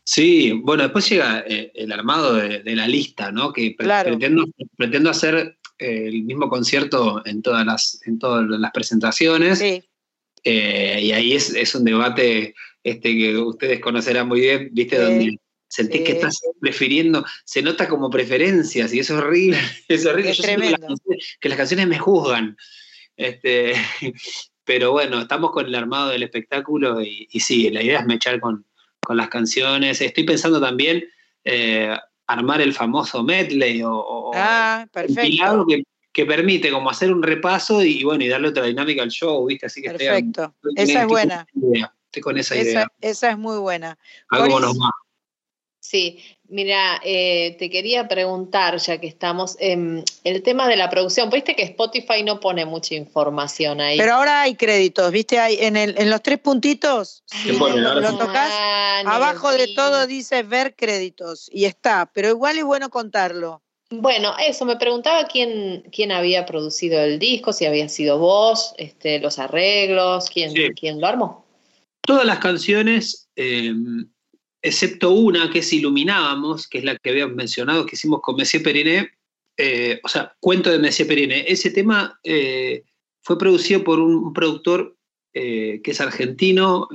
Sí, 0.03 0.51
bueno, 0.63 0.83
después 0.83 1.07
llega 1.09 1.43
eh, 1.47 1.71
el 1.75 1.91
armado 1.91 2.33
de, 2.33 2.63
de 2.63 2.75
la 2.75 2.87
lista, 2.87 3.31
¿no? 3.31 3.53
Que 3.53 3.75
pre- 3.77 3.85
Claro. 3.85 4.09
pretendo, 4.09 4.45
pretendo 4.75 5.09
hacer 5.09 5.57
eh, 5.77 6.07
el 6.07 6.23
mismo 6.23 6.49
concierto 6.49 7.21
en 7.25 7.41
todas 7.41 7.65
las, 7.65 8.01
en 8.05 8.19
todas 8.19 8.45
las 8.47 8.71
presentaciones. 8.71 9.59
Sí. 9.59 9.83
Eh, 10.43 10.99
y 11.03 11.11
ahí 11.11 11.33
es, 11.33 11.53
es 11.53 11.75
un 11.75 11.83
debate 11.83 12.55
este, 12.83 13.15
que 13.15 13.37
ustedes 13.37 13.79
conocerán 13.79 14.27
muy 14.27 14.41
bien, 14.41 14.69
¿viste? 14.71 14.97
Donde 14.97 15.37
sentís 15.67 16.01
que 16.01 16.07
sí. 16.07 16.13
estás 16.13 16.39
prefiriendo, 16.59 17.23
se 17.45 17.61
nota 17.61 17.87
como 17.87 18.09
preferencias 18.09 18.93
y 18.93 18.99
eso 18.99 19.15
es 19.17 19.23
horrible. 19.23 19.57
Es 19.87 20.05
horrible. 20.05 20.31
Es 20.31 20.37
Yo 20.37 20.43
siento 20.43 20.61
que 20.63 20.71
las, 20.71 20.79
tremendo. 20.79 20.87
canciones, 20.87 21.37
que 21.39 21.49
las 21.49 21.57
canciones 21.57 21.87
me 21.87 21.99
juzgan. 21.99 22.57
Este, 23.15 23.73
pero 24.65 24.91
bueno, 24.91 25.21
estamos 25.21 25.51
con 25.51 25.65
el 25.65 25.75
armado 25.75 26.09
del 26.09 26.23
espectáculo 26.23 27.01
y, 27.01 27.27
y 27.31 27.39
sí, 27.39 27.69
la 27.69 27.83
idea 27.83 27.99
es 27.99 28.05
mechar 28.05 28.39
con, 28.39 28.65
con 28.99 29.17
las 29.17 29.29
canciones. 29.29 30.01
Estoy 30.01 30.23
pensando 30.23 30.59
también 30.59 31.03
eh, 31.43 31.95
armar 32.27 32.61
el 32.61 32.73
famoso 32.73 33.23
medley 33.23 33.81
o, 33.83 34.31
Ah, 34.33 34.85
perfecto. 34.91 35.65
que, 35.67 35.83
que 36.13 36.25
permite 36.25 36.69
como 36.71 36.89
hacer 36.89 37.11
un 37.11 37.23
repaso 37.23 37.83
y, 37.83 38.03
bueno, 38.03 38.23
y 38.23 38.27
darle 38.27 38.49
otra 38.49 38.65
dinámica 38.65 39.01
al 39.03 39.09
show, 39.11 39.45
¿viste? 39.45 39.65
Así 39.67 39.81
que 39.81 39.87
estoy- 39.87 40.07
Perfecto. 40.07 40.53
estoy- 40.55 40.73
Esa 40.75 40.83
es 40.83 40.89
estoy 40.89 41.05
buena. 41.07 41.47
esa 41.55 41.65
idea, 41.67 41.93
Estoy 42.05 42.21
con 42.21 42.37
esa, 42.37 42.55
idea. 42.57 42.81
Esa, 42.81 42.91
esa 42.99 43.31
es 43.31 43.37
muy 43.37 43.57
buena. 43.59 43.97
A 44.29 44.39
ver 44.39 44.49
cómo 44.49 44.59
Boris, 44.59 44.67
nos 44.77 44.77
va. 44.85 44.91
Sí, 45.83 46.19
mira, 46.47 47.01
eh, 47.03 47.55
te 47.57 47.69
quería 47.71 48.07
preguntar, 48.07 48.77
ya 48.77 48.99
que 48.99 49.07
estamos, 49.07 49.55
em, 49.59 50.03
el 50.23 50.43
tema 50.43 50.67
de 50.67 50.75
la 50.75 50.89
producción. 50.91 51.29
Viste 51.31 51.55
que 51.55 51.63
Spotify 51.63 52.21
no 52.23 52.39
pone 52.39 52.65
mucha 52.65 52.93
información 52.93 53.81
ahí. 53.81 53.97
Pero 53.97 54.13
ahora 54.13 54.41
hay 54.41 54.55
créditos, 54.55 55.11
¿viste? 55.11 55.39
Hay 55.39 55.57
en, 55.59 55.75
el, 55.77 55.95
en 55.97 56.09
los 56.11 56.21
tres 56.21 56.37
puntitos, 56.37 57.23
¿Qué 57.31 57.53
si 57.53 57.57
pone? 57.57 57.81
lo, 57.81 58.17
tocas, 58.17 58.51
Ah, 58.53 59.01
abajo 59.07 59.51
de 59.51 59.69
todo 59.73 60.05
dice 60.05 60.43
ver 60.43 60.75
créditos 60.75 61.49
y 61.51 61.65
está, 61.65 62.11
pero 62.13 62.29
igual 62.29 62.59
es 62.59 62.63
bueno 62.63 62.89
contarlo. 62.91 63.63
Bueno, 63.91 64.33
eso, 64.39 64.65
me 64.65 64.77
preguntaba 64.77 65.27
quién, 65.27 65.83
quién 65.91 66.13
había 66.13 66.45
producido 66.45 67.01
el 67.01 67.19
disco, 67.19 67.51
si 67.51 67.65
había 67.65 67.89
sido 67.89 68.17
vos, 68.19 68.73
este, 68.77 69.19
los 69.19 69.37
arreglos, 69.37 70.29
quién, 70.29 70.51
Sí. 70.51 70.69
quién 70.79 71.01
lo 71.01 71.07
armó. 71.07 71.45
Todas 72.01 72.25
las 72.25 72.39
canciones, 72.39 73.29
eh, 73.35 73.73
excepto 74.61 75.11
una 75.11 75.49
que 75.51 75.59
es 75.59 75.73
Iluminábamos, 75.73 76.69
que 76.69 76.77
es 76.77 76.85
la 76.85 76.97
que 76.97 77.09
habíamos 77.09 77.35
mencionado, 77.35 77.85
que 77.85 77.97
hicimos 77.97 78.21
con 78.21 78.37
Messier 78.37 78.63
Periné, 78.63 79.11
eh, 79.57 79.99
o 80.03 80.07
sea, 80.07 80.35
Cuento 80.39 80.69
de 80.69 80.79
Messier 80.79 81.07
Periné. 81.07 81.43
Ese 81.45 81.69
tema 81.69 82.17
eh, 82.23 82.83
fue 83.21 83.37
producido 83.37 83.83
por 83.83 83.99
un, 83.99 84.31
productor 84.31 84.95
eh, 85.33 85.81
que 85.83 85.91
es 85.91 86.01
argentino, 86.01 86.87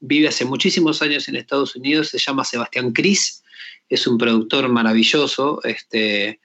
vive 0.00 0.28
hace 0.28 0.44
muchísimos 0.44 1.02
años 1.02 1.28
en 1.28 1.36
Estados 1.36 1.76
Unidos, 1.76 2.08
se 2.08 2.18
llama 2.18 2.44
Sebastián 2.44 2.92
Cris, 2.92 3.42
es 3.88 4.06
un 4.06 4.18
productor 4.18 4.68
maravilloso, 4.68 5.60
este, 5.64 6.40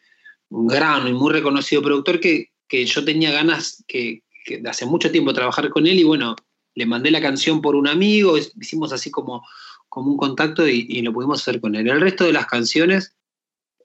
un 0.50 0.68
gran 0.68 1.08
y 1.08 1.14
muy 1.14 1.32
reconocido 1.34 1.82
productor 1.82 2.20
que, 2.20 2.52
que 2.68 2.86
yo 2.86 3.04
tenía 3.04 3.32
ganas 3.32 3.84
que, 3.88 4.24
de 4.48 4.70
hace 4.70 4.86
mucho 4.86 5.12
tiempo 5.12 5.34
trabajar 5.34 5.70
con 5.70 5.88
él 5.88 6.00
y 6.00 6.04
bueno, 6.04 6.36
le 6.76 6.86
mandé 6.86 7.12
la 7.12 7.22
canción 7.22 7.62
por 7.62 7.76
un 7.76 7.88
amigo, 7.88 8.38
hicimos 8.38 8.92
así 8.94 9.12
como, 9.12 9.46
como 9.90 10.12
un 10.12 10.18
contacto 10.18 10.68
y, 10.68 10.86
y 10.90 11.02
lo 11.02 11.14
pudimos 11.14 11.42
hacer 11.42 11.62
con 11.62 11.76
él. 11.76 11.88
El 11.88 12.02
resto 12.02 12.24
de 12.26 12.34
las 12.34 12.46
canciones 12.48 13.16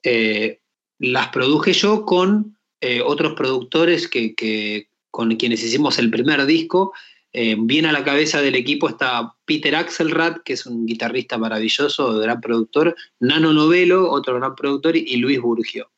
eh, 0.03 0.59
las 0.97 1.29
produje 1.29 1.73
yo 1.73 2.05
con 2.05 2.57
eh, 2.81 3.01
otros 3.01 3.33
productores 3.33 4.07
que, 4.07 4.33
que- 4.35 4.87
con 5.11 5.35
quienes 5.37 5.63
hicimos 5.63 5.97
el 5.97 6.11
primer 6.11 6.45
disco. 6.45 6.93
Eh, 7.31 7.55
bien 7.59 7.85
a 7.85 7.91
la 7.91 8.03
cabeza 8.03 8.41
del 8.41 8.55
equipo 8.55 8.89
está 8.89 9.35
Peter 9.45 9.75
Axelrad, 9.75 10.37
que 10.43 10.53
es 10.53 10.65
un 10.65 10.85
guitarrista 10.85 11.37
maravilloso, 11.37 12.17
gran 12.17 12.41
productor, 12.41 12.95
Nano 13.19 13.53
Novelo, 13.53 14.11
otro 14.11 14.35
gran 14.35 14.55
productor, 14.55 14.95
y 14.95 15.15
Luis 15.17 15.39
Burgio. 15.39 15.91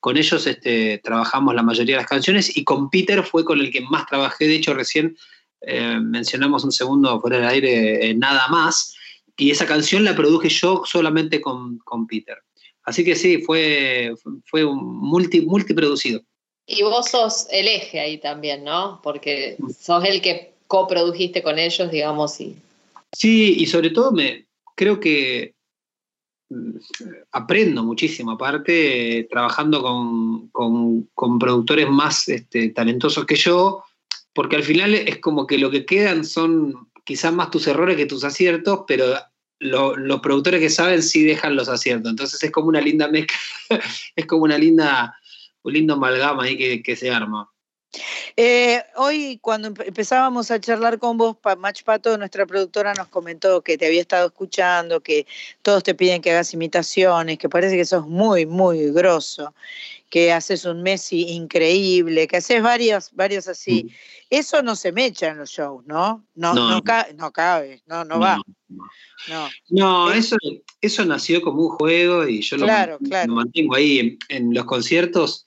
Con 0.00 0.16
ellos 0.16 0.46
este, 0.46 0.98
trabajamos 0.98 1.54
la 1.54 1.62
mayoría 1.62 1.96
de 1.96 2.02
las 2.02 2.10
canciones 2.10 2.56
y 2.56 2.64
con 2.64 2.90
Peter 2.90 3.22
fue 3.22 3.44
con 3.44 3.60
el 3.60 3.70
que 3.70 3.80
más 3.80 4.06
trabajé. 4.06 4.46
De 4.46 4.56
hecho, 4.56 4.74
recién 4.74 5.16
eh, 5.62 5.98
mencionamos 6.00 6.64
un 6.64 6.72
segundo 6.72 7.20
fuera 7.20 7.38
del 7.38 7.48
aire, 7.48 8.10
eh, 8.10 8.14
Nada 8.14 8.48
más, 8.48 8.94
y 9.36 9.50
esa 9.50 9.66
canción 9.66 10.04
la 10.04 10.14
produje 10.14 10.48
yo 10.48 10.82
solamente 10.84 11.40
con, 11.40 11.78
con 11.78 12.06
Peter. 12.06 12.38
Así 12.82 13.02
que 13.02 13.16
sí, 13.16 13.38
fue, 13.38 14.12
fue 14.44 14.64
un 14.64 14.98
multi, 14.98 15.40
multiproducido. 15.40 16.20
Y 16.66 16.82
vos 16.82 17.10
sos 17.10 17.46
el 17.50 17.68
eje 17.68 18.00
ahí 18.00 18.18
también, 18.18 18.64
¿no? 18.64 19.00
Porque 19.02 19.56
sos 19.78 20.04
el 20.04 20.20
que 20.20 20.53
coprodujiste 20.66 21.42
con 21.42 21.58
ellos, 21.58 21.90
digamos, 21.90 22.40
y 22.40 22.56
Sí, 23.12 23.54
y 23.58 23.66
sobre 23.66 23.90
todo 23.90 24.10
me 24.12 24.46
creo 24.74 24.98
que 24.98 25.54
mm, 26.50 26.76
aprendo 27.32 27.84
muchísimo, 27.84 28.32
aparte, 28.32 29.28
trabajando 29.30 29.82
con, 29.82 30.48
con- 30.48 31.08
con 31.14 31.38
productores 31.38 31.88
más 31.88 32.28
este, 32.28 32.70
talentosos 32.70 33.24
que 33.24 33.36
yo, 33.36 33.84
porque 34.32 34.56
al 34.56 34.64
final 34.64 34.94
es 34.94 35.18
como 35.18 35.46
que 35.46 35.58
lo 35.58 35.70
que 35.70 35.86
quedan 35.86 36.24
son 36.24 36.88
quizás 37.04 37.32
más 37.32 37.50
tus 37.50 37.66
errores 37.68 37.96
que 37.96 38.06
tus 38.06 38.24
aciertos, 38.24 38.80
pero 38.88 39.06
lo- 39.60 39.96
los 39.96 40.20
productores 40.20 40.60
que 40.60 40.70
saben 40.70 41.02
sí 41.02 41.22
dejan 41.22 41.54
los 41.54 41.68
aciertos. 41.68 42.10
Entonces 42.10 42.42
es 42.42 42.50
como 42.50 42.68
una 42.68 42.80
linda 42.80 43.06
mezcla, 43.08 43.36
es 44.16 44.26
como 44.26 44.42
una 44.42 44.58
linda, 44.58 45.16
un 45.62 45.72
lindo 45.72 45.94
amalgama 45.94 46.44
ahí 46.44 46.58
que, 46.58 46.82
que 46.82 46.96
se 46.96 47.10
arma. 47.12 47.48
Eh, 48.36 48.82
hoy, 48.96 49.38
cuando 49.40 49.68
empe- 49.70 49.86
empezábamos 49.86 50.50
a 50.50 50.58
charlar 50.60 50.98
con 50.98 51.16
vos, 51.16 51.36
Mach 51.58 51.82
Pato, 51.84 52.18
nuestra 52.18 52.46
productora, 52.46 52.92
nos 52.94 53.06
comentó 53.06 53.62
que 53.62 53.78
te 53.78 53.86
había 53.86 54.00
estado 54.00 54.26
escuchando, 54.26 55.00
que 55.00 55.24
todos 55.62 55.84
te 55.84 55.94
piden 55.94 56.20
que 56.20 56.32
hagas 56.32 56.52
imitaciones, 56.52 57.38
que 57.38 57.48
parece 57.48 57.76
que 57.76 57.84
sos 57.84 58.08
muy, 58.08 58.44
muy 58.44 58.90
grosso, 58.90 59.54
que 60.10 60.32
haces 60.32 60.64
un 60.64 60.82
Messi 60.82 61.28
increíble, 61.30 62.26
que 62.26 62.38
haces 62.38 62.60
varios, 62.60 63.10
varios 63.12 63.46
así. 63.46 63.94
Eso 64.30 64.62
no 64.62 64.74
se 64.74 64.90
mecha 64.90 65.28
en 65.28 65.38
los 65.38 65.50
shows, 65.50 65.86
¿no? 65.86 66.24
No, 66.34 66.54
No. 66.54 66.70
no, 66.70 66.82
ca- 66.82 67.06
no 67.14 67.32
cabe, 67.32 67.82
no, 67.86 68.04
no, 68.04 68.18
va. 68.18 68.40
No. 69.28 69.48
No, 69.68 70.12
Eh, 70.12 70.18
eso, 70.18 70.36
eso 70.80 71.04
nació 71.04 71.40
como 71.40 71.62
un 71.62 71.68
juego 71.70 72.26
y 72.26 72.42
yo 72.42 72.56
lo, 72.56 72.66
Claro, 72.66 72.98
man- 73.00 73.08
claro. 73.10 73.28
lo 73.28 73.34
mantengo 73.36 73.76
ahí 73.76 73.98
en, 74.00 74.18
en 74.28 74.54
los 74.54 74.64
conciertos. 74.64 75.46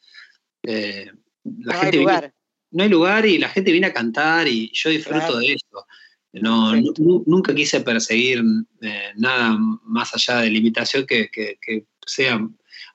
eh, 0.64 1.12
la 1.44 1.76
gente 1.76 1.98
viene-. 2.00 2.34
No 2.72 2.84
hay 2.84 2.90
lugar 2.90 3.26
y 3.26 3.38
la 3.38 3.50
gente 3.50 3.72
viene 3.72 3.88
a 3.88 3.94
cantar 3.94 4.48
y 4.48 4.72
yo 4.74 4.90
disfruto 4.90 5.20
Claro. 5.20 5.38
de 5.40 5.54
eso. 5.54 5.86
No, 6.34 6.76
nu- 6.76 6.94
nu- 7.00 7.24
nunca 7.26 7.56
quise 7.56 7.82
perseguir 7.82 8.44
eh, 8.82 9.12
nada 9.16 9.58
más 9.84 10.14
allá 10.14 10.42
de 10.42 10.52
la 10.52 10.58
imitación 10.58 11.06
que, 11.06 11.30
que- 11.32 11.58
que 11.62 11.86
sea 12.06 12.40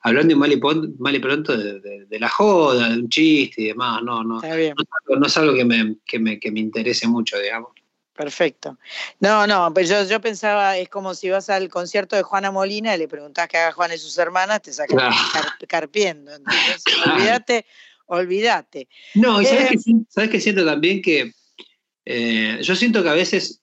hablando 0.01 0.35
mal 0.37 0.51
y, 0.51 0.57
pon- 0.57 0.95
mal 0.99 1.15
y 1.15 1.19
pronto 1.19 1.57
de, 1.57 1.79
de- 1.81 2.05
de 2.05 2.19
la 2.19 2.29
joda, 2.29 2.89
de 2.89 2.99
un 2.99 3.09
chiste 3.09 3.63
y 3.63 3.67
demás. 3.67 4.01
No, 4.03 4.23
no, 4.23 4.37
Está 4.41 4.55
bien. 4.55 4.75
no 4.77 4.83
es 4.83 4.89
algo, 5.01 5.19
no 5.19 5.27
es 5.27 5.37
algo 5.37 5.53
que, 5.55 5.65
me, 5.65 5.95
que, 6.05 6.19
me, 6.19 6.39
que 6.39 6.51
me 6.51 6.59
interese 6.61 7.07
mucho, 7.07 7.37
digamos. 7.39 7.71
Perfecto. 8.15 8.77
No, 9.19 9.47
no, 9.47 9.73
pues 9.73 9.89
yo, 9.89 10.03
yo 10.07 10.21
pensaba, 10.21 10.77
es 10.77 10.87
como 10.87 11.15
si 11.15 11.29
vas 11.29 11.49
al 11.49 11.67
concierto 11.67 12.15
de 12.15 12.21
Juana 12.21 12.51
Molina 12.51 12.95
y 12.95 12.99
le 12.99 13.07
preguntás 13.07 13.47
que 13.47 13.57
haga 13.57 13.71
Juana 13.71 13.95
y 13.95 13.97
sus 13.97 14.15
hermanas, 14.19 14.61
te 14.61 14.71
sacan 14.71 14.97
Claro. 14.97 15.15
car- 15.33 15.67
carpiendo. 15.67 16.31
Olvídate, 17.41 17.65
olvídate. 18.13 18.87
No, 19.15 19.41
y 19.41 19.45
sabes 19.45 19.71
Eh, 19.71 19.75
que, 19.85 19.93
sabes 20.09 20.29
que 20.29 20.39
siento 20.39 20.65
también 20.65 21.01
que 21.01 21.31
eh, 22.05 22.59
yo 22.61 22.75
siento 22.75 23.01
que 23.03 23.09
a 23.09 23.13
veces 23.13 23.61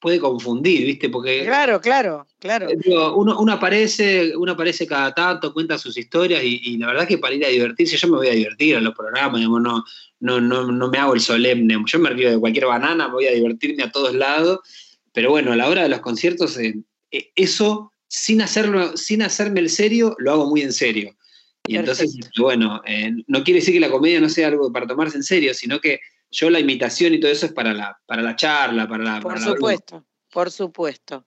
puede 0.00 0.20
confundir, 0.20 0.86
¿viste? 0.86 1.08
Porque 1.08 1.44
Claro, 1.44 1.80
claro, 1.80 2.26
claro. 2.38 2.68
eh, 2.70 2.76
digo, 2.84 3.16
uno, 3.16 3.38
uno 3.40 3.52
aparece, 3.52 4.36
uno 4.36 4.52
aparece 4.52 4.86
cada 4.86 5.12
tanto, 5.12 5.52
cuenta 5.52 5.76
sus 5.76 5.96
historias 5.96 6.42
y, 6.44 6.60
y 6.62 6.78
la 6.78 6.88
verdad 6.88 7.08
que 7.08 7.18
para 7.18 7.34
ir 7.34 7.44
a 7.44 7.48
divertirse, 7.48 7.96
yo 7.96 8.08
me 8.08 8.18
voy 8.18 8.28
a 8.28 8.32
divertir 8.32 8.76
a 8.76 8.80
los 8.80 8.94
programas, 8.94 9.36
digamos, 9.40 9.60
no, 9.60 9.84
no, 10.20 10.40
no, 10.40 10.70
no 10.70 10.88
me 10.88 10.98
hago 10.98 11.14
el 11.14 11.20
solemne, 11.20 11.76
yo 11.84 11.98
me 11.98 12.10
río 12.10 12.30
de 12.30 12.38
cualquier 12.38 12.66
banana, 12.66 13.08
voy 13.08 13.26
a 13.26 13.32
divertirme 13.32 13.82
a 13.82 13.90
todos 13.90 14.14
lados, 14.14 14.60
pero 15.12 15.30
bueno, 15.30 15.52
a 15.52 15.56
la 15.56 15.68
hora 15.68 15.82
de 15.82 15.88
los 15.88 16.00
conciertos, 16.00 16.56
eh, 16.58 16.74
eso 17.34 17.92
sin 18.06 18.40
hacerlo, 18.40 18.96
sin 18.96 19.22
hacerme 19.22 19.60
el 19.60 19.68
serio, 19.68 20.14
lo 20.18 20.32
hago 20.32 20.46
muy 20.46 20.62
en 20.62 20.72
serio. 20.72 21.16
Y 21.68 21.76
entonces, 21.76 22.18
bueno, 22.38 22.82
eh, 22.86 23.12
no 23.26 23.44
quiere 23.44 23.60
decir 23.60 23.74
que 23.74 23.80
la 23.80 23.90
comedia 23.90 24.20
no 24.20 24.28
sea 24.28 24.48
algo 24.48 24.72
para 24.72 24.86
tomarse 24.86 25.16
en 25.16 25.22
serio, 25.22 25.54
sino 25.54 25.80
que 25.80 26.00
yo 26.30 26.50
la 26.50 26.60
imitación 26.60 27.14
y 27.14 27.20
todo 27.20 27.30
eso 27.30 27.46
es 27.46 27.52
para 27.52 27.72
la, 27.72 27.98
para 28.06 28.22
la 28.22 28.34
charla, 28.34 28.88
para 28.88 29.04
la... 29.04 29.20
Por 29.20 29.34
para 29.34 29.40
la 29.40 29.46
broma. 29.46 29.56
supuesto, 29.56 30.04
por 30.30 30.50
supuesto. 30.50 31.26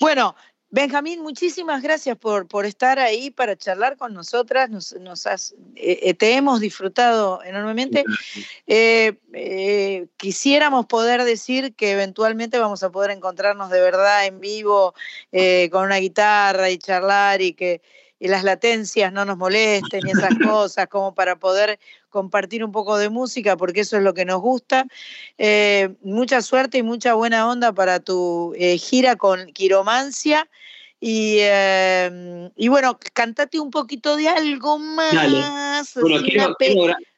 Bueno, 0.00 0.34
Benjamín, 0.70 1.22
muchísimas 1.22 1.82
gracias 1.82 2.18
por, 2.18 2.46
por 2.46 2.66
estar 2.66 2.98
ahí 2.98 3.30
para 3.30 3.56
charlar 3.56 3.96
con 3.96 4.12
nosotras. 4.12 4.68
Nos, 4.68 4.92
nos 5.00 5.26
has, 5.26 5.54
eh, 5.76 6.00
eh, 6.02 6.12
te 6.12 6.34
hemos 6.34 6.60
disfrutado 6.60 7.42
enormemente. 7.42 8.04
Eh, 8.66 9.14
eh, 9.32 10.08
quisiéramos 10.18 10.84
poder 10.84 11.24
decir 11.24 11.74
que 11.74 11.92
eventualmente 11.92 12.58
vamos 12.58 12.82
a 12.82 12.90
poder 12.90 13.12
encontrarnos 13.12 13.70
de 13.70 13.80
verdad 13.80 14.26
en 14.26 14.40
vivo 14.40 14.94
con 15.70 15.84
una 15.84 15.96
guitarra 15.96 16.68
y 16.68 16.76
charlar 16.76 17.40
y 17.40 17.54
que 17.54 17.80
y 18.20 18.28
las 18.28 18.44
latencias 18.44 19.12
no 19.12 19.24
nos 19.24 19.36
molesten 19.36 20.06
y 20.06 20.10
esas 20.10 20.34
cosas, 20.44 20.88
como 20.88 21.14
para 21.14 21.38
poder 21.38 21.78
compartir 22.08 22.64
un 22.64 22.72
poco 22.72 22.98
de 22.98 23.08
música, 23.10 23.56
porque 23.56 23.80
eso 23.80 23.96
es 23.96 24.02
lo 24.02 24.14
que 24.14 24.24
nos 24.24 24.40
gusta. 24.40 24.86
Eh, 25.36 25.94
mucha 26.02 26.42
suerte 26.42 26.78
y 26.78 26.82
mucha 26.82 27.14
buena 27.14 27.48
onda 27.48 27.72
para 27.72 28.00
tu 28.00 28.54
eh, 28.56 28.78
gira 28.78 29.16
con 29.16 29.52
Quiromancia. 29.52 30.48
Y, 31.00 31.36
eh, 31.40 32.50
y 32.56 32.66
bueno, 32.66 32.98
cantate 33.12 33.60
un 33.60 33.70
poquito 33.70 34.16
de 34.16 34.28
algo 34.28 34.78
más. 34.78 35.14
Dale. 35.14 35.42
Bueno, 36.00 36.22
quiero, 36.24 36.56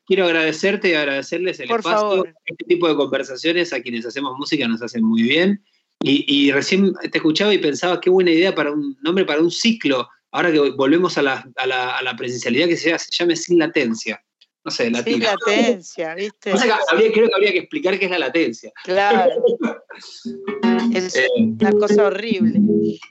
quiero 0.07 0.27
agradecerte 0.27 0.91
y 0.91 0.95
agradecerles 0.95 1.61
el 1.61 1.69
Por 1.69 1.81
espacio. 1.81 1.99
favor. 1.99 2.35
Este 2.45 2.65
tipo 2.67 2.89
de 2.89 2.97
conversaciones 2.97 3.73
a 3.73 3.81
quienes 3.81 4.05
hacemos 4.05 4.37
música 4.37 4.69
nos 4.69 4.83
hacen 4.83 5.03
muy 5.03 5.23
bien. 5.23 5.65
Y, 6.03 6.25
y 6.29 6.53
recién 6.53 6.93
te 6.95 7.19
escuchaba 7.19 7.55
y 7.55 7.59
pensaba 7.59 8.01
qué 8.01 8.11
buena 8.11 8.31
idea 8.31 8.55
para 8.55 8.71
un 8.71 8.99
nombre 9.01 9.25
para 9.25 9.41
un 9.41 9.51
ciclo. 9.51 10.09
Ahora 10.33 10.53
que 10.53 10.59
volvemos 10.71 11.19
a 11.19 11.23
la, 11.23 11.45
a 11.57 11.67
la- 11.67 11.97
a 11.99 12.03
la 12.03 12.17
presencialidad 12.17 12.69
que 12.69 12.77
se, 12.77 12.97
se 12.99 13.09
llame 13.11 13.37
sin 13.37 13.59
latencia. 13.59 14.23
No 14.65 14.71
sé, 14.71 14.85
Sin 14.85 14.93
latina. 14.93 15.35
latencia, 15.47 16.15
¿viste? 16.15 16.53
O 16.53 16.57
sea, 16.59 16.67
que 16.67 16.83
habría- 16.93 17.13
creo 17.13 17.29
que 17.29 17.35
habría 17.35 17.53
que 17.53 17.59
explicar 17.61 17.99
qué 17.99 18.05
es 18.05 18.11
la 18.11 18.19
latencia. 18.19 18.71
Claro. 18.85 19.33
Es 20.95 21.15
Eh, 21.17 21.29
una 21.39 21.73
cosa 21.73 22.07
horrible. 22.07 22.61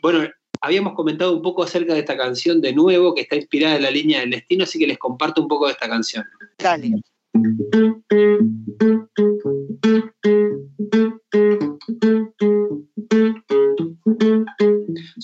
Bueno, 0.02 0.28
habíamos 0.62 0.94
comentado 0.94 1.36
un 1.36 1.42
poco 1.42 1.64
acerca 1.64 1.94
de 1.94 2.00
esta 2.00 2.18
canción 2.18 2.62
de 2.62 2.74
nuevo, 2.74 3.14
que 3.16 3.22
está 3.22 3.36
inspirada 3.36 3.76
en 3.78 3.84
la 3.84 3.92
línea 3.92 4.20
del 4.20 4.32
destino, 4.32 4.64
así 4.64 4.78
que 4.80 4.88
les 4.88 4.98
comparto 4.98 5.42
un 5.42 5.48
poco 5.48 5.68
de 5.68 5.74
esta 5.74 5.88
canción. 5.88 6.26
Dale. 6.58 7.02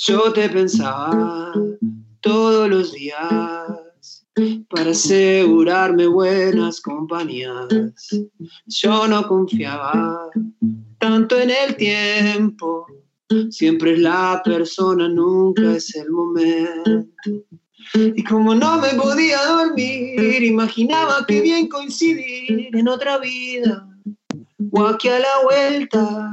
Yo 0.07 0.33
te 0.33 0.49
pensaba 0.49 1.53
todos 2.21 2.69
los 2.69 2.93
días 2.93 4.25
para 4.69 4.91
asegurarme 4.91 6.07
buenas 6.07 6.81
compañías. 6.81 7.67
Yo 8.67 9.07
no 9.07 9.27
confiaba 9.27 10.29
tanto 10.99 11.39
en 11.39 11.49
el 11.49 11.75
tiempo. 11.75 12.85
Siempre 13.49 13.93
es 13.93 13.99
la 13.99 14.41
persona, 14.43 15.07
nunca 15.09 15.75
es 15.75 15.95
el 15.95 16.11
momento. 16.11 17.07
Y 17.93 18.23
como 18.23 18.55
no 18.55 18.79
me 18.79 18.89
podía 18.89 19.43
dormir, 19.45 20.43
imaginaba 20.43 21.25
que 21.27 21.41
bien 21.41 21.67
coincidir 21.67 22.75
en 22.75 22.87
otra 22.87 23.17
vida 23.19 23.87
o 24.71 24.85
aquí 24.85 25.07
a 25.09 25.19
la 25.19 25.43
vuelta. 25.43 26.31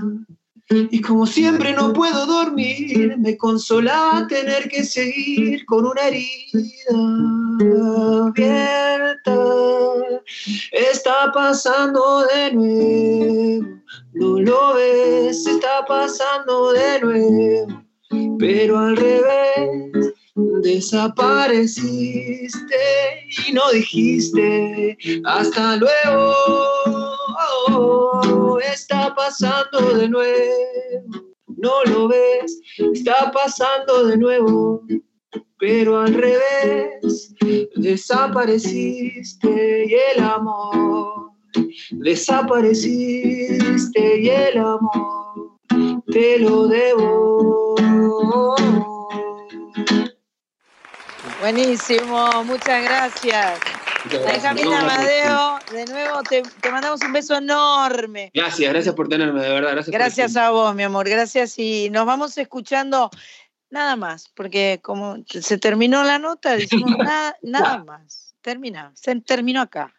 Y 0.71 1.01
como 1.03 1.27
siempre 1.27 1.75
no 1.75 1.93
puedo 1.93 2.25
dormir, 2.25 3.17
me 3.19 3.37
consolaba 3.37 4.27
tener 4.27 4.69
que 4.69 4.85
seguir 4.85 5.67
con 5.67 5.85
una 5.85 6.09
herida 6.09 6.61
abierta. 8.27 9.39
Está 10.73 11.31
pasando 11.33 12.25
de 12.27 12.53
nuevo, 12.55 13.81
no 14.15 14.41
lo 14.41 14.75
ves, 14.75 15.47
está 15.47 15.85
pasando 15.87 16.73
de 16.73 17.01
nuevo, 17.01 17.83
pero 18.39 18.79
al 18.79 18.97
revés. 18.97 20.12
Desapareciste 20.35 22.49
y 23.47 23.53
no 23.53 23.71
dijiste 23.71 24.97
hasta 25.25 25.77
luego. 25.77 26.33
Está 28.61 29.15
pasando 29.15 29.99
de 29.99 30.09
nuevo, 30.09 31.29
no 31.59 31.85
lo 31.85 32.09
ves, 32.09 32.59
está 32.95 33.31
pasando 33.31 34.07
de 34.07 34.17
nuevo, 34.17 34.83
pero 35.59 36.01
al 36.01 36.15
revés. 36.15 37.35
Desapareciste 37.77 39.85
y 39.87 39.95
el 40.17 40.25
amor, 40.25 41.33
desapareciste 41.91 44.21
y 44.21 44.31
el 44.31 44.57
amor, 44.59 45.59
te 46.11 46.39
lo 46.39 46.69
debo. 46.69 47.53
Buenísimo, 51.43 52.45
muchas 52.45 52.85
gracias. 52.85 53.59
Benjamín 54.09 54.65
No, 54.65 54.77
Amadeo, 54.77 55.59
de 55.73 55.85
nuevo 55.87 56.23
te, 56.23 56.41
te 56.61 56.71
mandamos 56.71 57.03
un 57.03 57.13
beso 57.13 57.37
enorme. 57.37 58.31
Gracias, 58.33 58.73
gracias 58.73 58.95
por 58.95 59.09
tenerme, 59.09 59.43
de 59.43 59.49
verdad. 59.49 59.85
Gracias, 59.89 60.37
a 60.37 60.51
vos, 60.51 60.73
mi 60.77 60.85
amor, 60.85 61.09
gracias. 61.09 61.59
Y 61.59 61.91
nos 61.91 62.07
vamos 62.07 62.39
escuchando 62.39 63.11
nada 63.71 63.97
más, 63.97 64.29
porque 64.37 64.79
como 64.85 65.17
se 65.27 65.59
terminó 65.59 66.05
la 66.05 66.21
nota, 66.21 66.55
decimos 66.55 66.97
nada, 66.99 67.37
nada 67.43 67.83
más. 67.83 68.37
Termina, 68.41 68.93
se 68.95 69.21
terminó 69.21 69.63
acá. 69.63 69.93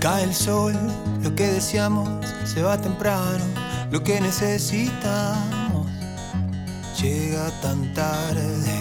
Cae 0.00 0.24
el 0.24 0.34
sol, 0.34 0.74
lo 1.22 1.34
que 1.34 1.46
deseamos 1.46 2.08
se 2.44 2.62
va 2.62 2.80
temprano, 2.80 3.44
lo 3.90 4.02
que 4.02 4.18
necesitamos 4.18 5.86
llega 6.98 7.50
tan 7.60 7.92
tarde. 7.92 8.80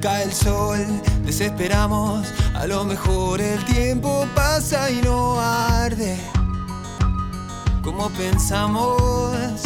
Cae 0.00 0.24
el 0.24 0.32
sol, 0.32 0.84
desesperamos, 1.24 2.26
a 2.54 2.66
lo 2.66 2.84
mejor 2.84 3.40
el 3.40 3.64
tiempo 3.66 4.26
pasa 4.34 4.90
y 4.90 5.00
no 5.02 5.40
arde. 5.40 6.18
Como 7.84 8.10
pensamos, 8.10 9.62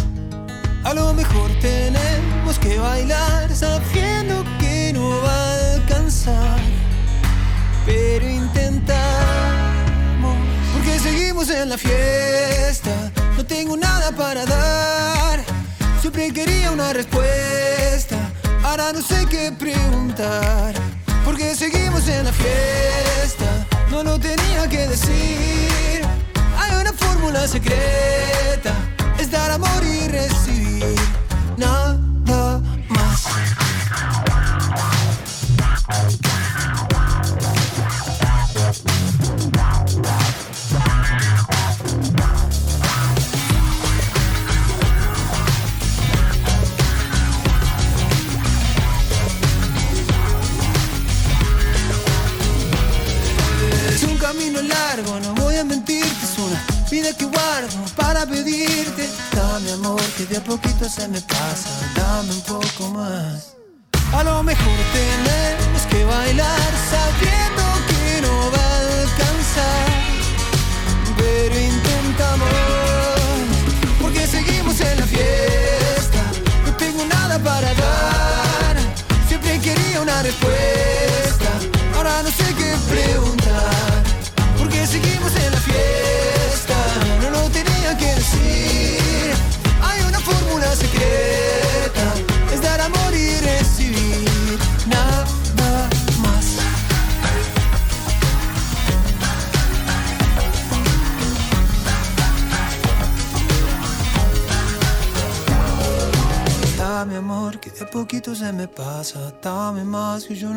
a 0.85 0.93
lo 0.93 1.15
mejor 1.15 1.51
tenemos 1.63 2.59
que 2.59 2.79
bailar 2.79 3.51
sabiendo 3.55 4.45
que 4.59 4.93
no 4.93 5.09
va 5.23 5.33
a 5.33 5.75
alcanzar 5.77 6.61
pero 7.87 8.29
intentamos. 8.29 9.40
Seguimos 11.41 11.63
en 11.63 11.69
la 11.71 11.79
fiesta, 11.79 13.13
no 13.35 13.47
tengo 13.47 13.75
nada 13.75 14.13
para 14.13 14.45
dar. 14.45 15.41
Siempre 16.03 16.31
quería 16.35 16.71
una 16.71 16.93
respuesta, 16.93 18.17
ahora 18.63 18.93
no 18.93 19.01
sé 19.01 19.25
qué 19.25 19.51
preguntar. 19.51 20.75
Porque 21.25 21.55
seguimos 21.55 22.07
en 22.09 22.27
la 22.27 22.33
fiesta, 22.33 23.67
no 23.91 24.03
lo 24.03 24.19
tenía 24.21 24.69
que 24.69 24.87
decir. 24.87 26.03
Hay 26.59 26.77
una 26.79 26.93
fórmula 26.93 27.49
secreta, 27.49 28.75
es 29.19 29.31
dar 29.31 29.51
amor 29.53 29.83
y 29.83 30.09
recibir. 30.09 30.95
Nada 31.57 32.00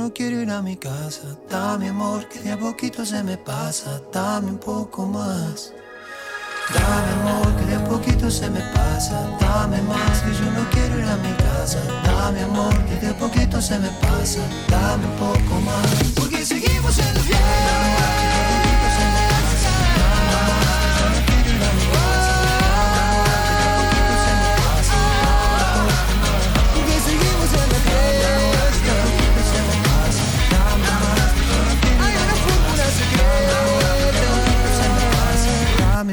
no 0.03 0.13
quiero 0.13 0.41
ir 0.41 0.51
a 0.51 0.61
mi 0.61 0.75
casa. 0.75 1.37
Dame 1.49 1.87
amor 1.87 2.27
que 2.27 2.39
de 2.39 2.51
a 2.51 2.57
poquito 2.57 3.05
se 3.05 3.23
me 3.23 3.37
pasa. 3.37 4.01
Dame 4.11 4.49
un 4.51 4.57
poco 4.57 5.05
más. 5.05 5.71
Dame 6.73 7.09
amor 7.21 7.55
que 7.55 7.65
de 7.71 7.75
a 7.75 7.83
poquito 7.85 8.29
se 8.29 8.49
me 8.49 8.59
pasa. 8.75 9.15
Dame 9.39 9.81
más 9.83 10.15
que 10.23 10.31
yo 10.39 10.47
no 10.57 10.69
quiero 10.71 10.99
ir 10.99 11.05
a 11.05 11.15
mi 11.25 11.33
casa. 11.47 11.79
Dame 12.03 12.41
amor 12.41 12.75
que 12.85 12.95
de 12.95 13.07
a 13.13 13.17
poquito 13.17 13.61
se 13.61 13.79
me 13.79 13.91
pasa. 14.01 14.41
Dame 14.67 15.05
un 15.05 15.15
poco 15.25 15.53
más. 15.61 15.89
Porque 16.19 16.45
seguimos 16.45 16.97
en 16.99 17.13
la. 17.15 18.02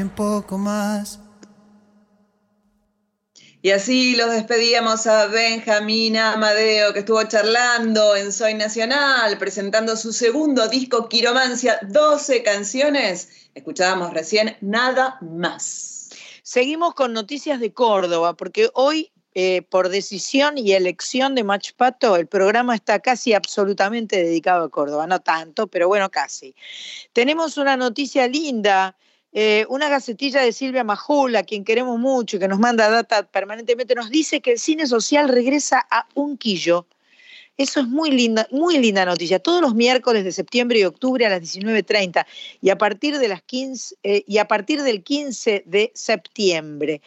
Poco 0.09 0.57
más. 0.57 1.19
Y 3.63 3.69
así 3.69 4.15
los 4.15 4.31
despedíamos 4.31 5.05
a 5.05 5.27
Benjamín 5.27 6.17
Amadeo, 6.17 6.93
que 6.93 6.99
estuvo 6.99 7.23
charlando 7.25 8.15
en 8.15 8.31
Soy 8.31 8.55
Nacional, 8.55 9.37
presentando 9.37 9.95
su 9.95 10.13
segundo 10.13 10.67
disco, 10.67 11.07
Quiromancia, 11.07 11.77
12 11.83 12.41
canciones. 12.41 13.29
Escuchábamos 13.53 14.15
recién 14.15 14.57
Nada 14.61 15.19
Más. 15.21 16.09
Seguimos 16.41 16.95
con 16.95 17.13
noticias 17.13 17.59
de 17.59 17.71
Córdoba, 17.71 18.33
porque 18.35 18.71
hoy, 18.73 19.11
eh, 19.35 19.61
por 19.61 19.89
decisión 19.89 20.57
y 20.57 20.71
elección 20.71 21.35
de 21.35 21.43
Mach 21.43 21.73
Pato, 21.73 22.15
el 22.15 22.25
programa 22.25 22.73
está 22.73 22.99
casi 22.99 23.33
absolutamente 23.33 24.23
dedicado 24.23 24.65
a 24.65 24.69
Córdoba. 24.69 25.05
No 25.05 25.19
tanto, 25.19 25.67
pero 25.67 25.87
bueno, 25.87 26.09
casi. 26.09 26.55
Tenemos 27.13 27.57
una 27.57 27.77
noticia 27.77 28.27
linda. 28.27 28.97
Eh, 29.33 29.65
una 29.69 29.89
gacetilla 29.89 30.41
de 30.41 30.51
Silvia 30.51 30.83
Majul, 30.83 31.35
a 31.35 31.43
quien 31.43 31.63
queremos 31.63 31.99
mucho 31.99 32.37
y 32.37 32.39
que 32.39 32.47
nos 32.47 32.59
manda 32.59 32.89
data 32.89 33.23
permanentemente, 33.23 33.95
nos 33.95 34.09
dice 34.09 34.41
que 34.41 34.51
el 34.51 34.59
cine 34.59 34.87
social 34.87 35.29
regresa 35.29 35.85
a 35.89 36.07
Unquillo. 36.15 36.87
Eso 37.57 37.81
es 37.81 37.87
muy 37.87 38.11
linda, 38.11 38.47
muy 38.51 38.79
linda 38.79 39.05
noticia. 39.05 39.37
Todos 39.37 39.61
los 39.61 39.75
miércoles 39.75 40.23
de 40.23 40.31
septiembre 40.31 40.79
y 40.79 40.83
octubre 40.83 41.25
a 41.25 41.29
las 41.29 41.41
19.30 41.41 42.25
y 42.59 42.69
a 42.69 42.77
partir 42.77 43.19
de 43.19 43.27
las 43.27 43.43
15 43.43 43.97
eh, 44.03 44.23
y 44.25 44.37
a 44.39 44.47
partir 44.47 44.81
del 44.81 45.03
15 45.03 45.63
de 45.65 45.91
septiembre. 45.93 47.01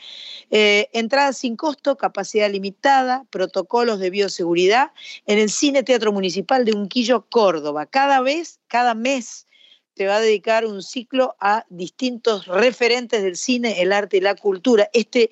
Eh, 0.51 0.89
entrada 0.93 1.33
sin 1.33 1.57
costo, 1.57 1.97
capacidad 1.97 2.49
limitada, 2.51 3.25
protocolos 3.31 3.99
de 3.99 4.11
bioseguridad 4.11 4.93
en 5.27 5.39
el 5.39 5.51
Cine 5.51 5.83
Teatro 5.83 6.13
Municipal 6.13 6.65
de 6.65 6.73
Unquillo, 6.73 7.27
Córdoba. 7.29 7.87
Cada 7.87 8.21
vez, 8.21 8.61
cada 8.69 8.95
mes 8.95 9.47
te 9.95 10.07
va 10.07 10.17
a 10.17 10.21
dedicar 10.21 10.67
un 10.67 10.83
ciclo 10.83 11.37
a 11.41 11.65
distintos 11.69 12.47
referentes 12.47 13.23
del 13.23 13.37
cine, 13.37 13.81
el 13.81 13.93
arte 13.93 14.19
y 14.19 14.21
la 14.21 14.35
cultura. 14.35 14.91
Este 14.93 15.31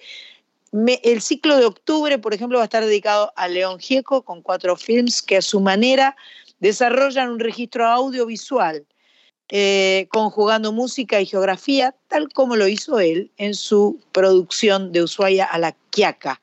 el 0.72 1.20
ciclo 1.20 1.58
de 1.58 1.66
octubre, 1.66 2.18
por 2.18 2.32
ejemplo, 2.32 2.56
va 2.56 2.64
a 2.64 2.64
estar 2.64 2.84
dedicado 2.84 3.32
a 3.36 3.46
León 3.46 3.78
Gieco 3.78 4.22
con 4.22 4.40
cuatro 4.40 4.74
films 4.76 5.20
que 5.20 5.36
a 5.36 5.42
su 5.42 5.60
manera 5.60 6.16
desarrollan 6.60 7.28
un 7.28 7.40
registro 7.40 7.86
audiovisual, 7.86 8.86
eh, 9.50 10.06
conjugando 10.10 10.72
música 10.72 11.20
y 11.20 11.26
geografía, 11.26 11.94
tal 12.08 12.32
como 12.32 12.56
lo 12.56 12.68
hizo 12.68 13.00
él 13.00 13.30
en 13.36 13.54
su 13.54 14.00
producción 14.12 14.92
de 14.92 15.02
Ushuaia 15.02 15.44
a 15.44 15.58
la 15.58 15.76
Quiaca. 15.90 16.40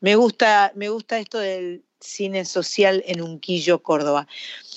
Me 0.00 0.16
gusta, 0.16 0.72
me 0.74 0.88
gusta 0.88 1.20
esto 1.20 1.38
del 1.38 1.84
cine 2.00 2.44
social 2.44 3.02
en 3.06 3.22
Unquillo, 3.22 3.82
Córdoba. 3.82 4.26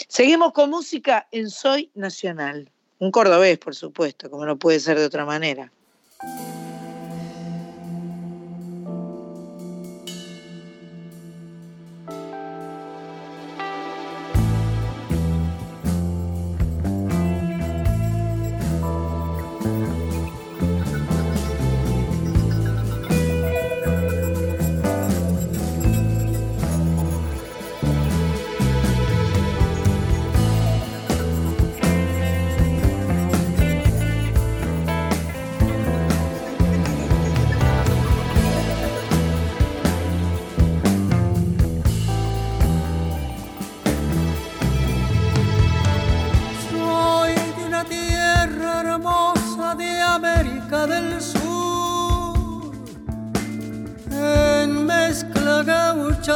Seguimos 0.08 0.54
con 0.54 0.70
música 0.70 1.28
en 1.32 1.50
Soy 1.50 1.92
Nacional. 1.94 2.72
Un 3.00 3.12
cordobés, 3.12 3.58
por 3.58 3.76
supuesto, 3.76 4.30
como 4.30 4.46
no 4.46 4.58
puede 4.58 4.80
ser 4.80 5.00
de 5.00 5.06
otra 5.06 5.26
manera. 5.26 5.72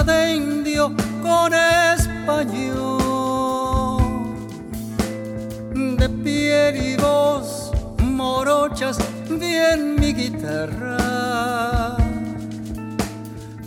De 0.01 0.35
indio 0.35 0.91
con 1.21 1.53
español, 1.53 2.81
de 5.75 6.09
piel 6.09 6.75
y 6.75 6.95
voz 6.97 7.71
morochas 7.99 8.97
bien 9.29 9.95
mi 9.99 10.11
guitarra, 10.13 11.95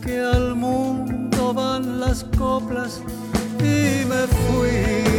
que 0.05 0.21
al 0.21 0.57
mundo 0.57 1.55
van 1.55 2.01
las 2.01 2.25
coplas 2.37 3.01
y 3.61 4.05
me 4.05 4.27
fui 4.27 5.16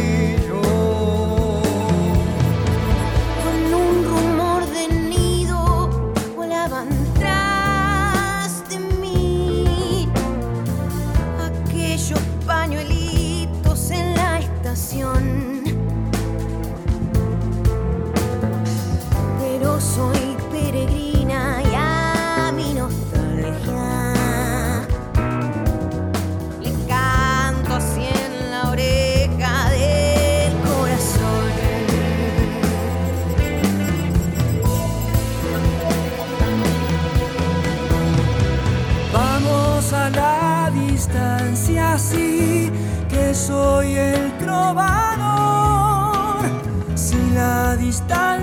Si 46.94 47.16
la 47.34 47.76
distancia 47.76 48.37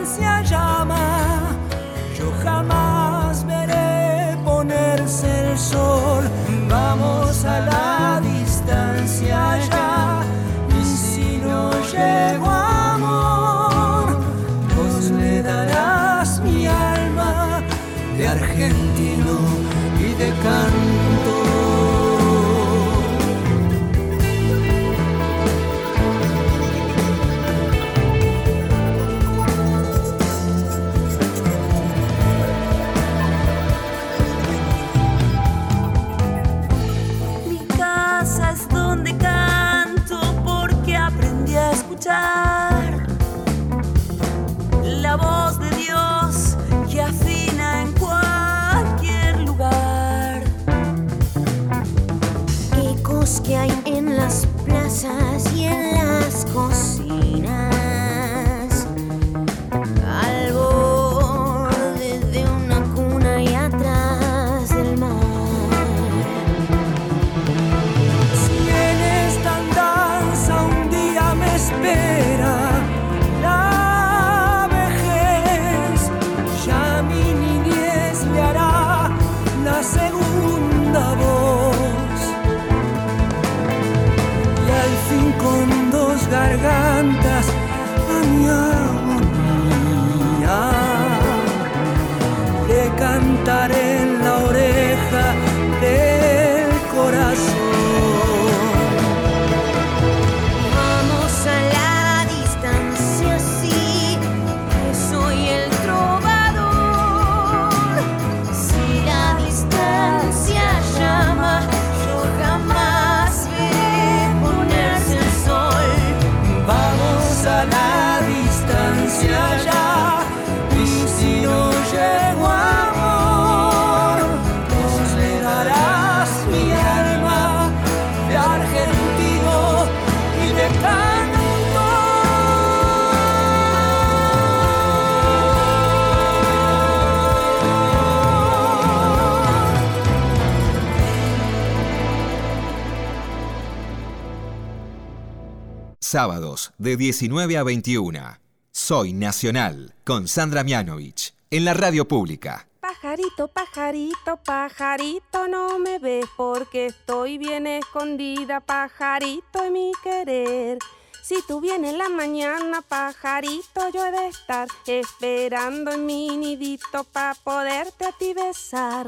Sábados 146.16 146.72
de 146.78 146.96
19 146.96 147.58
a 147.58 147.64
21. 147.64 148.38
Soy 148.72 149.12
Nacional 149.12 149.96
con 150.06 150.30
Sandra 150.30 150.64
Mianovich 150.64 151.34
en 151.52 151.66
la 151.66 151.74
radio 151.74 152.08
pública. 152.08 152.70
Pajarito, 152.80 153.50
pajarito, 153.50 154.38
pajarito, 154.46 155.50
no 155.50 155.78
me 155.78 156.00
ves 156.00 156.24
porque 156.38 156.86
estoy 156.86 157.38
bien 157.38 157.68
escondida, 157.68 158.62
pajarito 158.62 159.62
de 159.62 159.70
mi 159.70 159.92
querer. 160.02 160.80
Si 161.22 161.36
tú 161.50 161.60
vienes 161.60 161.92
en 161.92 161.98
la 161.98 162.08
mañana, 162.08 162.82
pajarito, 162.82 163.90
yo 163.94 164.06
he 164.06 164.12
de 164.12 164.28
estar 164.30 164.70
esperando 164.88 165.92
en 165.92 166.06
mi 166.06 166.38
nidito 166.38 167.04
para 167.12 167.36
poderte 167.36 168.06
a 168.06 168.14
ti 168.14 168.34
besar. 168.34 169.08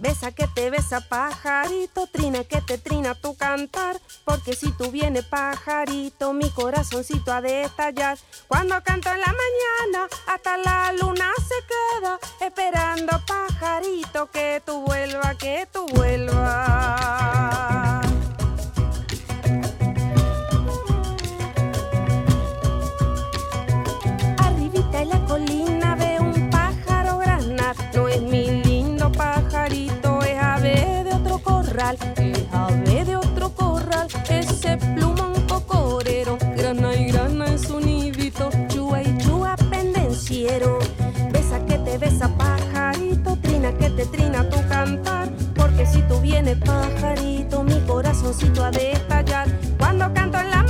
Besa 0.00 0.32
que 0.32 0.46
te 0.46 0.70
besa 0.70 1.02
pajarito, 1.02 2.06
trina 2.06 2.42
que 2.44 2.62
te 2.62 2.78
trina 2.78 3.14
tu 3.14 3.36
cantar, 3.36 4.00
porque 4.24 4.54
si 4.54 4.72
tú 4.72 4.90
vienes 4.90 5.26
pajarito, 5.26 6.32
mi 6.32 6.48
corazoncito 6.48 7.30
ha 7.30 7.42
de 7.42 7.64
estallar. 7.64 8.16
Cuando 8.48 8.82
canto 8.82 9.10
en 9.10 9.20
la 9.20 9.26
mañana, 9.26 10.08
hasta 10.26 10.56
la 10.56 10.94
luna 10.94 11.30
se 11.46 11.54
queda, 11.68 12.18
esperando 12.40 13.20
pajarito 13.26 14.30
que 14.30 14.62
tú 14.64 14.86
vuelvas, 14.86 15.36
que 15.36 15.68
tú 15.70 15.86
vuelvas. 15.94 16.40
Arribita 24.38 25.02
en 25.02 25.08
la 25.10 25.26
colina 25.26 25.79
corral, 31.80 31.96
ave 32.52 33.04
de 33.04 33.16
otro 33.16 33.54
corral, 33.54 34.06
ese 34.28 34.76
plumón 34.76 35.32
cocorero, 35.48 36.36
grana 36.56 36.94
y 36.94 37.06
grana 37.06 37.46
en 37.46 37.58
su 37.58 37.80
nidito, 37.80 38.50
chua 38.68 39.02
y 39.02 39.16
chua 39.18 39.56
pendenciero. 39.70 40.78
Besa 41.32 41.64
que 41.64 41.78
te 41.78 41.96
besa 41.96 42.28
pajarito, 42.36 43.36
trina 43.36 43.72
que 43.78 43.88
te 43.90 44.04
trina 44.06 44.48
tu 44.50 44.56
cantar, 44.68 45.30
porque 45.54 45.86
si 45.86 46.02
tú 46.02 46.20
vienes 46.20 46.58
pajarito, 46.58 47.62
mi 47.64 47.80
corazoncito 47.86 48.62
ha 48.62 48.70
de 48.70 48.92
estallar. 48.92 49.48
Cuando 49.78 50.12
canto 50.12 50.38
en 50.38 50.50
la 50.50 50.62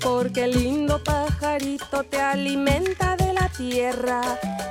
porque 0.00 0.44
el 0.44 0.52
lindo 0.52 1.02
pajarito 1.02 2.04
te 2.04 2.20
alimenta 2.20 3.16
de 3.16 3.32
la 3.32 3.48
tierra. 3.48 4.20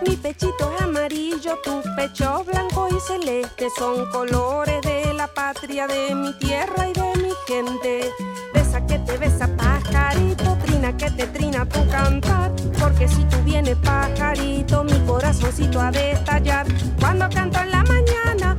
Mi 0.05 0.15
pechito 0.15 0.71
es 0.75 0.81
amarillo, 0.81 1.57
tu 1.63 1.81
pecho 1.95 2.43
blanco 2.45 2.87
y 2.89 2.99
celeste 2.99 3.69
son 3.77 4.09
colores 4.11 4.81
de 4.81 5.13
la 5.13 5.27
patria, 5.27 5.87
de 5.87 6.13
mi 6.13 6.31
tierra 6.37 6.87
y 6.87 6.93
de 6.93 7.11
mi 7.23 7.31
gente. 7.47 8.11
Besa 8.53 8.85
que 8.85 8.99
te 8.99 9.17
besa 9.17 9.47
pajarito, 9.57 10.57
trina 10.63 10.95
que 10.95 11.09
te 11.09 11.25
trina 11.27 11.65
tu 11.65 11.87
cantar, 11.89 12.51
porque 12.79 13.07
si 13.07 13.23
tú 13.25 13.37
vienes 13.43 13.77
pajarito, 13.77 14.83
mi 14.83 14.99
corazoncito 15.07 15.81
ha 15.81 15.89
de 15.91 16.11
estallar. 16.11 16.67
Cuando 16.99 17.27
canto 17.29 17.59
en 17.59 17.71
la 17.71 17.83
mañana, 17.83 18.55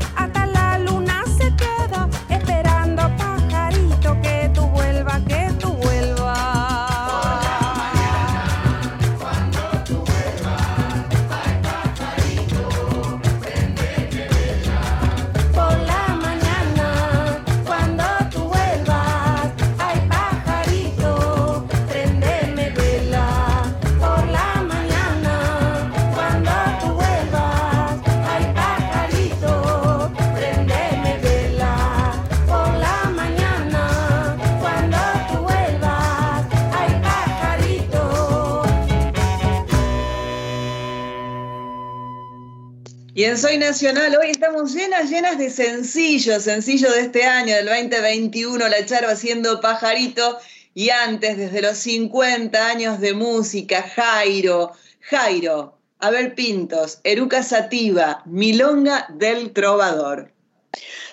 En 43.27 43.39
Soy 43.39 43.57
Nacional 43.57 44.15
hoy 44.21 44.33
estamos 44.33 44.75
llenas, 44.75 45.09
llenas 45.09 45.39
de 45.39 45.49
sencillos, 45.49 46.43
sencillo 46.43 46.93
de 46.93 47.01
este 47.01 47.25
año, 47.25 47.55
del 47.55 47.65
2021, 47.65 48.69
La 48.69 48.85
Charo 48.85 49.09
haciendo 49.09 49.63
pajarito. 49.63 50.39
Y 50.75 50.91
antes, 50.91 51.39
desde 51.39 51.63
los 51.63 51.79
50 51.79 52.69
años 52.69 53.01
de 53.01 53.15
música, 53.15 53.83
Jairo, 53.83 54.73
Jairo, 55.01 55.79
Abel 56.01 56.35
Pintos, 56.35 57.01
Eruca 57.03 57.43
Sativa, 57.43 58.21
Milonga 58.27 59.07
del 59.09 59.55
Trovador. 59.55 60.31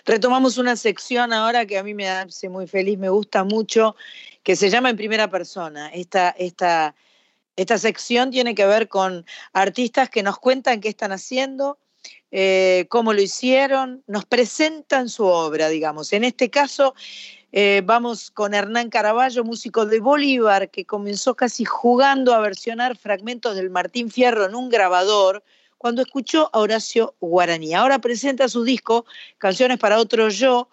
Retomamos 0.06 0.58
una 0.58 0.76
sección 0.76 1.32
ahora 1.32 1.66
que 1.66 1.78
a 1.78 1.84
mí 1.84 1.94
me 1.94 2.10
hace 2.10 2.50
muy 2.50 2.68
feliz, 2.68 3.00
me 3.00 3.08
gusta 3.08 3.46
mucho, 3.46 3.96
que 4.44 4.58
se 4.58 4.70
llama 4.70 4.90
En 4.90 4.98
Primera 4.98 5.30
Persona. 5.30 5.88
Esta, 5.88 6.32
esta, 6.32 6.94
esta 7.56 7.78
sección 7.78 8.32
tiene 8.32 8.54
que 8.54 8.66
ver 8.66 8.90
con 8.90 9.26
artistas 9.54 10.10
que 10.10 10.24
nos 10.24 10.38
cuentan 10.40 10.82
qué 10.82 10.90
están 10.90 11.14
haciendo, 11.14 11.78
eh, 12.32 12.86
cómo 12.90 13.14
lo 13.14 13.22
hicieron, 13.22 14.04
nos 14.08 14.26
presentan 14.26 15.10
su 15.10 15.26
obra, 15.26 15.68
digamos. 15.68 16.14
En 16.14 16.24
este 16.24 16.50
caso, 16.50 16.96
eh, 17.52 17.82
vamos 17.84 18.32
con 18.32 18.54
Hernán 18.54 18.90
Caraballo, 18.90 19.44
músico 19.44 19.86
de 19.86 20.00
Bolívar, 20.00 20.70
que 20.70 20.86
comenzó 20.86 21.36
casi 21.36 21.66
jugando 21.66 22.34
a 22.34 22.40
versionar 22.40 22.96
fragmentos 22.96 23.56
del 23.56 23.70
Martín 23.70 24.10
Fierro 24.10 24.46
en 24.46 24.56
un 24.56 24.70
grabador 24.70 25.44
cuando 25.78 26.02
escuchó 26.02 26.50
a 26.54 26.60
Horacio 26.60 27.16
Guaraní. 27.20 27.74
Ahora 27.74 28.00
presenta 28.00 28.48
su 28.48 28.64
disco, 28.64 29.06
Canciones 29.38 29.80
para 29.80 29.98
otro 29.98 30.30
yo, 30.30 30.70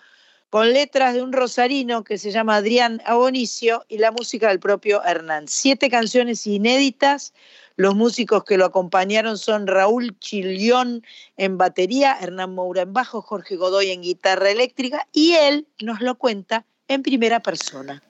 con 0.50 0.72
letras 0.72 1.14
de 1.14 1.22
un 1.22 1.32
rosarino 1.32 2.04
que 2.04 2.16
se 2.16 2.30
llama 2.30 2.56
Adrián 2.56 3.02
Abonicio 3.04 3.84
y 3.88 3.98
la 3.98 4.12
música 4.12 4.48
del 4.48 4.60
propio 4.60 5.04
Hernán. 5.04 5.46
Siete 5.48 5.90
canciones 5.90 6.46
inéditas. 6.46 7.34
Los 7.76 7.94
músicos 7.94 8.44
que 8.44 8.56
lo 8.56 8.64
acompañaron 8.64 9.38
son 9.38 9.66
Raúl 9.66 10.18
Chilión 10.18 11.04
en 11.36 11.58
batería, 11.58 12.16
Hernán 12.20 12.54
Moura 12.54 12.82
en 12.82 12.92
bajo, 12.92 13.22
Jorge 13.22 13.56
Godoy 13.56 13.90
en 13.90 14.02
guitarra 14.02 14.50
eléctrica 14.50 15.06
y 15.12 15.34
él 15.34 15.66
nos 15.80 16.00
lo 16.00 16.16
cuenta 16.16 16.64
en 16.88 17.02
primera 17.02 17.40
persona. 17.40 18.02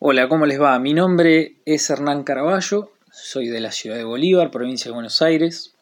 Hola, 0.00 0.28
¿cómo 0.28 0.46
les 0.46 0.60
va? 0.60 0.78
Mi 0.78 0.94
nombre 0.94 1.56
es 1.64 1.88
Hernán 1.88 2.22
Caraballo, 2.22 2.92
soy 3.10 3.48
de 3.48 3.60
la 3.60 3.72
ciudad 3.72 3.96
de 3.96 4.04
Bolívar, 4.04 4.50
provincia 4.50 4.90
de 4.90 4.94
Buenos 4.94 5.22
Aires. 5.22 5.74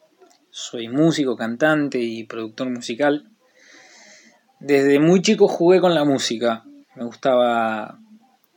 Soy 0.50 0.88
músico, 0.88 1.36
cantante 1.36 1.98
y 1.98 2.24
productor 2.24 2.70
musical. 2.70 3.28
Desde 4.58 4.98
muy 4.98 5.20
chico 5.20 5.48
jugué 5.48 5.80
con 5.80 5.94
la 5.94 6.04
música. 6.04 6.64
Me 6.94 7.04
gustaba 7.04 8.00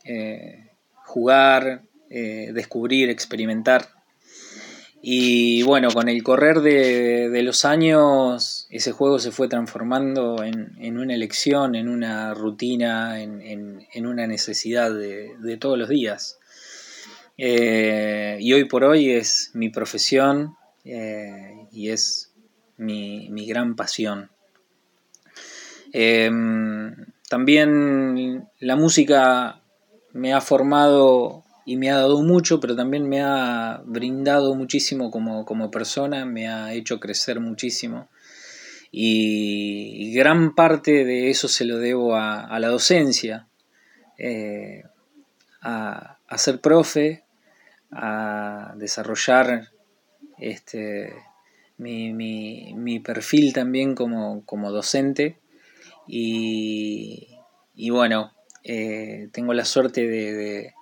eh, 0.06 0.70
jugar, 1.06 1.82
eh, 2.10 2.52
descubrir, 2.54 3.10
experimentar. 3.10 3.86
Y 5.02 5.62
bueno, 5.64 5.90
con 5.92 6.10
el 6.10 6.24
correr 6.24 6.62
de, 6.62 7.42
los 7.44 7.64
años, 7.64 8.68
ese 8.70 8.92
juego 8.92 9.20
se 9.20 9.32
fue 9.32 9.48
transformando 9.48 10.44
en, 10.44 10.98
una 10.98 11.16
elección, 11.16 11.76
en 11.76 11.88
una 11.88 12.34
rutina, 12.34 13.22
en, 13.22 14.06
una 14.06 14.28
necesidad 14.28 14.94
de, 14.94 15.58
todos 15.58 15.78
los 15.78 15.88
días. 15.88 16.38
Eh, 17.38 18.38
y 18.42 18.52
hoy 18.52 18.66
por 18.66 18.84
hoy 18.84 19.12
es 19.12 19.52
mi 19.54 19.70
profesión 19.70 20.56
y 20.84 21.90
es 21.90 22.34
mi 22.78 23.46
gran 23.48 23.78
pasión. 23.78 24.30
Em, 25.92 26.96
también 27.30 28.48
la 28.60 28.76
música 28.76 29.62
me 30.14 30.34
ha 30.34 30.42
formado 30.42 31.44
y 31.66 31.78
me 31.78 31.92
ha 31.92 31.98
dado 31.98 32.24
mucho, 32.24 32.60
pero 32.60 32.76
también 32.76 33.08
me 33.08 33.22
ha 33.22 33.82
brindado 33.86 34.56
muchísimo 34.56 35.12
como, 35.12 35.46
como 35.46 35.70
persona, 35.70 36.26
me 36.26 36.48
ha 36.48 36.74
hecho 36.74 37.00
crecer 37.00 37.40
muchísimo. 37.40 38.10
Y, 38.92 40.12
gran 40.14 40.56
parte 40.56 41.06
de 41.06 41.30
eso 41.30 41.48
se 41.48 41.66
lo 41.66 41.78
debo 41.78 42.16
a, 42.16 42.58
la 42.60 42.70
docencia, 42.70 43.48
eh, 44.18 44.84
a, 45.62 46.18
ser 46.38 46.60
profe, 46.60 47.24
a 47.92 48.74
desarrollar 48.76 49.70
este, 50.40 51.14
mi, 51.78 52.14
mi, 52.14 52.74
mi 52.76 53.00
perfil 53.00 53.54
también 53.54 53.94
como, 53.94 54.44
como 54.46 54.72
docente. 54.72 55.38
Y, 56.12 57.28
y 57.76 57.92
bueno, 57.92 58.34
eh, 58.64 59.30
tengo 59.32 59.54
la 59.54 59.64
suerte 59.64 60.08
de, 60.08 60.74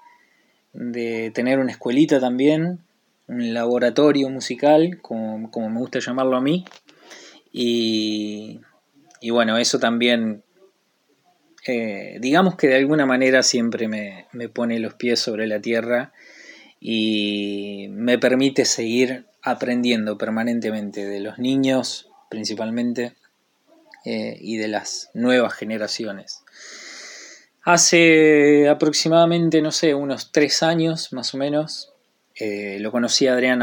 de, 0.71 1.31
tener 1.31 1.59
una 1.59 1.73
escuelita 1.73 2.21
también, 2.21 2.79
un 3.27 3.53
laboratorio 3.53 4.29
musical, 4.29 4.99
como, 5.01 5.51
como 5.51 5.69
me 5.69 5.79
gusta 5.79 5.99
llamarlo 5.99 6.37
a 6.37 6.41
mí. 6.41 6.63
Y, 7.51 8.61
y 9.19 9.29
bueno, 9.31 9.57
eso 9.57 9.79
también, 9.79 10.43
eh, 11.67 12.19
digamos 12.21 12.55
que 12.55 12.67
de 12.67 12.77
alguna 12.77 13.05
manera 13.05 13.43
siempre 13.43 13.89
me, 13.89 14.27
me 14.31 14.47
pone 14.47 14.79
los 14.79 14.93
pies 14.93 15.19
sobre 15.19 15.45
la 15.45 15.59
tierra 15.59 16.13
y 16.79 17.87
me 17.89 18.17
permite 18.17 18.63
seguir 18.63 19.25
aprendiendo 19.41 20.17
permanentemente 20.17 21.05
de 21.05 21.19
los 21.19 21.37
niños 21.37 22.09
principalmente 22.29 23.13
eh, 24.09 24.37
y 24.39 24.55
de 24.55 24.69
las 24.69 25.09
nuevas 25.13 25.53
generaciones. 25.53 26.45
Hace 27.61 28.69
aproximadamente, 28.69 29.61
no 29.61 29.73
sé, 29.73 29.93
unos 29.93 30.31
tres 30.31 30.63
años 30.63 31.11
más 31.11 31.33
o 31.33 31.37
menos, 31.37 31.91
eh, 32.35 32.77
lo 32.79 32.89
conocí 32.93 33.27
a 33.27 33.33
Adrián 33.33 33.61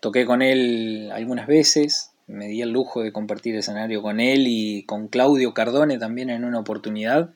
toqué 0.00 0.24
con 0.24 0.42
él 0.42 1.10
algunas 1.12 1.48
veces, 1.48 2.12
me 2.28 2.46
di 2.46 2.62
el 2.62 2.70
lujo 2.70 3.02
de 3.02 3.12
compartir 3.12 3.56
escenario 3.56 4.00
con 4.00 4.20
él 4.20 4.44
y 4.46 4.84
con 4.84 5.08
Claudio 5.08 5.54
Cardone 5.54 5.98
también 5.98 6.30
en 6.30 6.44
una 6.44 6.60
oportunidad. 6.60 7.34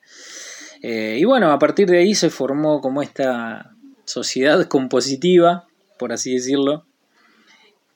Eh, 0.80 1.16
y 1.18 1.24
bueno, 1.24 1.50
a 1.50 1.58
partir 1.58 1.88
de 1.88 1.98
ahí 1.98 2.14
se 2.14 2.30
formó 2.30 2.80
como 2.80 3.02
esta 3.02 3.74
sociedad 4.04 4.64
compositiva, 4.68 5.66
por 5.98 6.12
así 6.12 6.34
decirlo, 6.34 6.86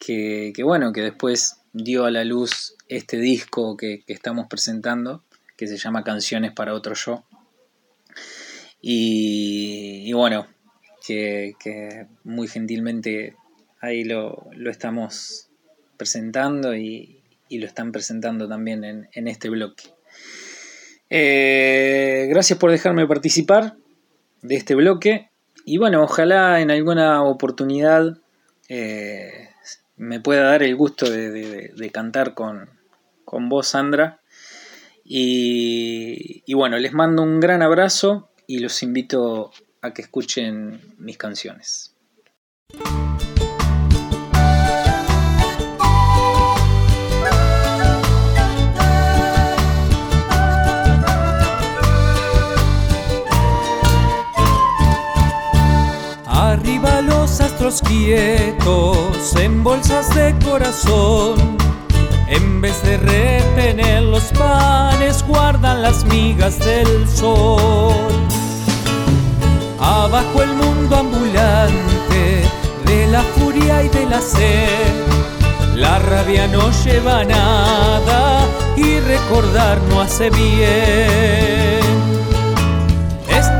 que, 0.01 0.53
bueno, 0.65 0.93
que 0.93 1.03
después 1.03 1.60
dio 1.73 2.05
a 2.05 2.11
la 2.11 2.25
luz 2.25 2.77
este 2.89 3.19
disco 3.19 3.77
que, 3.77 4.03
estamos 4.07 4.47
presentando, 4.49 5.25
que 5.57 5.67
se 5.67 5.77
llama 5.77 6.05
Canciones 6.05 6.53
para 6.53 6.75
otro 6.75 6.95
yo. 6.95 7.25
Y, 8.81 10.13
bueno, 10.13 10.47
que, 11.07 11.55
muy 12.25 12.49
gentilmente 12.49 13.37
ahí 13.81 14.05
lo, 14.05 14.49
estamos 14.67 15.49
presentando 15.97 16.75
y, 16.75 17.23
lo 17.51 17.67
están 17.67 17.93
presentando 17.93 18.49
también 18.49 18.85
en, 19.13 19.29
este 19.29 19.49
bloque. 19.49 19.85
Eh, 21.11 22.29
gracias 22.31 22.59
por 22.59 22.71
dejarme 22.71 23.07
participar 23.07 23.77
de 24.43 24.57
este 24.57 24.75
bloque. 24.75 25.31
Y 25.65 25.77
bueno, 25.77 26.03
ojalá 26.03 26.61
en 26.61 26.71
alguna 26.71 27.23
oportunidad 27.23 28.19
eh, 28.69 29.50
me 30.01 30.19
pueda 30.19 30.45
dar 30.45 30.63
el 30.63 30.75
gusto 30.77 31.11
de, 31.11 31.91
cantar 31.93 32.33
con, 32.33 32.71
con, 33.27 33.51
vos, 33.51 33.69
Sandra. 33.69 34.23
Y, 35.05 36.43
y 36.47 36.55
bueno, 36.55 36.79
les 36.79 36.95
mando 36.95 37.23
un 37.23 37.39
gran 37.39 37.61
abrazo 37.61 38.31
y 38.47 38.61
los 38.61 38.83
invito 38.83 39.53
a 39.83 39.93
que 39.93 40.01
escuchen 40.01 40.81
mis 40.97 41.19
canciones. 41.19 41.95
Quietos 57.79 59.37
en 59.37 59.63
bolsas 59.63 60.13
de 60.17 60.35
corazón. 60.45 61.57
En 62.27 62.61
vez 62.61 62.83
de 62.83 62.97
retener 62.97 64.03
los 64.03 64.25
panes, 64.33 65.25
guardan 65.27 65.83
las 65.83 66.05
migas 66.05 66.59
del 66.59 67.09
sol. 67.09 68.11
Abajo 69.79 70.43
el 70.43 70.53
mundo 70.55 70.97
ambulante 70.97 72.43
de 72.87 73.07
la 73.07 73.23
furia 73.23 73.85
y 73.85 73.89
de 73.89 74.07
la 74.07 74.21
sed. 74.21 74.95
La 75.77 76.01
rabia 76.01 76.49
no 76.49 76.71
lleva 76.85 77.25
nada 77.25 78.47
y 78.77 78.99
recordar 78.99 79.79
no 79.89 80.01
hace 80.01 80.31
bien. 80.31 81.81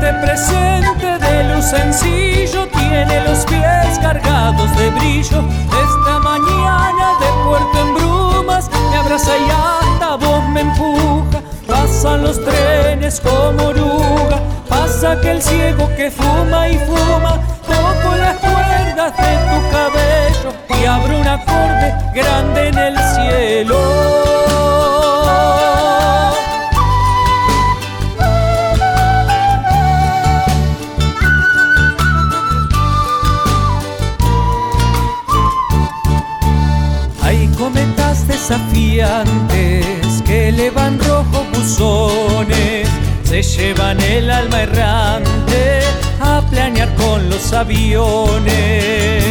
Este 0.01 0.13
presente 0.15 1.19
de 1.19 1.43
luz 1.43 1.63
sencillo 1.63 2.67
tiene 2.69 3.23
los 3.23 3.45
pies 3.45 3.99
cargados 4.01 4.75
de 4.75 4.89
brillo. 4.89 5.43
Esta 5.67 6.17
mañana 6.17 7.11
de 7.19 7.27
puerto 7.45 7.81
en 7.81 7.93
brumas 7.93 8.67
me 8.89 8.97
abraza 8.97 9.37
y 9.37 9.47
hasta 9.51 10.15
vos 10.15 10.43
me 10.49 10.61
empuja. 10.61 11.41
Pasan 11.67 12.23
los 12.23 12.43
trenes 12.43 13.21
como 13.21 13.67
oruga, 13.67 14.39
pasa 14.67 15.11
aquel 15.11 15.39
ciego 15.39 15.87
que 15.95 16.09
fuma 16.09 16.67
y 16.67 16.79
fuma. 16.79 17.39
Toco 17.67 18.15
las 18.15 18.37
cuerdas 18.37 19.13
de 19.15 19.37
tu 19.51 19.69
cabello 19.69 20.81
y 20.81 20.85
abro 20.87 21.19
un 21.19 21.27
acorde 21.27 21.95
grande 22.15 22.69
en 22.69 22.77
el 22.79 22.97
cielo. 22.97 23.77
Desafiantes 38.27 40.21
que 40.25 40.49
elevan 40.49 40.99
rojos 40.99 41.45
buzones, 41.53 42.87
se 43.23 43.43
llevan 43.43 44.01
el 44.01 44.31
alma 44.31 44.61
errante 44.63 45.81
a 46.19 46.41
planear 46.49 46.93
con 46.95 47.29
los 47.29 47.53
aviones. 47.53 49.23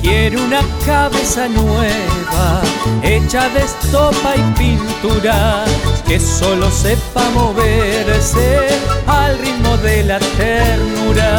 Quiero 0.00 0.42
una 0.42 0.62
cabeza 0.86 1.48
nueva, 1.48 2.62
hecha 3.02 3.48
de 3.50 3.60
estopa 3.60 4.34
y 4.36 4.42
pintura, 4.58 5.64
que 6.06 6.18
solo 6.18 6.70
sepa 6.70 7.28
moverse 7.34 8.68
al 9.06 9.38
ritmo 9.38 9.76
de 9.78 10.02
la 10.04 10.18
ternura. 10.38 11.30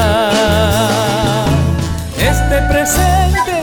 Este 2.20 2.62
presente 2.70 3.57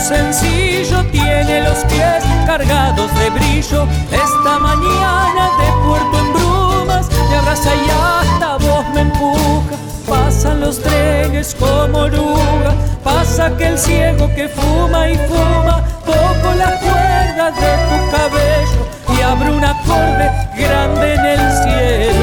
sencillo 0.00 1.04
tiene 1.12 1.62
los 1.62 1.78
pies 1.84 2.24
cargados 2.46 3.10
de 3.18 3.30
brillo. 3.30 3.86
Esta 4.10 4.58
mañana 4.58 5.50
de 5.58 5.72
puerto 5.84 6.18
en 6.18 6.32
brumas 6.32 7.08
me 7.28 7.36
abraza 7.36 7.70
y 7.74 7.90
hasta 7.90 8.56
vos 8.56 8.84
me 8.94 9.02
empuja. 9.02 9.76
Pasan 10.08 10.60
los 10.60 10.80
trenes 10.80 11.54
como 11.54 11.98
oruga, 11.98 12.74
pasa 13.04 13.46
aquel 13.46 13.78
ciego 13.78 14.28
que 14.34 14.48
fuma 14.48 15.08
y 15.08 15.16
fuma. 15.16 15.84
Toco 16.04 16.54
las 16.56 16.80
cuerdas 16.80 17.54
de 17.54 17.72
tu 17.88 18.10
cabello 18.10 18.82
y 19.16 19.22
abro 19.22 19.54
un 19.56 19.64
acorde 19.64 20.30
grande 20.56 21.14
en 21.14 21.26
el 21.26 21.52
cielo. 21.62 22.19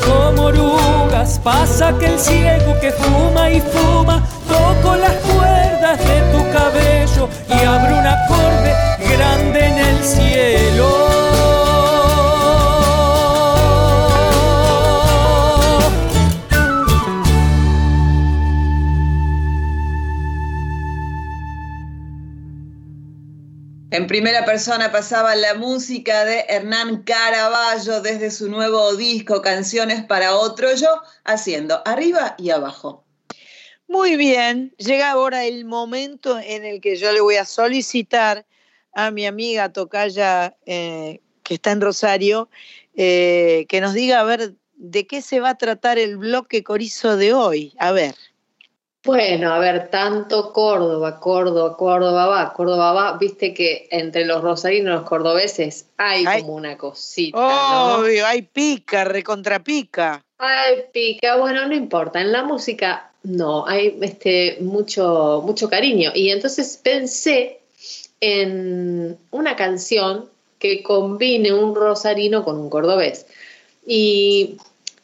Como 0.00 0.44
orugas, 0.44 1.38
pasa 1.42 1.92
que 1.98 2.06
el 2.06 2.18
ciego 2.18 2.78
que 2.80 2.92
fuma 2.92 3.50
y 3.50 3.60
fuma, 3.60 4.26
toco 4.48 4.96
las 4.96 5.14
cuerdas 5.16 5.98
de 5.98 6.20
tu 6.32 6.50
cabello 6.52 7.28
y 7.48 7.64
abro 7.64 7.98
un 7.98 8.06
acorde 8.06 8.74
grande 9.10 9.66
en 9.66 9.78
el 9.78 10.04
cielo. 10.04 11.01
En 23.92 24.06
primera 24.06 24.46
persona 24.46 24.90
pasaba 24.90 25.36
la 25.36 25.52
música 25.52 26.24
de 26.24 26.46
Hernán 26.48 27.02
Caraballo 27.02 28.00
desde 28.00 28.30
su 28.30 28.48
nuevo 28.48 28.96
disco 28.96 29.42
Canciones 29.42 30.02
para 30.02 30.34
otro 30.34 30.74
yo, 30.74 31.02
haciendo 31.24 31.82
arriba 31.84 32.34
y 32.38 32.48
abajo. 32.48 33.04
Muy 33.88 34.16
bien, 34.16 34.74
llega 34.78 35.10
ahora 35.10 35.44
el 35.44 35.66
momento 35.66 36.38
en 36.38 36.64
el 36.64 36.80
que 36.80 36.96
yo 36.96 37.12
le 37.12 37.20
voy 37.20 37.34
a 37.34 37.44
solicitar 37.44 38.46
a 38.94 39.10
mi 39.10 39.26
amiga 39.26 39.70
Tocaya, 39.74 40.56
eh, 40.64 41.20
que 41.42 41.54
está 41.56 41.72
en 41.72 41.82
Rosario, 41.82 42.48
eh, 42.96 43.66
que 43.68 43.82
nos 43.82 43.92
diga 43.92 44.20
a 44.20 44.24
ver 44.24 44.54
de 44.76 45.06
qué 45.06 45.20
se 45.20 45.38
va 45.38 45.50
a 45.50 45.58
tratar 45.58 45.98
el 45.98 46.16
bloque 46.16 46.64
corizo 46.64 47.18
de 47.18 47.34
hoy. 47.34 47.74
A 47.78 47.92
ver. 47.92 48.14
Bueno, 49.04 49.52
a 49.52 49.58
ver, 49.58 49.88
tanto 49.90 50.52
Córdoba, 50.52 51.18
Córdoba, 51.18 51.76
Córdoba 51.76 52.26
va, 52.26 52.52
Córdoba 52.52 52.92
va, 52.92 53.16
viste 53.18 53.52
que 53.52 53.88
entre 53.90 54.24
los 54.24 54.42
rosarinos 54.42 54.86
y 54.86 54.94
los 54.98 55.02
cordobeses 55.02 55.86
hay, 55.96 56.24
como 56.24 56.54
una 56.54 56.78
cosita. 56.78 57.96
Obvio, 57.96 58.24
hay 58.24 58.42
pica, 58.42 59.02
recontrapica. 59.02 60.24
Hay 60.38 60.84
pica, 60.92 61.36
bueno, 61.36 61.66
no 61.66 61.74
importa, 61.74 62.20
en 62.20 62.30
la 62.30 62.44
música 62.44 63.10
no, 63.24 63.66
hay 63.66 63.98
este, 64.02 64.58
mucho, 64.60 65.42
mucho 65.44 65.68
cariño. 65.68 66.12
Y 66.14 66.30
entonces 66.30 66.78
pensé 66.80 67.60
en 68.20 69.18
una 69.32 69.56
canción 69.56 70.30
que 70.60 70.82
combine 70.84 71.52
un 71.52 71.74
rosarino 71.74 72.44
con 72.44 72.56
un 72.56 72.70
cordobés. 72.70 73.26
Y 73.84 74.58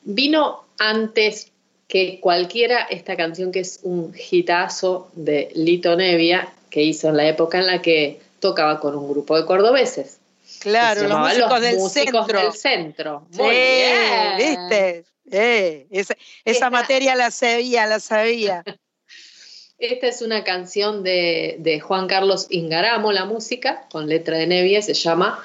vino 0.04 0.64
antes 0.78 1.50
que 1.88 2.20
cualquiera 2.20 2.82
esta 2.82 3.16
canción 3.16 3.50
que 3.50 3.60
es 3.60 3.80
un 3.82 4.14
hitazo 4.30 5.10
de 5.14 5.50
Lito 5.54 5.96
Nevia 5.96 6.52
que 6.70 6.82
hizo 6.82 7.08
en 7.08 7.16
la 7.16 7.26
época 7.26 7.58
en 7.58 7.66
la 7.66 7.80
que 7.82 8.20
tocaba 8.40 8.78
con 8.78 8.94
un 8.94 9.10
grupo 9.10 9.36
de 9.36 9.46
cordobeses. 9.46 10.18
Claro, 10.60 11.08
los 11.08 11.18
músicos, 11.18 11.60
del, 11.60 11.76
músicos 11.78 12.26
centro. 12.26 12.40
del 12.42 12.52
centro. 12.52 13.26
Muy 13.32 13.50
bien. 13.50 14.36
¿viste? 14.36 15.04
Eh, 15.30 15.86
esa 15.90 16.14
esa 16.14 16.20
Esta- 16.44 16.70
materia 16.70 17.14
la 17.16 17.30
sabía, 17.30 17.86
la 17.86 18.00
sabía. 18.00 18.62
Esta 19.78 20.08
es 20.08 20.22
una 20.22 20.42
canción 20.42 21.04
de, 21.04 21.54
de 21.60 21.78
Juan 21.78 22.08
Carlos 22.08 22.48
Ingaramo, 22.50 23.12
la 23.12 23.24
música, 23.26 23.86
con 23.92 24.08
letra 24.08 24.36
de 24.36 24.48
Nevia, 24.48 24.82
se 24.82 24.92
llama 24.92 25.40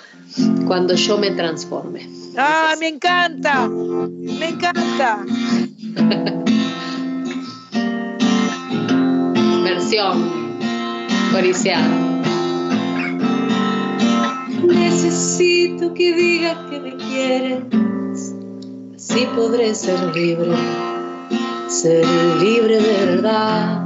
Cuando 0.65 0.95
yo 0.95 1.20
me 1.20 1.30
transforme. 1.32 2.10
¡Ah, 2.36 2.76
me 2.80 2.88
encanta! 2.88 3.68
¡Me 3.70 4.48
encanta! 4.49 5.24
Versión 9.64 10.44
coriciana. 11.32 12.14
Necesito 14.64 15.94
que 15.94 16.14
digas 16.14 16.57
que 16.70 16.80
me 16.80 16.95
quieres, 16.95 17.64
así 18.95 19.28
podré 19.36 19.76
ser 19.76 20.15
libre, 20.15 20.52
ser 21.68 22.06
libre 22.40 22.80
de 22.82 23.06
verdad. 23.06 23.84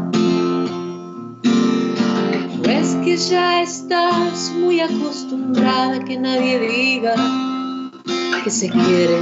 Pues 2.64 2.96
que 3.04 3.18
ya 3.18 3.62
estás 3.62 4.52
muy 4.60 4.80
acostumbrada 4.82 5.96
a 5.96 6.06
que 6.06 6.18
nadie 6.18 6.60
diga 6.60 7.16
que 8.44 8.52
se 8.52 8.70
quiere, 8.70 9.20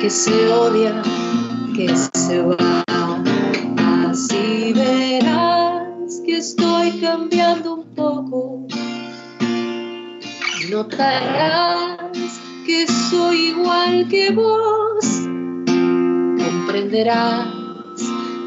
que 0.00 0.08
se 0.08 0.30
odia, 0.48 1.02
que 1.76 1.94
se 2.14 2.40
va. 2.40 2.84
Así 4.08 4.72
verás 4.72 6.22
que 6.24 6.38
estoy 6.38 6.92
cambiando 7.00 7.74
un 7.74 7.84
poco. 7.94 8.66
Notarás 10.70 11.98
que 12.64 12.86
soy 13.10 13.48
igual 13.48 14.08
que 14.08 14.30
vos. 14.30 15.04
Comprenderás 16.44 17.46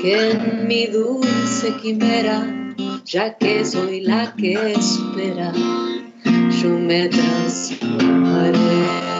que 0.01 0.31
en 0.31 0.67
mi 0.67 0.87
dulce 0.87 1.75
quimera, 1.83 2.73
ya 3.05 3.37
que 3.37 3.63
soy 3.63 4.01
la 4.01 4.33
que 4.35 4.53
espera, 4.71 5.53
yo 6.61 6.69
me 6.69 7.09
transformaré. 7.09 9.19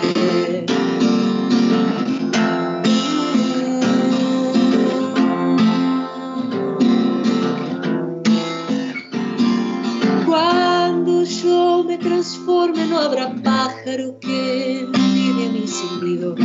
Me 11.90 11.98
transforme 11.98 12.86
no 12.86 13.00
habrá 13.00 13.34
pájaro 13.44 14.20
que 14.20 14.86
a 14.94 15.52
mi 15.52 15.68
silbido, 15.68 16.36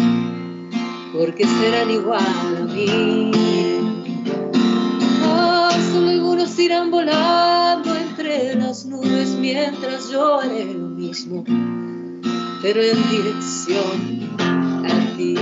porque 1.12 1.44
serán 1.44 1.90
igual 1.90 2.56
a 2.56 2.64
mí. 2.64 3.30
Ah, 5.22 5.68
solo 5.92 6.08
algunos 6.08 6.58
irán 6.58 6.90
volando 6.90 7.94
entre 7.94 8.54
las 8.54 8.86
nubes 8.86 9.36
mientras 9.38 10.08
yo 10.10 10.40
haré 10.40 10.64
lo 10.64 10.88
mismo, 10.88 11.44
pero 12.62 12.80
en 12.80 13.10
dirección 13.10 14.00
a 14.82 15.16
ti. 15.18 15.34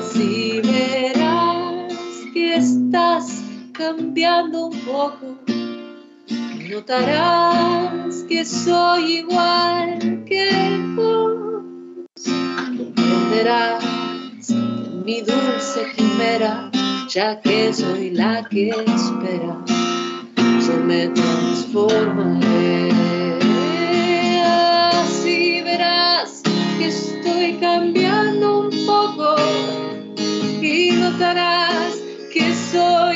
Así 0.00 0.60
verás 0.64 1.94
que 2.34 2.56
estás 2.56 3.40
cambiando 3.72 4.66
un 4.66 4.80
poco. 4.80 5.61
Notarás 6.72 8.24
que 8.26 8.46
soy 8.46 9.18
igual 9.18 10.24
que 10.24 10.80
vos. 10.96 11.62
Comprenderás 12.78 13.84
en 14.48 15.04
mi 15.04 15.20
dulce 15.20 15.92
quimera, 15.94 16.70
ya 17.10 17.38
que 17.42 17.74
soy 17.74 18.12
la 18.12 18.48
que 18.48 18.70
espera, 18.70 19.62
yo 20.66 20.76
me 20.86 21.08
transformaré. 21.08 22.88
Así 24.42 25.60
verás 25.60 26.40
que 26.78 26.86
estoy 26.86 27.58
cambiando 27.60 28.60
un 28.60 28.86
poco 28.86 29.36
y 30.62 30.92
notarás 30.92 31.96
que 32.32 32.54
soy 32.54 33.11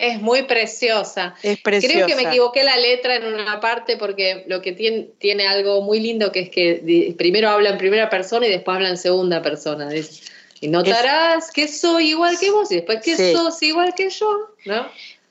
Es 0.02 0.20
muy 0.20 0.42
preciosa. 0.42 1.36
Es 1.44 1.60
preciosa. 1.60 1.94
Creo 1.94 2.06
que 2.08 2.16
me 2.16 2.22
equivoqué 2.28 2.64
la 2.64 2.76
letra 2.76 3.14
en 3.14 3.24
una 3.24 3.60
parte 3.60 3.96
porque 3.96 4.42
lo 4.48 4.60
que 4.60 4.72
tiene, 4.72 5.10
tiene 5.18 5.46
algo 5.46 5.80
muy 5.82 6.00
lindo 6.00 6.32
que 6.32 6.40
es 6.40 6.50
que 6.50 7.14
primero 7.16 7.48
habla 7.48 7.70
en 7.70 7.78
primera 7.78 8.10
persona 8.10 8.48
y 8.48 8.50
después 8.50 8.74
habla 8.74 8.88
en 8.88 8.98
segunda 8.98 9.42
persona. 9.42 9.88
Dice, 9.88 10.24
Y 10.60 10.66
notarás 10.66 11.52
que 11.52 11.68
soy 11.68 12.08
igual 12.10 12.36
que 12.36 12.50
vos 12.50 12.72
y 12.72 12.76
después 12.76 13.00
que 13.00 13.16
Sí. 13.16 13.32
sos 13.32 13.62
igual 13.62 13.94
que 13.94 14.10
yo, 14.10 14.50
¿no? 14.64 14.88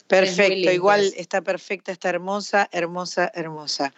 Perfecto, 0.07 0.71
igual 0.71 1.13
está 1.17 1.41
perfecta, 1.41 1.91
está 1.91 2.09
hermosa, 2.09 2.69
hermosa, 2.71 3.29
hermosa. 3.33 3.93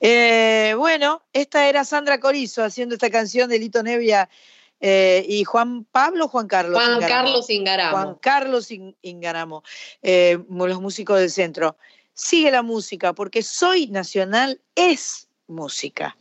Eh, 0.00 0.74
bueno, 0.76 1.22
esta 1.32 1.68
era 1.68 1.84
Sandra 1.84 2.20
Corizo 2.20 2.62
haciendo 2.62 2.94
esta 2.94 3.10
canción 3.10 3.50
de 3.50 3.58
Lito 3.58 3.82
Nevia 3.82 4.28
eh, 4.82 5.24
y 5.28 5.44
Juan 5.44 5.84
Pablo 5.84 6.24
o 6.24 6.28
Juan 6.28 6.48
Carlos. 6.48 6.74
Juan 6.74 6.96
Ingaramo? 6.96 7.24
Carlos 7.24 7.50
Ingaramo. 7.50 7.90
Juan 7.92 8.14
Carlos 8.16 8.70
In- 8.72 8.96
Ingaramo, 9.00 9.62
eh, 10.02 10.38
los 10.50 10.80
músicos 10.80 11.20
del 11.20 11.30
centro. 11.30 11.76
Sigue 12.14 12.50
la 12.50 12.62
música, 12.62 13.14
porque 13.14 13.42
Soy 13.42 13.86
Nacional 13.86 14.60
es 14.74 15.28
música. 15.46 16.16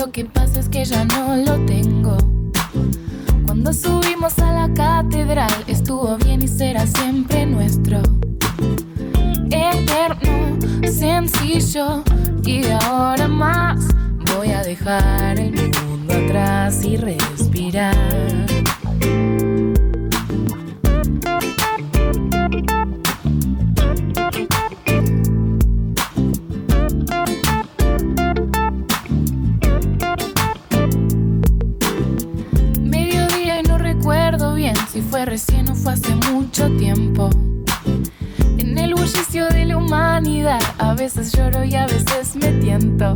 Lo 0.00 0.10
que 0.12 0.24
pasa 0.24 0.60
es 0.60 0.68
que 0.70 0.82
ya 0.82 1.04
no 1.04 1.36
lo 1.36 1.62
tengo. 1.66 2.16
Cuando 3.44 3.70
subimos 3.74 4.38
a 4.38 4.50
la 4.50 4.72
catedral 4.72 5.52
estuvo 5.66 6.16
bien 6.16 6.42
y 6.42 6.48
será 6.48 6.86
siempre 6.86 7.44
nuestro. 7.44 8.00
Eterno, 9.50 10.58
sencillo 10.90 12.02
y 12.44 12.62
de 12.62 12.72
ahora 12.72 13.28
más 13.28 13.88
voy 14.34 14.52
a 14.52 14.62
dejar 14.62 15.38
el 15.38 15.52
mundo 15.52 16.14
atrás 16.14 16.82
y 16.82 16.96
respirar. 16.96 17.94
Si 35.00 35.06
fue 35.08 35.24
recién 35.24 35.70
o 35.70 35.74
fue 35.74 35.92
hace 35.92 36.14
mucho 36.30 36.68
tiempo. 36.76 37.30
En 38.58 38.76
el 38.76 38.94
bullicio 38.94 39.48
de 39.48 39.64
la 39.64 39.76
humanidad, 39.76 40.60
a 40.78 40.94
veces 40.94 41.32
lloro 41.32 41.64
y 41.64 41.74
a 41.74 41.86
veces 41.86 42.36
me 42.36 42.52
tiento. 42.60 43.14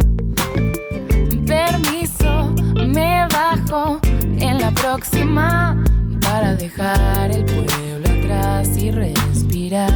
Permiso, 1.46 2.54
me 2.86 3.26
bajo 3.28 4.00
en 4.38 4.60
la 4.60 4.70
próxima 4.70 5.82
para 6.22 6.54
dejar 6.54 7.30
el 7.30 7.44
pueblo 7.44 8.08
atrás 8.08 8.76
y 8.78 8.90
respirar. 8.90 9.92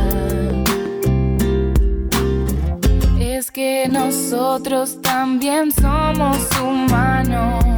Es 3.18 3.50
que 3.50 3.88
nosotros 3.90 5.00
también 5.00 5.72
somos 5.72 6.36
humanos. 6.60 7.77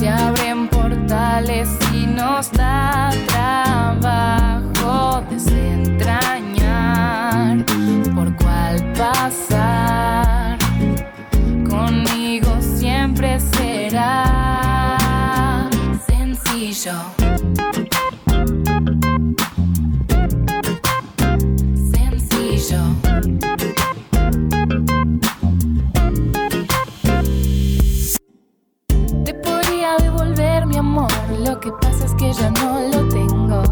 Se 0.00 0.08
abren 0.08 0.66
portales 0.68 1.68
y 1.92 2.06
nos 2.06 2.50
da 2.52 3.10
trabajo 3.26 5.22
desentrañar 5.28 7.66
por 8.14 8.34
cuál 8.36 8.92
pasar. 8.94 10.56
Conmigo 11.68 12.48
siempre 12.62 13.38
será 13.40 15.68
sencillo. 16.08 17.19
Lo 31.44 31.60
que 31.60 31.70
pasa 31.72 32.04
es 32.04 32.14
que 32.14 32.32
ya 32.32 32.50
no 32.50 32.80
lo 32.88 33.08
tengo. 33.08 33.62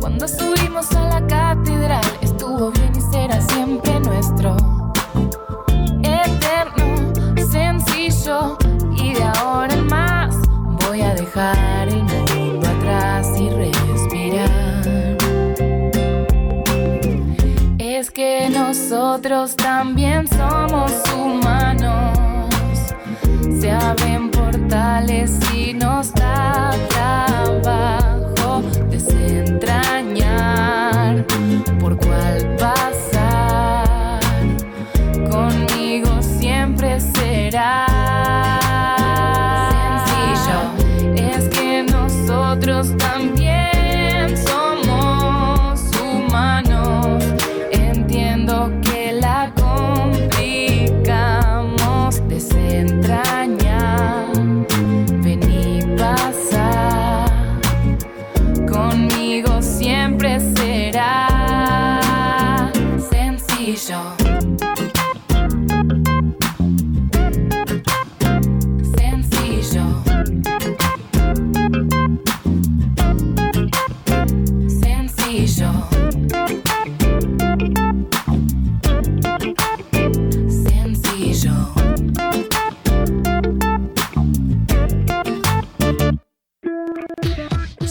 Cuando 0.00 0.28
subimos 0.28 0.92
a 0.92 1.08
la 1.08 1.26
catedral 1.26 2.04
estuvo 2.20 2.70
bien 2.70 2.92
y 2.96 3.00
será 3.00 3.40
siempre 3.40 3.98
nuestro. 4.00 4.56
Eterno, 6.02 7.12
sencillo 7.50 8.56
y 8.96 9.14
de 9.14 9.24
ahora 9.24 9.74
en 9.74 9.86
más 9.86 10.36
voy 10.86 11.02
a 11.02 11.14
dejar 11.14 11.88
el 11.88 12.04
mundo 12.04 12.68
atrás 12.68 13.28
y 13.36 13.50
respirar. 13.50 14.50
Es 17.78 18.10
que 18.10 18.48
nosotros 18.50 19.56
también 19.56 20.28
somos 20.28 20.92
humanos. 21.12 22.27
Se 23.60 23.70
abren 23.72 24.30
portales 24.30 25.32
y 25.52 25.74
nos 25.74 26.14
da 26.14 26.70
trabajo 26.90 28.62
desentrañar 28.88 31.26
por 31.80 31.96
cuál 31.96 32.54
pasar. 32.56 34.20
Conmigo 35.28 36.22
siempre 36.22 37.00
será 37.00 37.84
sencillo. 40.06 40.60
Es 41.16 41.48
que 41.48 41.82
nosotros 41.82 42.96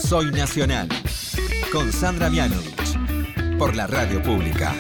Soy 0.08 0.32
Nacional. 0.32 0.88
Con 1.70 1.92
Sandra 1.92 2.30
Mianovich. 2.30 2.98
Por 3.58 3.76
la 3.76 3.88
radio 3.88 4.24
pública. 4.24 4.74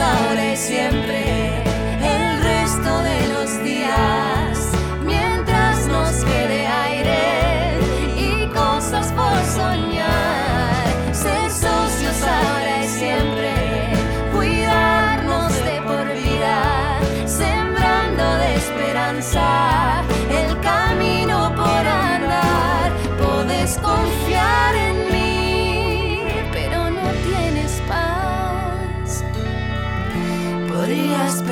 Ahora 0.00 0.52
y 0.52 0.56
siempre, 0.56 1.62
el 2.02 2.42
resto 2.42 3.02
de 3.02 3.28
los 3.28 3.33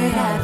Yeah. 0.02 0.41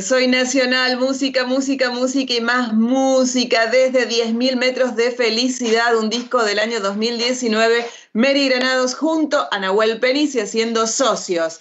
Soy 0.00 0.28
Nacional, 0.28 0.96
música, 0.98 1.44
música, 1.44 1.90
música 1.90 2.32
y 2.34 2.40
más 2.40 2.72
música 2.72 3.66
desde 3.66 4.08
10.000 4.08 4.56
metros 4.56 4.96
de 4.96 5.10
felicidad, 5.10 5.96
un 5.96 6.08
disco 6.08 6.42
del 6.44 6.60
año 6.60 6.80
2019, 6.80 7.86
Mary 8.14 8.48
Granados 8.48 8.94
junto 8.94 9.46
a 9.50 9.58
Nahuel 9.58 10.00
Penici 10.00 10.40
haciendo 10.40 10.86
socios. 10.86 11.60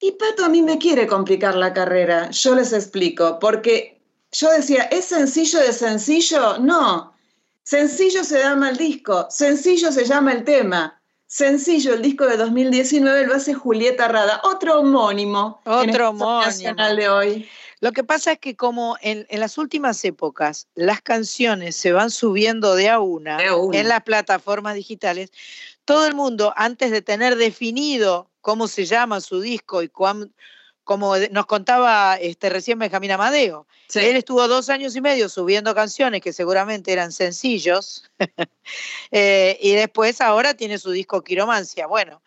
Y 0.00 0.12
Pato 0.12 0.44
a 0.44 0.48
mí 0.48 0.62
me 0.62 0.78
quiere 0.78 1.06
complicar 1.06 1.56
la 1.56 1.72
carrera, 1.72 2.30
yo 2.30 2.54
les 2.54 2.72
explico, 2.72 3.38
porque 3.40 4.00
yo 4.30 4.52
decía, 4.52 4.82
¿es 4.84 5.06
sencillo 5.06 5.58
de 5.60 5.72
sencillo? 5.72 6.58
No, 6.58 7.14
sencillo 7.64 8.22
se 8.22 8.38
llama 8.38 8.70
el 8.70 8.76
disco, 8.76 9.26
sencillo 9.30 9.90
se 9.90 10.04
llama 10.04 10.34
el 10.34 10.44
tema. 10.44 10.97
Sencillo, 11.30 11.92
el 11.92 12.00
disco 12.00 12.26
de 12.26 12.38
2019 12.38 13.26
lo 13.26 13.34
hace 13.34 13.52
Julieta 13.52 14.08
Rada, 14.08 14.40
otro 14.44 14.80
homónimo. 14.80 15.60
Otro 15.66 16.08
homónimo. 16.08 16.40
Nacional 16.40 16.96
de 16.96 17.08
hoy. 17.10 17.48
Lo 17.80 17.92
que 17.92 18.02
pasa 18.02 18.32
es 18.32 18.38
que 18.38 18.56
como 18.56 18.96
en, 19.02 19.26
en 19.28 19.38
las 19.40 19.58
últimas 19.58 20.02
épocas 20.06 20.68
las 20.74 21.02
canciones 21.02 21.76
se 21.76 21.92
van 21.92 22.10
subiendo 22.10 22.74
de 22.74 22.88
a 22.88 22.98
una, 22.98 23.36
De 23.36 23.44
a 23.44 23.56
una. 23.56 23.78
en 23.78 23.88
las 23.88 24.02
plataformas 24.04 24.74
digitales, 24.74 25.30
todo 25.84 26.06
el 26.06 26.14
mundo, 26.14 26.54
antes 26.56 26.90
de 26.90 27.02
tener 27.02 27.36
definido 27.36 28.30
cómo 28.40 28.66
se 28.66 28.86
llama 28.86 29.20
su 29.20 29.42
disco 29.42 29.82
y 29.82 29.88
cuán- 29.90 30.32
como 30.88 31.18
nos 31.18 31.44
contaba 31.44 32.16
este, 32.16 32.48
recién 32.48 32.78
Benjamín 32.78 33.10
Amadeo, 33.10 33.66
él 33.94 34.16
estuvo 34.16 34.48
dos 34.48 34.70
años 34.70 34.96
y 34.96 35.02
medio 35.02 35.28
subiendo 35.28 35.74
canciones 35.74 36.22
que 36.22 36.32
seguramente 36.32 36.94
eran 36.94 37.12
sencillos, 37.12 38.10
eh, 39.10 39.58
y 39.60 39.72
después 39.74 40.22
ahora 40.22 40.54
tiene 40.54 40.78
su 40.78 40.90
disco 40.90 41.22
Quiromancia. 41.22 41.86
Bueno, 41.86 42.22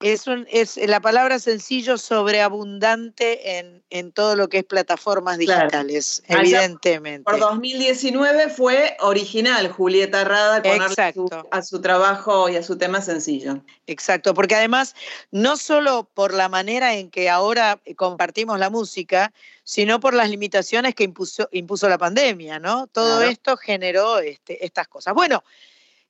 es, 0.00 0.26
un, 0.26 0.46
es 0.50 0.76
la 0.76 1.00
palabra 1.00 1.38
sencillo 1.38 1.98
sobreabundante 1.98 3.58
en, 3.58 3.82
en 3.90 4.12
todo 4.12 4.36
lo 4.36 4.48
que 4.48 4.58
es 4.58 4.64
plataformas 4.64 5.38
Claro. 5.38 5.62
digitales, 5.62 6.22
Allá 6.28 6.38
evidentemente. 6.40 7.24
Por 7.30 7.38
2019 7.40 8.48
fue 8.50 8.96
original 9.00 9.68
Julieta 9.70 10.24
Rada 10.24 10.62
ponerle 10.62 11.12
su- 11.12 11.28
a 11.50 11.62
su 11.62 11.80
trabajo 11.80 12.48
y 12.48 12.56
a 12.56 12.62
su 12.62 12.76
tema 12.78 13.00
sencillo. 13.00 13.60
Exacto, 13.86 14.34
porque 14.34 14.54
además 14.54 14.94
no 15.30 15.56
solo 15.56 16.08
por 16.14 16.32
la 16.32 16.48
manera 16.48 16.94
en 16.94 17.10
que 17.10 17.28
ahora 17.28 17.80
compartimos 17.96 18.58
la 18.58 18.70
música, 18.70 19.32
sino 19.64 20.00
por 20.00 20.14
las 20.14 20.30
limitaciones 20.30 20.94
que 20.94 21.04
impuso, 21.04 21.48
impuso 21.52 21.88
la 21.88 21.98
pandemia, 21.98 22.58
¿no? 22.58 22.86
Todo 22.86 23.16
Claro. 23.18 23.30
esto 23.30 23.56
generó 23.56 24.18
este, 24.18 24.64
estas 24.64 24.88
cosas. 24.88 25.12
Bueno, 25.14 25.42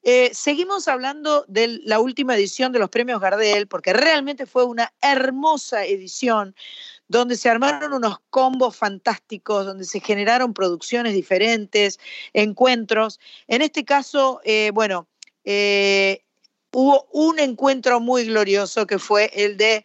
eh, 0.03 0.31
seguimos 0.33 0.89
hablando 0.89 1.45
de 1.49 1.81
la 1.85 2.01
última 2.01 2.37
edición 2.37 2.73
de 2.73 2.79
los 2.79 2.89
premios 2.89 3.21
Gardel, 3.21 3.67
porque 3.67 3.93
realmente 3.93 4.47
fue 4.47 4.65
una 4.65 4.93
hermosa 5.03 5.85
edición 5.85 6.55
donde 7.09 7.37
se 7.37 7.49
armaron 7.49 7.95
unos 7.95 8.19
combos 8.31 8.77
fantásticos, 8.77 9.67
donde 9.67 9.85
se 9.85 10.01
generaron 10.01 10.53
producciones 10.55 11.15
diferentes, 11.15 11.99
encuentros. 12.35 13.19
En 13.49 13.63
este 13.63 13.85
caso, 13.85 14.41
eh, 14.45 14.71
bueno, 14.75 15.09
eh, 15.45 16.23
hubo 16.73 17.09
un 17.13 17.39
encuentro 17.41 17.99
muy 18.01 18.25
glorioso 18.27 18.87
que 18.87 18.99
fue 18.99 19.31
el 19.35 19.57
de 19.57 19.85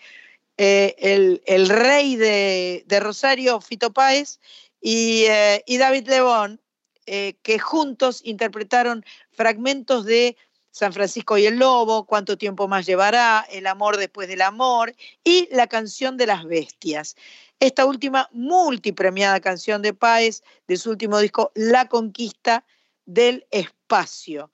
eh, 0.57 1.41
el, 1.45 1.69
rey 1.69 2.15
de, 2.18 2.99
Rosario, 2.99 3.61
Fito 3.61 3.91
Páez, 3.91 4.40
y, 4.81 5.26
y 5.65 5.77
David 5.77 6.07
Lebón, 6.10 6.60
eh, 7.05 7.35
que 7.43 7.59
juntos 7.59 8.21
interpretaron 8.23 9.05
fragmentos 9.31 10.05
de 10.05 10.38
San 10.71 10.91
Francisco 10.91 11.38
y 11.38 11.45
el 11.45 11.57
Lobo, 11.57 12.05
Cuánto 12.05 12.38
tiempo 12.38 12.67
más 12.67 12.85
llevará, 12.85 13.45
El 13.51 13.67
amor 13.67 13.97
después 13.97 14.27
del 14.27 14.41
amor 14.41 14.95
y 15.23 15.47
La 15.51 15.67
canción 15.67 16.17
de 16.17 16.25
las 16.25 16.45
bestias. 16.45 17.15
Esta 17.59 17.85
última 17.85 18.27
multipremiada 18.31 19.39
canción 19.39 19.81
de 19.81 19.93
Páez 19.93 20.41
de 20.67 20.77
su 20.77 20.89
último 20.89 21.19
disco, 21.19 21.51
La 21.53 21.88
conquista 21.88 22.65
del 23.05 23.45
espacio. 23.51 24.51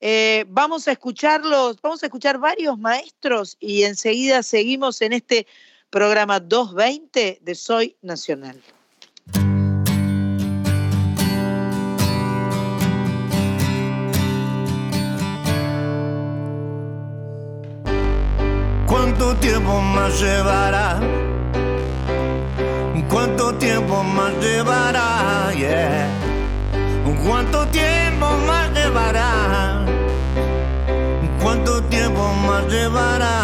Eh, 0.00 0.44
vamos 0.48 0.88
a 0.88 0.92
escucharlos, 0.92 1.80
vamos 1.82 2.02
a 2.02 2.06
escuchar 2.06 2.38
varios 2.38 2.78
maestros 2.78 3.56
y 3.60 3.84
enseguida 3.84 4.42
seguimos 4.42 5.02
en 5.02 5.12
este 5.12 5.46
programa 5.90 6.40
220 6.40 7.38
de 7.42 7.54
Soy 7.54 7.96
Nacional. 8.00 8.60
Tiempo 19.50 19.80
más 19.80 20.20
llevará? 20.20 21.00
¿Cuánto 23.08 23.52
tiempo 23.54 24.04
más 24.04 24.32
llevará? 24.40 25.52
Yeah. 25.56 26.06
¿Cuánto 27.26 27.66
tiempo 27.66 28.26
más 28.46 28.70
llevará? 28.72 29.84
¿Cuánto 31.42 31.82
tiempo 31.94 32.32
más 32.46 32.64
llevará? 32.72 33.38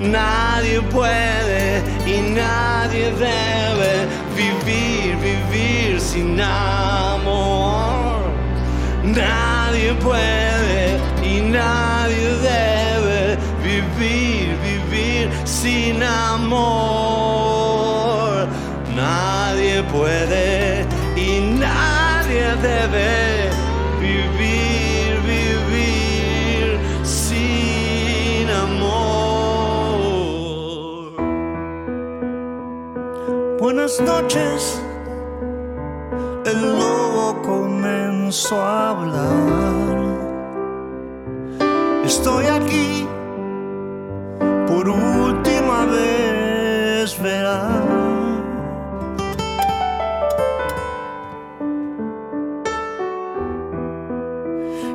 Nadie 0.00 0.80
puede 0.96 1.82
y 2.04 2.16
nadie 2.34 3.12
debe 3.12 3.92
vivir, 4.40 5.16
vivir 5.28 6.00
sin 6.00 6.40
amor. 6.40 8.22
Nadie 9.04 9.94
puede 10.06 10.98
y 11.22 11.42
nadie 11.42 12.26
debe 12.52 13.38
vivir, 13.66 14.45
sin 15.46 16.02
amor. 16.02 16.66
Nadie 18.94 19.82
puede 19.84 20.84
y 21.16 21.40
nadie 21.58 22.56
debe 22.56 23.50
vivir, 24.00 25.20
vivir 25.22 26.78
sin 27.04 28.50
amor. 28.50 29.46
Buenas 33.60 34.00
noches. 34.00 34.82
El 36.44 36.78
lobo 36.78 37.42
comenzó 37.42 38.60
a 38.60 38.90
hablar. 38.90 40.05
Por 44.86 44.94
última 44.94 45.84
vez, 45.86 47.20
verás. 47.20 47.82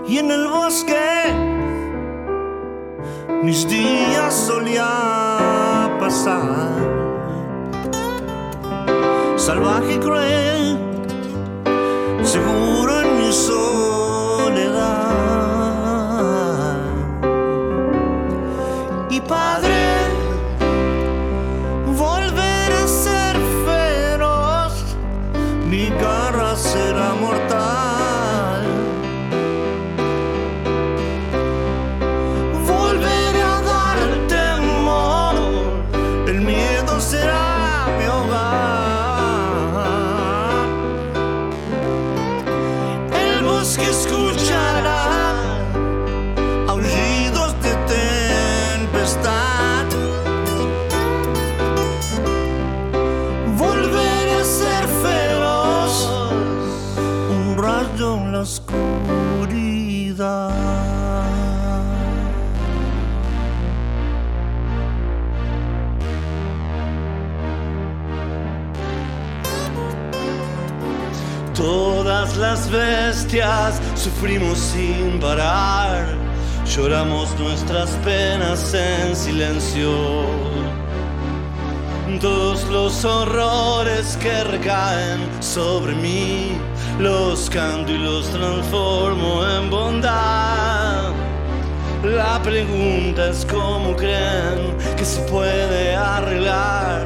Y 0.08 0.18
en 0.18 0.32
el 0.32 0.48
bosque 0.48 1.34
mis 3.44 3.68
días 3.68 4.34
solía 4.34 4.88
pasar. 6.00 6.70
Salvaje 9.36 9.96
y 9.96 9.98
cruel, 9.98 10.78
seguro 12.24 13.02
en 13.02 13.18
mi 13.18 13.32
soledad. 13.34 14.01
Bestias 72.72 73.82
sufrimos 73.96 74.58
sin 74.58 75.20
parar, 75.20 76.08
lloramos 76.66 77.38
nuestras 77.40 77.90
penas 78.04 78.74
en 78.74 79.16
silencio. 79.16 79.92
Todos 82.20 82.64
los 82.66 83.04
horrores 83.04 84.18
que 84.18 84.44
recaen 84.44 85.20
sobre 85.40 85.94
mí, 85.96 86.52
los 87.00 87.50
canto 87.50 87.92
y 87.92 87.98
los 87.98 88.30
transformo 88.30 89.44
en 89.46 89.70
bondad. 89.70 91.12
La 92.04 92.42
pregunta 92.42 93.30
es 93.30 93.46
cómo 93.46 93.96
creen 93.96 94.76
que 94.98 95.06
se 95.06 95.22
puede 95.22 95.96
arreglar 95.96 97.06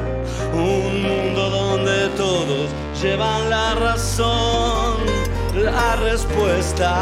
un 0.52 1.02
mundo 1.02 1.50
donde 1.50 2.08
todos 2.16 2.70
llevan 3.02 3.50
la 3.50 3.74
razón, 3.74 4.95
la 5.56 5.96
respuesta. 5.96 6.94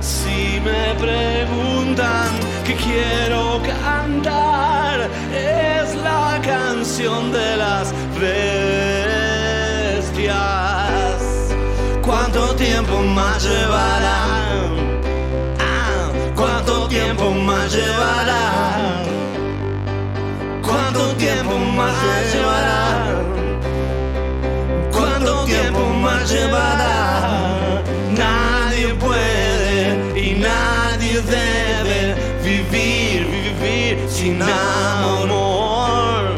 Si 0.00 0.60
me 0.60 0.94
preguntan 0.98 2.28
qué 2.64 2.74
quiero 2.74 3.60
cantar, 3.62 5.08
es 5.32 5.94
la 5.96 6.40
canción 6.42 7.32
de 7.32 7.56
las 7.56 7.94
bestias. 8.20 8.44
¿Cuánto 12.02 12.54
tiempo 12.56 13.00
más 13.02 13.44
llevarán? 13.44 15.00
Ah, 15.58 16.10
¿Cuánto 16.34 16.88
tiempo 16.88 17.30
más 17.30 17.72
llevará? 17.72 19.02
¿Cuánto 20.62 21.14
tiempo 21.16 21.58
más 21.58 22.34
llevará? 22.34 23.13
Nadie 28.16 28.94
puede 28.94 30.18
y 30.18 30.34
nadie 30.40 31.20
debe 31.20 32.14
vivir, 32.42 33.26
vivir 33.26 34.08
sin 34.08 34.40
amor. 34.40 36.36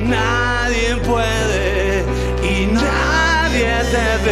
Nadie 0.00 0.96
puede 1.04 2.02
y 2.42 2.64
nadie 2.64 3.72
debe 3.92 4.23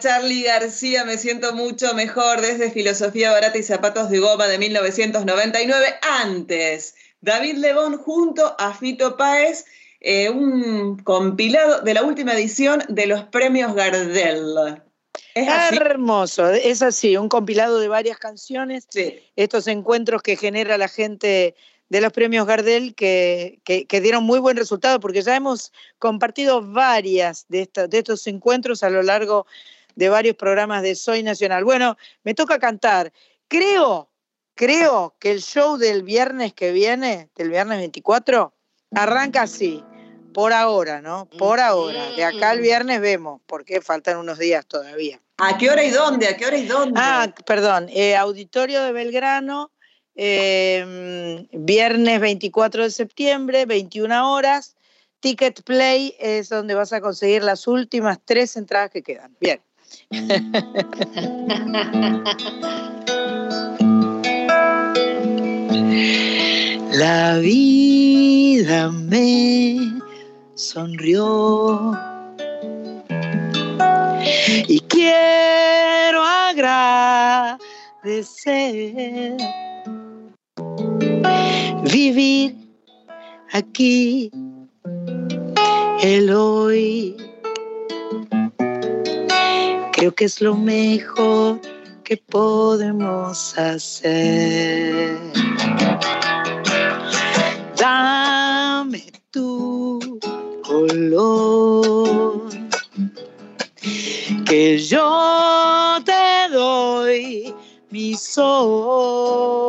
Charlie 0.00 0.42
García, 0.42 1.04
me 1.04 1.16
siento 1.18 1.54
mucho 1.54 1.94
mejor 1.94 2.40
desde 2.40 2.70
Filosofía 2.70 3.30
Barata 3.30 3.56
y 3.58 3.62
Zapatos 3.62 4.10
de 4.10 4.18
Goma 4.18 4.48
de 4.48 4.58
1999. 4.58 5.86
Antes, 6.02 6.94
David 7.20 7.56
Lebón 7.58 7.98
junto 7.98 8.56
a 8.58 8.74
Fito 8.74 9.16
Páez, 9.16 9.66
eh, 10.00 10.30
un 10.30 10.98
compilado 11.04 11.82
de 11.82 11.94
la 11.94 12.02
última 12.02 12.32
edición 12.34 12.82
de 12.88 13.06
los 13.06 13.24
premios 13.24 13.74
Gardel. 13.74 14.82
¿Es 15.34 15.48
así? 15.48 15.76
Hermoso, 15.76 16.50
es 16.50 16.82
así, 16.82 17.16
un 17.16 17.28
compilado 17.28 17.78
de 17.78 17.88
varias 17.88 18.18
canciones, 18.18 18.86
estos 19.36 19.66
encuentros 19.68 20.22
que 20.22 20.36
genera 20.36 20.76
la 20.78 20.88
gente 20.88 21.54
de 21.88 22.00
los 22.00 22.12
premios 22.12 22.46
Gardel 22.46 22.94
que, 22.94 23.58
que- 23.64 23.84
que 23.86 24.00
dieron 24.00 24.22
muy 24.24 24.38
buen 24.38 24.56
resultado, 24.56 25.00
porque 25.00 25.22
ya 25.22 25.34
hemos 25.36 25.72
compartido 25.98 26.62
varias 26.62 27.46
de, 27.48 27.62
esta- 27.62 27.86
de 27.88 27.98
estos 27.98 28.26
encuentros 28.28 28.82
a 28.84 28.90
lo 28.90 29.02
largo 29.02 29.46
de 30.00 30.08
varios 30.08 30.34
programas 30.34 30.82
de 30.82 30.94
Soy 30.94 31.22
Nacional. 31.22 31.62
Bueno, 31.62 31.98
me 32.24 32.32
toca 32.32 32.58
cantar. 32.58 33.12
Creo, 33.48 34.08
creo 34.54 35.14
que 35.20 35.30
el 35.30 35.42
show 35.42 35.76
del 35.76 36.02
viernes 36.02 36.54
que 36.54 36.72
viene, 36.72 37.28
del 37.36 37.50
viernes 37.50 37.76
24, 37.76 38.54
arranca 38.92 39.42
así, 39.42 39.84
por 40.32 40.54
ahora, 40.54 41.02
¿no? 41.02 41.28
Por 41.38 41.60
ahora. 41.60 42.12
De 42.12 42.24
acá 42.24 42.48
al 42.48 42.60
viernes 42.60 43.02
vemos, 43.02 43.42
porque 43.44 43.82
faltan 43.82 44.16
unos 44.16 44.38
días 44.38 44.64
todavía. 44.64 45.20
¿A 45.36 45.58
qué 45.58 45.68
hora 45.68 45.84
y 45.84 45.90
dónde? 45.90 46.28
¿A 46.28 46.36
qué 46.38 46.46
hora 46.46 46.56
y 46.56 46.64
dónde? 46.64 46.98
Ah, 46.98 47.34
perdón, 47.44 47.88
eh, 47.90 48.16
Auditorio 48.16 48.82
de 48.82 48.92
Belgrano, 48.92 49.70
eh, 50.14 51.46
viernes 51.52 52.20
24 52.20 52.84
de 52.84 52.90
septiembre, 52.90 53.66
21 53.66 54.32
horas. 54.32 54.76
Ticket 55.20 55.62
Play 55.62 56.16
es 56.18 56.48
donde 56.48 56.72
vas 56.72 56.94
a 56.94 57.02
conseguir 57.02 57.42
las 57.44 57.66
últimas 57.66 58.18
tres 58.24 58.56
entradas 58.56 58.90
que 58.90 59.02
quedan. 59.02 59.36
Bien. 59.38 59.60
La 66.92 67.38
vida 67.38 68.90
me 68.90 69.78
sonrió 70.54 71.92
y 74.68 74.80
quiero 74.80 76.22
agradecer 76.22 77.58
vivir 81.90 82.54
aquí 83.52 84.30
el 86.02 86.30
hoy. 86.32 87.29
Creo 90.00 90.14
que 90.14 90.24
es 90.24 90.40
lo 90.40 90.56
mejor 90.56 91.60
que 92.04 92.16
podemos 92.16 93.58
hacer. 93.58 95.18
Dame 97.76 99.12
tu 99.30 100.18
color, 100.62 102.48
que 104.46 104.78
yo 104.78 105.98
te 106.06 106.48
doy 106.50 107.54
mi 107.90 108.14
sol. 108.14 109.60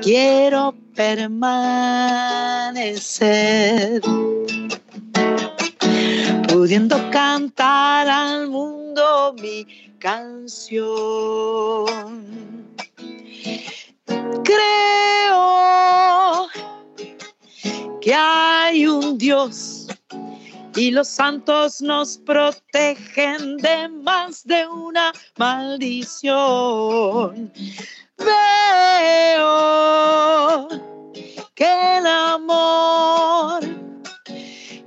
Quiero 0.00 0.74
permanecer 0.94 1.60
pudiendo 6.50 6.96
cantar 7.10 8.08
al 8.08 8.48
mundo 8.48 9.34
mi 9.40 9.64
canción. 9.98 11.86
Creo 14.42 16.48
que 18.00 18.14
hay 18.14 18.86
un 18.86 19.16
Dios 19.16 19.86
y 20.74 20.90
los 20.90 21.06
santos 21.08 21.80
nos 21.80 22.18
protegen 22.18 23.56
de 23.58 23.88
más 23.88 24.44
de 24.44 24.66
una 24.66 25.12
maldición. 25.36 27.52
Veo 28.18 29.48
que 31.54 31.98
el 31.98 32.06
amor 32.06 33.89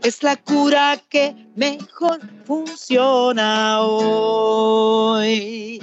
es 0.04 0.22
la 0.22 0.36
cura 0.36 1.02
que 1.10 1.34
mejor 1.56 2.20
funciona 2.46 3.80
hoy. 3.82 5.80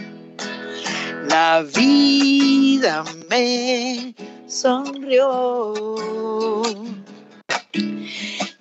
La 1.29 1.63
vida 1.63 3.03
me 3.31 4.15
sonrió 4.47 5.73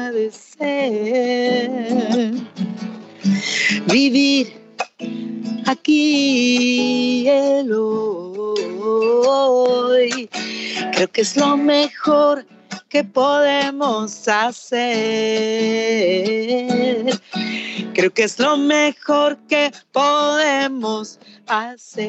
vivir 3.88 4.54
aquí 5.66 7.28
el. 7.28 8.03
Creo 11.04 11.12
que 11.12 11.20
es 11.20 11.36
lo 11.36 11.58
mejor 11.58 12.46
que 12.88 13.04
podemos 13.04 14.26
hacer. 14.26 14.80
Creo 17.92 18.14
que 18.14 18.22
es 18.22 18.38
lo 18.38 18.56
mejor 18.56 19.36
que 19.46 19.70
podemos 19.92 21.20
hacer. 21.46 22.06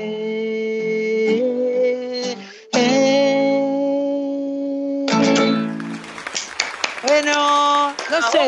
Bueno, 7.03 7.93
no 8.09 8.31
sé. 8.31 8.47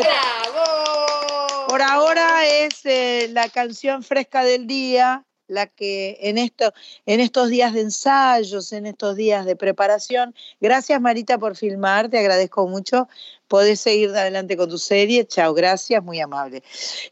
Por 1.68 1.82
ahora 1.82 2.46
es 2.46 2.86
eh, 2.86 3.28
la 3.32 3.50
canción 3.50 4.02
fresca 4.02 4.42
del 4.44 4.66
día, 4.66 5.26
la 5.48 5.66
que 5.66 6.18
en, 6.20 6.38
esto, 6.38 6.72
en 7.06 7.20
estos 7.20 7.48
días 7.48 7.74
de 7.74 7.80
ensayos, 7.80 8.72
en 8.72 8.86
estos 8.86 9.16
días 9.16 9.44
de 9.44 9.56
preparación. 9.56 10.34
Gracias 10.60 11.00
Marita 11.00 11.38
por 11.38 11.56
filmar, 11.56 12.08
te 12.08 12.18
agradezco 12.18 12.68
mucho. 12.68 13.08
Podés 13.48 13.80
seguir 13.80 14.10
adelante 14.10 14.56
con 14.56 14.68
tu 14.68 14.78
serie. 14.78 15.26
Chao, 15.26 15.54
gracias, 15.54 16.04
muy 16.04 16.20
amable. 16.20 16.62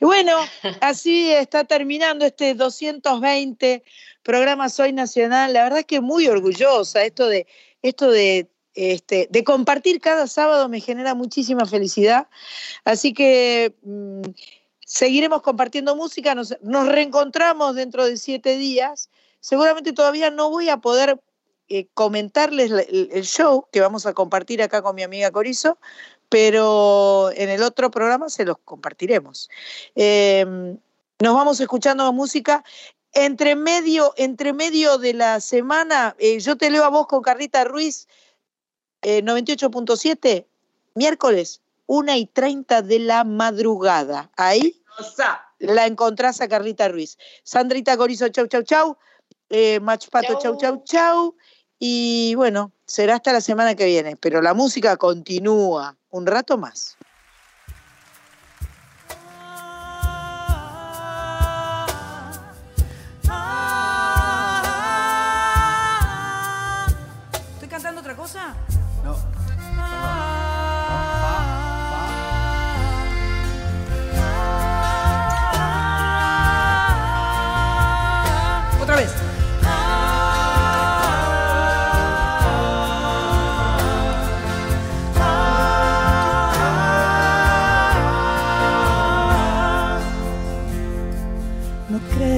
Y 0.00 0.04
bueno, 0.04 0.36
así 0.80 1.32
está 1.32 1.64
terminando 1.64 2.26
este 2.26 2.54
220 2.54 3.82
programa 4.22 4.68
Soy 4.68 4.92
Nacional. 4.92 5.52
La 5.52 5.62
verdad 5.64 5.80
es 5.80 5.86
que 5.86 6.00
muy 6.00 6.28
orgullosa. 6.28 7.04
Esto 7.04 7.26
de, 7.26 7.46
esto 7.82 8.10
de 8.10 8.48
este, 8.76 9.26
de 9.30 9.42
compartir 9.42 10.00
cada 10.00 10.26
sábado 10.26 10.68
me 10.68 10.80
genera 10.80 11.14
muchísima 11.14 11.64
felicidad. 11.64 12.28
Así 12.84 13.14
que 13.14 13.74
mm, 13.82 14.20
seguiremos 14.86 15.42
compartiendo 15.42 15.96
música, 15.96 16.34
nos, 16.34 16.54
reencontramos 16.62 17.74
dentro 17.74 18.06
de 18.06 18.16
siete 18.16 18.56
días. 18.56 19.10
Seguramente 19.40 19.92
todavía 19.92 20.30
no 20.30 20.48
voy 20.48 20.68
a 20.68 20.78
poder 20.78 21.20
eh, 21.68 21.88
comentarles 21.92 22.70
el, 22.70 23.24
show 23.24 23.66
que 23.72 23.80
vamos 23.80 24.06
a 24.06 24.14
compartir 24.14 24.62
acá 24.62 24.82
con 24.82 24.94
mi 24.94 25.02
amiga 25.02 25.32
Corizo, 25.32 25.78
pero 26.28 27.32
en 27.34 27.50
el 27.50 27.64
otro 27.64 27.90
programa 27.90 28.28
se 28.28 28.44
los 28.44 28.58
compartiremos. 28.58 29.50
Eh, 29.96 30.46
nos 31.18 31.34
vamos 31.34 31.60
escuchando 31.60 32.12
música. 32.12 32.64
Entre 33.12 33.56
medio, 33.56 34.12
entre 34.16 34.52
medio 34.52 34.98
de 34.98 35.14
la 35.14 35.40
semana, 35.40 36.14
eh, 36.18 36.38
yo 36.38 36.56
te 36.56 36.70
leo 36.70 36.84
a 36.84 36.90
vos 36.90 37.06
con 37.06 37.22
Carlita 37.22 37.64
Ruiz, 37.64 38.06
eh, 39.02 39.22
98.7, 39.22 40.46
miércoles, 40.94 41.62
1 41.86 42.16
y 42.16 42.26
30 42.26 42.82
de 42.82 42.98
la 42.98 43.24
madrugada. 43.24 44.30
Ahí 44.36 44.82
la 45.58 45.86
encontrás 45.86 46.40
a 46.40 46.48
Carlita 46.48 46.88
Ruiz. 46.88 47.18
Sandrita 47.44 47.96
Gorizo, 47.96 48.28
chau, 48.28 48.46
chau, 48.46 48.62
chau. 48.62 48.98
Eh, 49.48 49.80
Mach 49.80 50.08
Pato, 50.08 50.38
chau, 50.40 50.56
chau, 50.56 50.82
chau. 50.84 51.36
Y 51.78 52.34
bueno, 52.34 52.72
será 52.86 53.16
hasta 53.16 53.32
la 53.32 53.40
semana 53.40 53.74
que 53.74 53.86
viene, 53.86 54.16
pero 54.16 54.40
la 54.40 54.54
música 54.54 54.96
continúa 54.96 55.96
un 56.10 56.26
rato 56.26 56.56
más. 56.56 56.96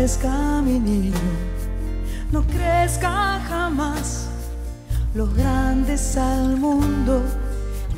Crezca 0.09 0.63
mi 0.63 0.79
niño, 0.79 1.21
no 2.33 2.43
crezca 2.43 3.39
jamás. 3.47 4.29
Los 5.13 5.35
grandes 5.35 6.17
al 6.17 6.57
mundo 6.57 7.21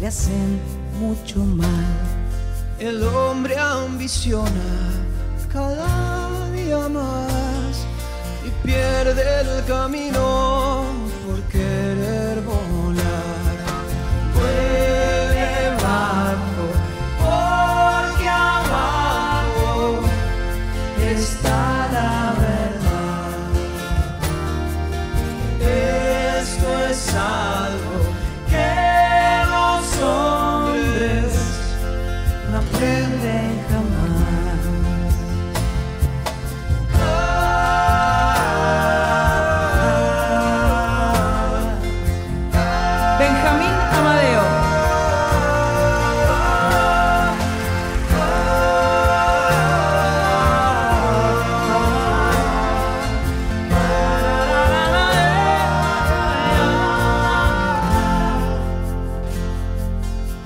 le 0.00 0.08
hacen 0.08 0.58
mucho 0.98 1.38
mal. 1.38 1.86
El 2.80 3.04
hombre 3.04 3.56
ambiciona 3.56 4.50
cada 5.52 6.50
día 6.50 6.88
más 6.88 7.86
y 8.44 8.66
pierde 8.66 9.22
el 9.42 9.64
camino 9.66 10.59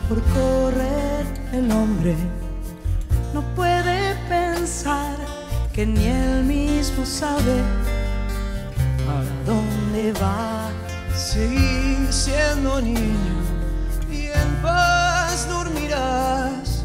Por 0.08 0.20
correr 0.34 1.24
el 1.52 1.70
hombre 1.72 2.14
no 3.32 3.42
puede 3.54 4.14
pensar 4.28 5.16
que 5.72 5.86
ni 5.86 6.06
él 6.06 6.44
mismo 6.44 7.06
sabe 7.06 7.56
para 9.06 9.24
dónde 9.46 10.12
va. 10.20 10.70
Seguir 11.16 12.06
siendo 12.10 12.80
niño 12.80 13.36
y 14.10 14.26
en 14.26 14.62
paz 14.62 15.48
dormirás, 15.48 16.84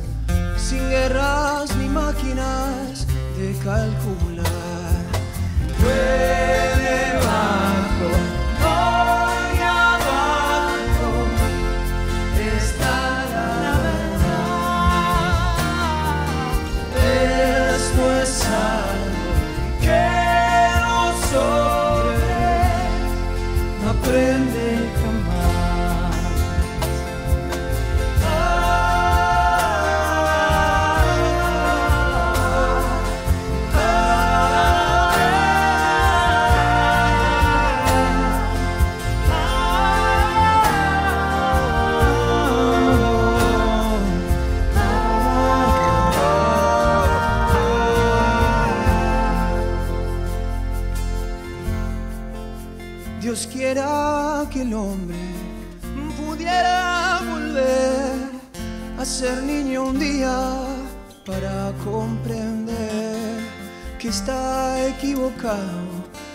sin 0.58 0.90
guerras 0.90 1.76
ni 1.76 1.90
máquinas 1.90 3.06
de 3.38 3.54
calcular. 3.64 4.60